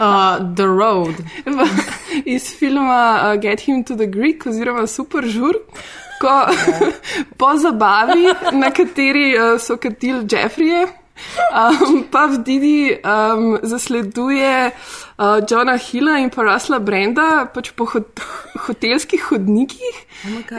[0.00, 1.14] Uh, the Road.
[2.24, 5.54] iz filma uh, Get Him to the Greek oziroma Super Žur.
[6.20, 6.46] Ko
[7.38, 10.88] po zabavi, na kateri uh, so katili Jeffrije,
[11.52, 14.74] um, pa v Didi um, zasleduje uh,
[15.20, 18.22] Johna Hilla in pa Rasla Brenda pač po hot
[18.66, 19.98] hotelskih hodnikih.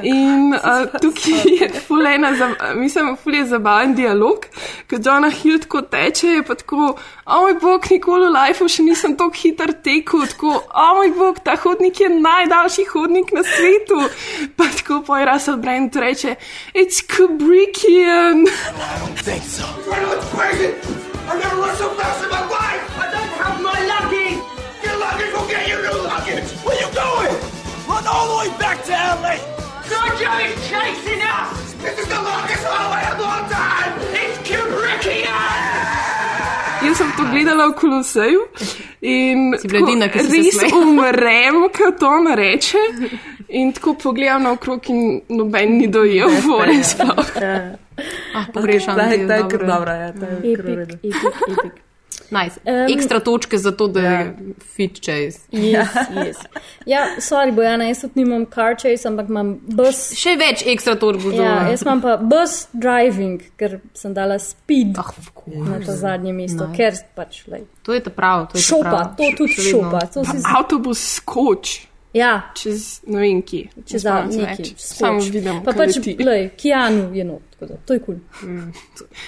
[0.06, 2.30] In uh, tukaj je fulena,
[2.78, 4.46] mislim, ful je zabaven dialog,
[4.86, 6.94] ker Johna Hill tako teče, je pa tako,
[7.26, 11.42] o moj bog, nikoli v lifeu še nisem tako hiter tekel, tako, o moj bog,
[11.46, 14.02] ta hodnik je najdaljši hodnik na svetu.
[14.58, 16.38] Pa tako poj Russell Brand reče,
[16.74, 18.46] it's Kubrickian.
[18.46, 19.66] I don't think so.
[19.90, 20.74] You know it's crazy.
[21.28, 22.86] I've never run so fast in my life.
[22.98, 24.11] I don't have my luggage.
[29.38, 29.62] To LA.
[29.84, 31.74] Sergio is chasing us.
[31.82, 33.94] This is the longest runaway in a long time.
[34.14, 35.72] It's Kubrickian.
[36.82, 38.42] Jaz sem to gledala v Koloseju
[39.02, 42.82] in Si bila edina, ki si se res umrem, ko to on reče.
[43.50, 47.26] In tako pogledam naokrog in noben ni dojel vore sploh.
[48.34, 48.96] Ah, pogrešam.
[48.98, 49.92] Ta je kar dobro.
[49.94, 50.98] ja, ta je kar v redu.
[52.32, 52.60] Nice.
[52.64, 54.36] Em, Ekstra točke za to, da je
[54.68, 55.40] fit chase.
[55.52, 56.38] Yes, yes.
[56.86, 60.14] Ja, sorry, Bojana, jaz tudi nimam car chase, ampak imam bus.
[60.16, 64.96] Še več ekstra točk bo Ja, jaz imam pa bus driving, ker sem dala speed
[64.98, 65.12] Ah,
[65.46, 66.78] na to zadnje mesto, Nice.
[66.78, 68.48] ker pač, lej, To je ta prav.
[68.48, 69.16] To je ta šopa, prav.
[69.18, 70.00] to tudi Še šopa.
[70.08, 73.68] To si, Avtobus skoč ja, čez ne vem kje.
[73.84, 74.76] če Ne za spomnim se neki več.
[74.78, 76.16] Samo vidim, Pa pač, leti.
[76.20, 78.16] lej, Kianu je not, tako da, to je kul.
[78.34, 78.60] Cool.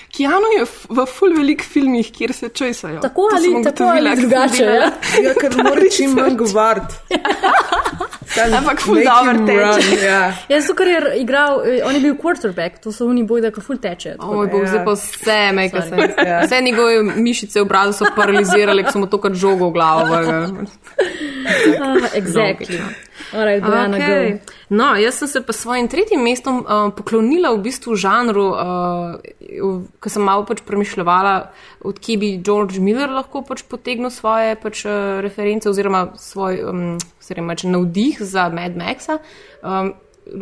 [0.09, 2.99] Keanu je f- v full velik filmih, kjer se česajo.
[3.01, 4.91] Tako ali- tako ali ko drugače, ja.
[5.21, 6.95] Ja, ker mora čim manj govoriti.
[8.57, 10.05] Ampak ful dobro teče.
[10.05, 10.33] Ja.
[10.49, 13.61] Ja, zato, ker je igral, eh, on je bil quarterback, to so oni bojda, ki
[13.61, 14.15] ful teče.
[14.19, 14.67] O moj bog, Ja.
[14.67, 16.07] zdaj pa vse make Sorry.
[16.07, 16.39] sense.
[16.43, 20.65] Vse njegove mišice v obrazu so paralizirale, ko smo to kot žogo v glavo vrgli.
[21.83, 22.79] Ah, exactly.
[23.31, 24.31] Alright, Bojana, Okay.
[24.31, 24.53] go.
[24.69, 30.09] No, jaz sem se pa svojim tretjim mestom uh, poklonila v bistvu žanru, uh, ko
[30.09, 31.51] sem malo pač premišljala,
[31.85, 36.97] odkje bi George Miller lahko pač potegnil svoje pač, uh, reference oziroma svoj um,
[37.29, 39.19] reče, navdih za Mad Maxa.
[39.61, 39.93] Um,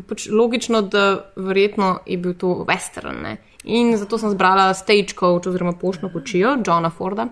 [0.08, 3.22] pač logično, da verjetno je bil to western.
[3.24, 3.38] Ne?
[3.64, 7.28] In zato sem zbrala Stagecoach oziroma Poštno kočijo Johna Forda,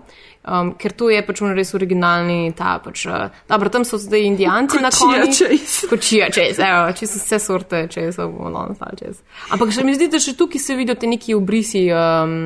[0.46, 3.02] um, ker to je pač res originalni ta pač.
[3.10, 5.48] Uh, dobro, tam so zdaj indijanci na Kočija koncu.
[5.50, 5.88] chase.
[5.90, 9.18] Kočija čez, evo, čisto vse sorte čez, bomo danes stali čez.
[9.50, 12.38] Ampak še mi zdi, da še tukaj se vidijo te neki obrisi, um,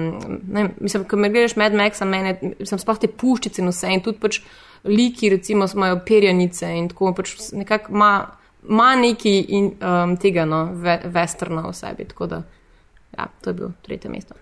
[0.49, 4.05] ne, mislim, ko me gledaš Mad Maxa, mene, sem sploh te puščice in vse in
[4.07, 4.41] tudi pač
[4.89, 8.13] liki, recimo, imajo perjanice in tako pač nekako ima,
[8.65, 12.45] ima neki in, um, tega, no, ve, westerna v sebi, tako da,
[13.19, 14.35] ja, to je bil tretje mesto.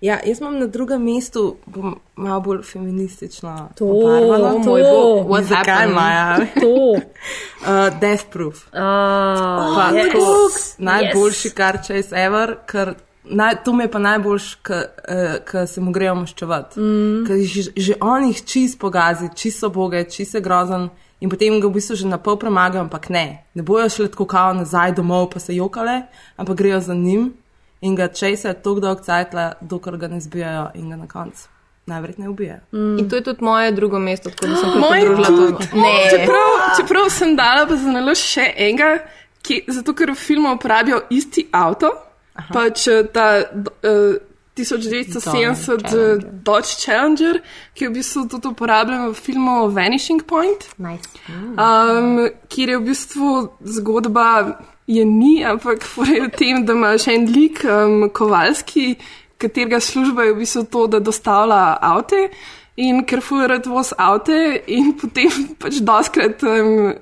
[0.00, 3.68] Ja, jaz imam na drugem mestu bom malo bolj feministično.
[3.74, 4.64] To, obarvano.
[4.64, 4.70] to.
[4.70, 5.94] moj bog, what Zakaj, happened?
[5.94, 6.38] Maja?
[6.60, 6.94] To.
[7.58, 8.68] Uh, Death Proof.
[8.72, 10.06] Ah, Pa yes.
[10.12, 10.74] tako Yes.
[10.78, 12.94] najboljši kar čez ever, ker
[13.24, 14.54] naj, to mi je pa najboljš,
[15.50, 16.80] ko se mu grejo maščevati.
[16.80, 17.26] Mm.
[17.26, 20.88] Ker že, že on jih čist pogazi, čist so boge, čist je grozen.
[21.20, 23.42] In potem ga v bistvu že na pol premagajo, ampak ne.
[23.54, 26.02] Ne bojo šli tako kao nazaj domov, pa se jokale,
[26.36, 27.32] ampak grejo za njim
[27.80, 31.48] in ga česajo tako dolgo cajtla, dokler ga ne zbijajo in ga na koncu
[31.86, 32.60] najverjetneje ubijajo.
[32.72, 32.98] Mm.
[32.98, 35.66] In to je tudi moje drugo mesto, tako da sem kot Moje pridružila tudi.
[35.70, 35.76] to.
[35.76, 38.98] Ne, Čeprav, čeprav sem dala pa za nalož še enega,
[39.42, 41.90] ki, zato ker v filmu uporabijo isti avto,
[42.52, 44.18] pač eh, ta uh,
[44.58, 46.18] 1970 Challenger.
[46.44, 47.40] Dodge Challenger,
[47.74, 51.08] ki je v bistvu tudi uporabljen v filmu Vanishing Point, Nice.
[51.30, 53.28] um, kjer je v bistvu
[53.64, 54.58] zgodba.
[54.88, 58.94] Je ni, ampak je v tem, da ima še en lik, um, Kovalski,
[59.38, 62.28] katerega služba je v bistvu to, da dostavlja avte
[62.78, 66.94] in ker fujerat voz avte in potem pač doskrat um,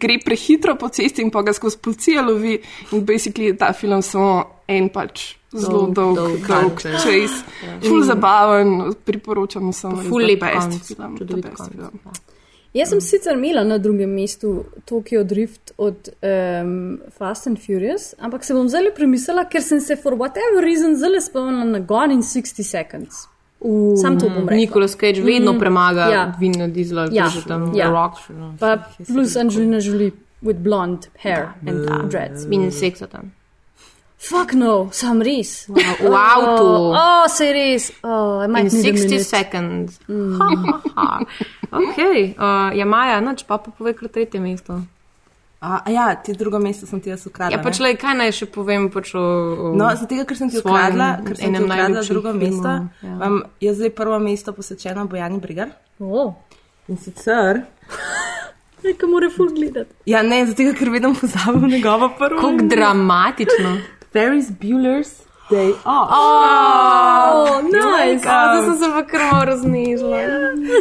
[0.00, 2.56] gre prehitro po cesti in pa ga skozi policijo lovi
[2.92, 7.42] in basically je ta film samo en pač zelo Dolg, dolg, dolg chase.
[7.66, 7.78] Ja.
[7.82, 10.04] Ful zabaven, priporočam samo.
[10.06, 12.20] Ful lep konec, čudovit konec, konec.
[12.74, 16.08] Jaz sem sicer imela na drugem mestu Tokyo Drift od
[16.62, 20.94] um, Fast and Furious, ampak se bom zdaj premislila, ker sem se for whatever reason
[20.96, 23.26] zelo spomnila na Gone in 60 Seconds.
[23.60, 24.56] Uh, Sam to bom rekla.
[24.56, 26.34] Nicolas Cage vedno Mm, premaga ja.
[26.40, 27.90] Vina Diesla, Ja, že tam ja.
[27.90, 28.30] Rock.
[28.30, 28.54] no.
[28.60, 32.02] Pa plus Angelina Jolie with blonde hair and Ja.
[32.08, 32.46] dreads.
[32.50, 33.32] In seksa tam.
[34.20, 35.64] Fuck no, sam res.
[35.68, 35.80] V
[36.12, 36.66] avtu.
[36.68, 37.90] Oh, oh se res.
[38.04, 39.24] Oh, I In might need a 60 minute.
[39.24, 40.00] seconds.
[40.08, 40.36] Mm.
[41.70, 41.98] Ok,
[42.36, 44.82] uh, ja, Maja, noč pa pa povej kar tretje mesto.
[45.60, 47.56] A, a ja, ti drugo mesto sem ti jaz ukradla.
[47.56, 50.58] Ja, pač le, kaj naj še povem pač o, o No, zato, ker sem ti
[50.60, 53.14] ukradla, ker sem ti enem ukradla najljubših drugo filmov, mesto, ja.
[53.20, 55.72] vam jaz zdaj prvo mesto posvečeno Bojani Brigar.
[56.00, 56.32] Oh.
[56.88, 57.62] In sicer.
[58.84, 59.92] Nekaj mora ful gledati.
[60.08, 62.40] Ja, ne, zato, ker vedno pozabim njegovo prvo.
[62.40, 63.74] Kako dramatično.
[64.12, 66.10] Ferris Bueller's Day Off.
[66.12, 68.22] Oh, nice.
[68.24, 70.18] Oh, da sem se pa kar malo raznežila.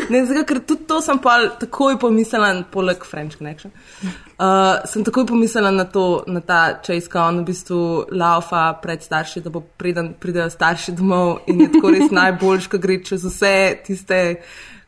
[0.10, 3.74] Ne, zato, ker tudi to sem pa takoj pomislila, poleg French Connection.
[4.40, 7.82] Uh, sem takoj pomislila na, to, na ta čas, ko on v bistvu
[8.12, 12.82] laufa pred starši, da bo preden pridejo starši domov in je tako res najboljš, ko
[12.82, 14.20] gre čez vse tiste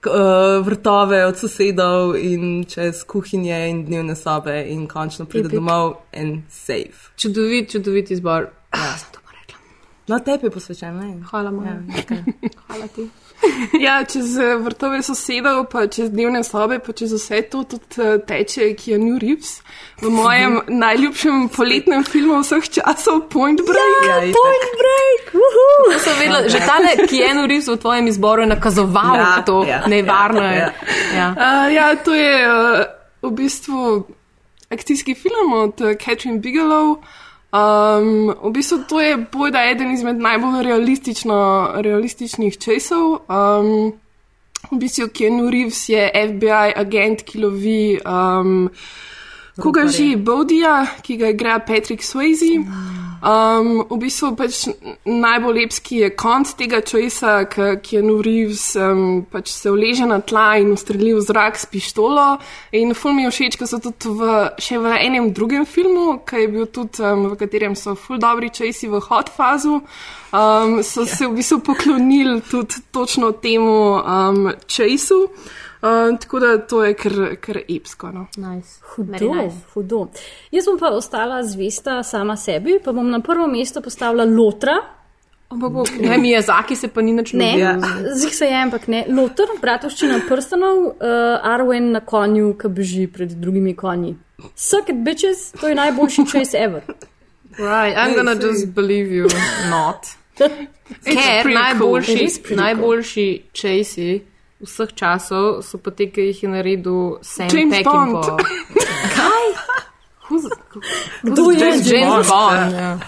[0.05, 5.55] uh, vrtove od sosedov in čez kuhinje in dnevne sobe in končno pride Epic.
[5.59, 7.11] domov in safe.
[7.17, 8.49] Čudovit, čudovit izbor.
[8.73, 8.95] Ja.
[10.07, 11.23] No, tebi je posvečen, ne?
[11.29, 11.71] Hvala, Maja.
[11.71, 12.23] Ja, okay.
[12.67, 13.09] Hvala ti.
[13.85, 18.17] Ja, čez eh, vrtove sosedov, pa čez dnevne sobe, pa čez vse to tudi eh,
[18.27, 19.61] teče Keanu Reeves
[20.01, 24.01] v mojem najljubšem poletnem filmu vseh časov, Point Break.
[24.07, 24.17] Ja.
[24.33, 25.23] Point break!
[26.01, 29.61] Sem vedela, že ta Keanu Reeves v tvojem izboru je nakazoval Ja, na to.
[29.65, 30.57] ja, Nevarno ja, je.
[30.57, 30.71] ja.
[31.15, 31.27] Ja.
[31.37, 32.85] Uh, ja, to je uh,
[33.21, 34.07] v bistvu
[34.69, 36.97] akcijski film od uh, Catherine Bigelow.
[37.51, 40.63] Um, v bistvu to je bojda eden izmed najbolj
[41.83, 43.27] realističnih časov.
[43.27, 43.91] Um,
[44.71, 48.69] v bistvu Keanu Reeves je FBI agent, ki lovi um,
[49.61, 52.57] koga že, Bodija, ki ga igra Patrick Swayze.
[53.21, 54.63] Um, v bistvu pač
[55.05, 60.57] najbolj lepski je konc tega časa, ki Keanu Reeves um, pač se uleže na tla
[60.57, 62.41] in ustreli v zrak s pištolo.
[62.73, 66.41] In ful mi je všeč, ker so tudi v, še v enem drugem filmu, ki
[66.41, 69.83] je bil tudi, um, v katerem so ful dobri časi v hot fazu,
[70.33, 75.27] um, so se v bistvu poklonili tudi točno temu um, času.
[75.81, 78.11] Um, tako da to je kar, kar epsko.
[78.11, 78.27] No.
[78.37, 78.79] Nice.
[78.95, 79.55] Hudo, Very nice.
[79.73, 80.07] hudo.
[80.51, 84.77] Jaz bom pa ostala zvesta sama sebi, pa bom na prvo mesto postavila Lotra.
[85.99, 87.73] Ne, mi je zaki se pa ni nič Ne, ja.
[88.15, 89.05] zig se je, ampak ne.
[89.09, 90.93] Lotr, bratovščina prstanov, uh,
[91.43, 94.15] Arwen na konju, ki beži pred drugimi konji.
[94.55, 96.81] Suck it, bitches, to je najboljši chase ever.
[97.57, 99.27] Right, I'm gonna just believe you
[99.69, 100.07] not.
[100.91, 102.21] It's Ker pretty najboljši, cool.
[102.21, 102.63] It is pretty cool.
[102.63, 104.21] najboljši časi
[104.63, 108.27] vseh časov so pa te, ki jih je naredil Sam James Peckinpah.
[108.27, 108.41] Bond.
[109.17, 109.47] Kaj?
[110.29, 110.45] Who's,
[111.23, 112.27] Kdo je James, James Bond?
[112.29, 112.73] Bond?
[112.73, 112.99] Ja.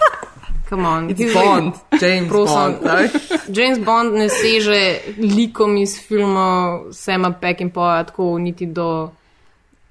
[0.70, 1.10] Come on.
[1.10, 2.56] It's Bond, James Prosim.
[2.56, 2.76] Bond.
[2.84, 3.10] ne?
[3.54, 9.12] James Bond ne seže likom iz filmov Sama Peckinpaha tako niti do,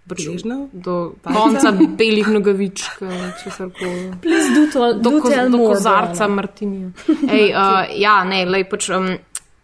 [0.09, 0.69] pač, Gležnjev?
[0.73, 2.99] do konca belih nogavičk,
[3.45, 4.11] česar koli.
[4.23, 6.29] Please do, to, do, do do kozarca.
[6.29, 6.91] Martinija.
[7.31, 9.13] Ej, uh, ja, ne, lej, pač, um,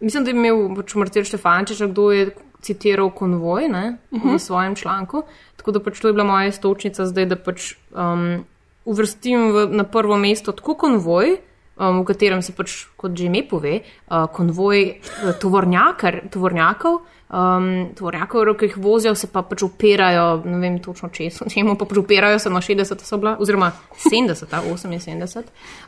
[0.00, 2.30] mislim, da je imel pač Martin Štefančič, kdo je
[2.60, 4.34] citiral konvoj ne, uh -huh.
[4.34, 5.22] v svojem članku.
[5.56, 8.44] Tako da pač to je bila moja stočnica zdaj, da pač um,
[8.84, 11.36] uvrstim v, na prvo mesto tako konvoj,
[11.76, 13.80] um, v katerem se pač, kot že ime pove,
[14.10, 17.00] uh, konvoj uh, tovornjakar, tovornjakov.
[17.28, 21.84] Um, tovornjakov, ki jih vozijo, se pa pač upirajo, ne vem točno čemu, čemu pa
[21.84, 25.42] pač upirajo, se na 60 so bila, oziroma 70, 78.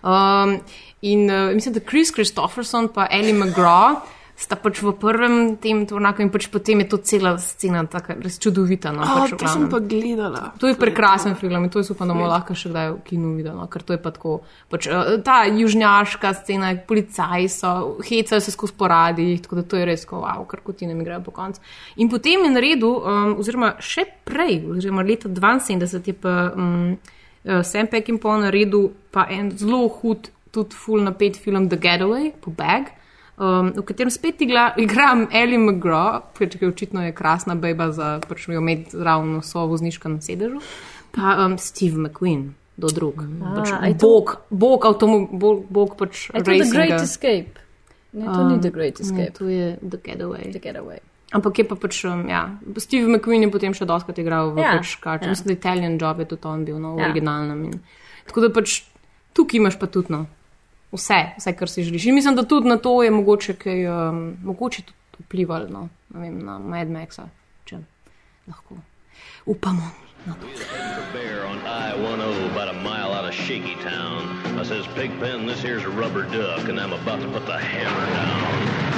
[0.04, 0.58] Um,
[1.00, 4.02] in uh, mislim, da Chris Christopherson pa Ellie McGraw
[4.40, 8.40] sta pač v prvem tem tovornjaku in pač potem je to cela scena, tako res
[8.40, 8.88] čudovita.
[8.96, 10.56] No, Oh, pač to sem pa gledala.
[10.56, 13.34] To je prekrasen film in to je upam, da bomo lahko še kdaj v kinu
[13.36, 14.40] videli, no, ker to je pa tako.
[14.72, 19.88] Pač, uh, ta južnjaška scena, policaji so, hecajo se skozi poradi, tako da to je
[19.92, 21.60] res, ko wow, kar kot ti ne igrajo po koncu.
[22.00, 26.96] In potem je naredil, um, oziroma še prej, oziroma leta 72 je pa um,
[27.44, 32.99] Sam Peckinpah naredil pa en zelo hud, tudi full napet film The Getaway, po Bag.
[33.40, 36.20] Um, v katerem spet igla, igram Ellie McGraw,
[36.60, 40.60] je očitno je krasna beba za pač jo imeti ravno so vozniška na sedežu,
[41.16, 43.24] pa um, Steve McQueen, do drug.
[43.56, 47.00] Pač a je to- bog, bog, avtomo, bog, bog pač Je to The Great.
[47.00, 47.56] Escape?
[48.12, 49.32] Ne, to ni Um, The Great ne, Escape.
[49.38, 50.52] to je The Getaway.
[50.52, 50.98] The Getaway.
[51.32, 54.76] Ampak je pa pač, um, ja, Steve McQueen je potem še doskrat igral v Ja,
[54.76, 55.24] pač kartu.
[55.24, 55.30] ja.
[55.30, 57.08] Mislim, da Italian Job je tudi on bil, no, v ja.
[57.08, 57.64] originalnem.
[57.64, 57.80] In,
[58.26, 58.82] tako da pač
[59.32, 60.26] tukaj imaš pa tudi, no,
[60.92, 62.06] vse, vse, kar si želiš.
[62.06, 66.38] In mislim, da tudi na to je mogoče, kaj, um, mogoče tudi vplivalo, no, vem,
[66.44, 67.28] na Mad Maxa,
[67.64, 67.82] če
[68.48, 68.78] lahko
[69.46, 69.90] upamo.
[70.26, 70.46] na to.
[71.12, 74.58] bear on I-10 about a mile out of Shaky Town.
[74.58, 78.06] I says, Pigpen, this here's a rubber duck, and I'm about to put the hammer
[78.14, 78.89] down.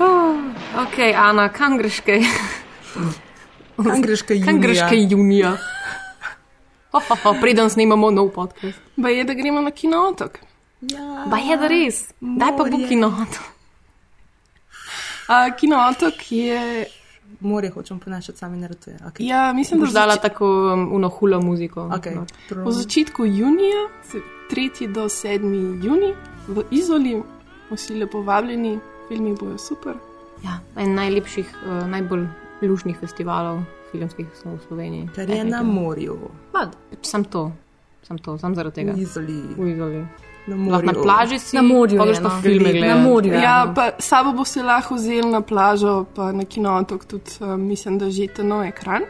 [0.00, 0.36] Oh,
[0.78, 2.22] ok, Ana, kam greš kaj?
[3.76, 4.88] Kam greš kaj Kam greš junija?
[4.88, 5.50] kaj junija?
[6.92, 8.78] Ho, ho, ho, preden snimamo nov podcast.
[8.96, 10.38] Ba je, da gremo na kinootok.
[10.82, 11.98] Ja, Ba je, da res.
[12.20, 12.88] Daj pa bo morje.
[12.88, 13.44] kinootok.
[15.26, 16.86] Uh, kinootok je.
[17.40, 18.96] Morje hočem ponašati, sami ne ratuje.
[18.98, 19.26] Okay.
[19.26, 21.80] Ja, mislim, da Boš dala zač- tako um, unohula muziko.
[21.90, 22.14] Okay.
[22.14, 22.24] No.
[22.62, 24.86] v začetku junija, se- 3.
[24.88, 25.44] do 7.
[25.82, 26.14] juni
[26.48, 27.22] v Izoli,
[27.70, 29.94] vsi lepo vabljeni, filmi bojo super.
[30.44, 32.26] Ja, en najlepših, uh, najbolj
[32.62, 33.62] lušnih festivalov
[33.92, 35.08] filmskih v Sloveniji.
[35.14, 36.18] Ker je na morju.
[36.52, 37.52] Pač Sam to,
[38.02, 38.92] sam to, sam zaradi tega.
[38.92, 39.42] V Izoli.
[39.56, 40.06] V Izoli.
[40.46, 41.02] Na Lahko na morju.
[41.02, 42.42] plaži si, Na morju pa je, pa no.
[42.42, 43.40] filme Na morju je.
[43.42, 48.10] Ja, pa sabo boste lahko vzeli na plažo, pa na kinootok tudi, uh, mislim, da
[48.10, 49.02] že ta nov ekran.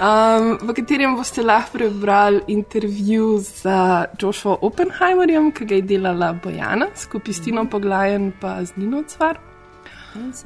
[0.00, 3.68] Um, v katerem boste lahko prebrali intervju z
[4.16, 9.36] Joshua Oppenheimerjem, ki ga je delala Bojana, skupaj s Tino Poglajen pa z Nino Cvar.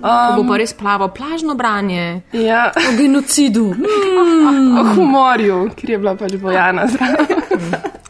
[0.03, 2.23] To bo pa res plavo, plažno branje.
[2.33, 3.71] Ja, O genocidu.
[4.81, 7.47] o humorju, ker je bila pač Bojana zraven.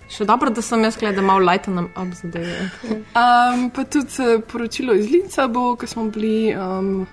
[0.08, 2.70] Še dobro, da sem jaz gledala malo lighten up zadeve.
[3.12, 7.04] Um, pa tudi eh, poročilo iz Linca bo, ko smo bili um,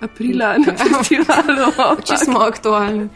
[0.00, 1.70] aprila na festivalu.
[2.04, 3.08] Če smo aktualni.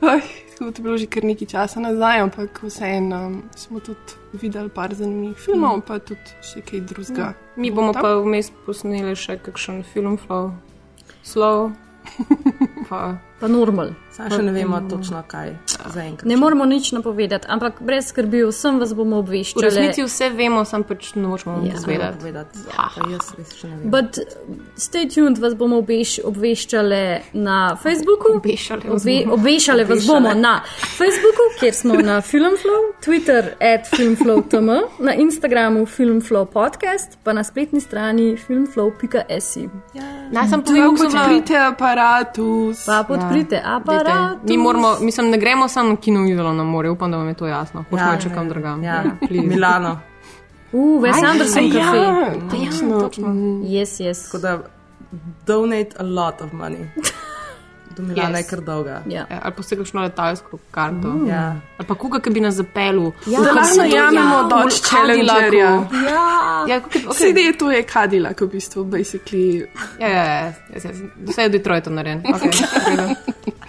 [0.00, 0.20] Oj,
[0.58, 4.94] To je bilo že kar nekaj časa nazaj, ampak vseeno um, smo tudi videli par
[4.94, 7.34] zanimivih filmov, pa tudi še kaj drugega.
[7.60, 8.00] Mi bomo Tam.
[8.00, 10.56] pa vmes posneli še kakšen film, flow,
[11.20, 11.76] slow.
[12.88, 13.90] Pa, Pa normal.
[14.16, 15.50] Saj še ne vemo točno kaj
[15.92, 16.24] zaenkrat.
[16.24, 19.60] Ne moramo nič napovedati, ampak brez skrbi, vsem vas bomo v obveščali.
[19.60, 21.74] resnici vse vemo, sam pač nočemo Ja.
[21.92, 22.14] ja.
[22.72, 23.90] Ha, Pa jaz res še ne vem.
[23.90, 24.16] But
[24.76, 27.02] stay tuned, vas bomo obveš, obveščali
[27.34, 28.38] na Facebooku.
[28.40, 29.34] Obveščali vas Obve, bomo.
[29.34, 30.54] obveščali vas bomo na
[30.96, 37.80] Facebooku, kjer smo na Filmflow, Twitter at filmflow.tm, na Instagramu Filmflow podcast, pa na spletni
[37.80, 39.68] strani filmflow.si.
[40.32, 41.76] Naj sem Tudi povedal, kako
[42.78, 42.86] aparatus.
[42.86, 44.38] Pa podprite Dajte, aparat.
[44.42, 47.46] Mi moramo, mislim, ne gremo samo kino videlo na more, upam, da vam je to
[47.46, 47.84] jasno.
[47.90, 48.84] Hočemo Ja, ja, čekam drugam.
[48.84, 49.46] Ja, please.
[49.46, 50.00] Milano.
[50.72, 52.40] Uh, Wes Anderson Ja, kafe.
[52.50, 53.00] točno.
[53.00, 53.28] točno.
[53.62, 54.24] Yes, yes.
[54.24, 54.58] Tako da
[55.46, 56.86] donate a lot of money.
[57.96, 58.44] Do Milana Yes.
[58.44, 59.02] je kar dolga.
[59.06, 59.24] Ja.
[59.30, 61.08] Ja, ali pa se kakšno letalsko karto.
[61.08, 61.28] Mm.
[61.28, 61.56] Ja.
[61.78, 63.12] Ali pa koga, ki bi nas zapeljal.
[63.26, 64.76] Ja, Da lahko najamemo ja, Dodge.
[64.82, 65.70] Challengerja.
[66.08, 66.26] Ja.
[66.68, 67.32] Ja, okay, Vsi okay.
[67.32, 67.58] okay.
[67.58, 69.66] to je Cadillac, v bistvu, basically.
[70.00, 70.52] ja, ja, ja, ja,
[70.84, 70.90] ja,
[71.24, 72.22] vse je v Detroitu narejen.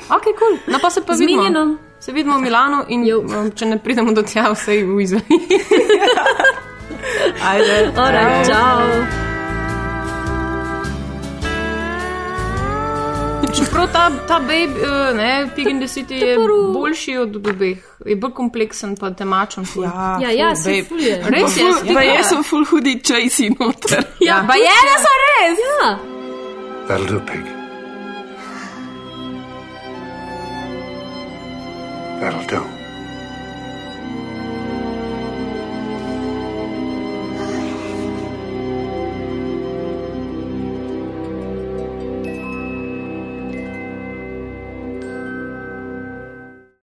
[0.09, 0.57] Okay, ok, cool.
[0.67, 1.41] No pa se pa vidimo.
[1.41, 1.77] Zmenjeno.
[1.99, 3.19] Se vidimo v Milano in Jo.
[3.21, 5.23] um, če ne pridemo do tja, vse je v Izoli.
[7.51, 7.91] Ajde.
[7.95, 9.36] Alright, ciao.
[13.57, 16.37] Čeprav ta, ta babe, uh, ne, Pig in the City je
[16.73, 19.65] boljši od obeh, je bolj kompleksen pa temačen.
[19.65, 19.83] ful.
[19.83, 21.23] Ja, Ja, ja, ful, se fulje.
[21.25, 21.65] Res je,
[21.95, 24.05] Pa jaz sem full hoodie chasey noter.
[24.19, 25.59] Ja, pa je, da so res.
[25.81, 25.97] Ja.
[26.87, 27.43] That'll do, pig.
[32.21, 32.76] That'll do.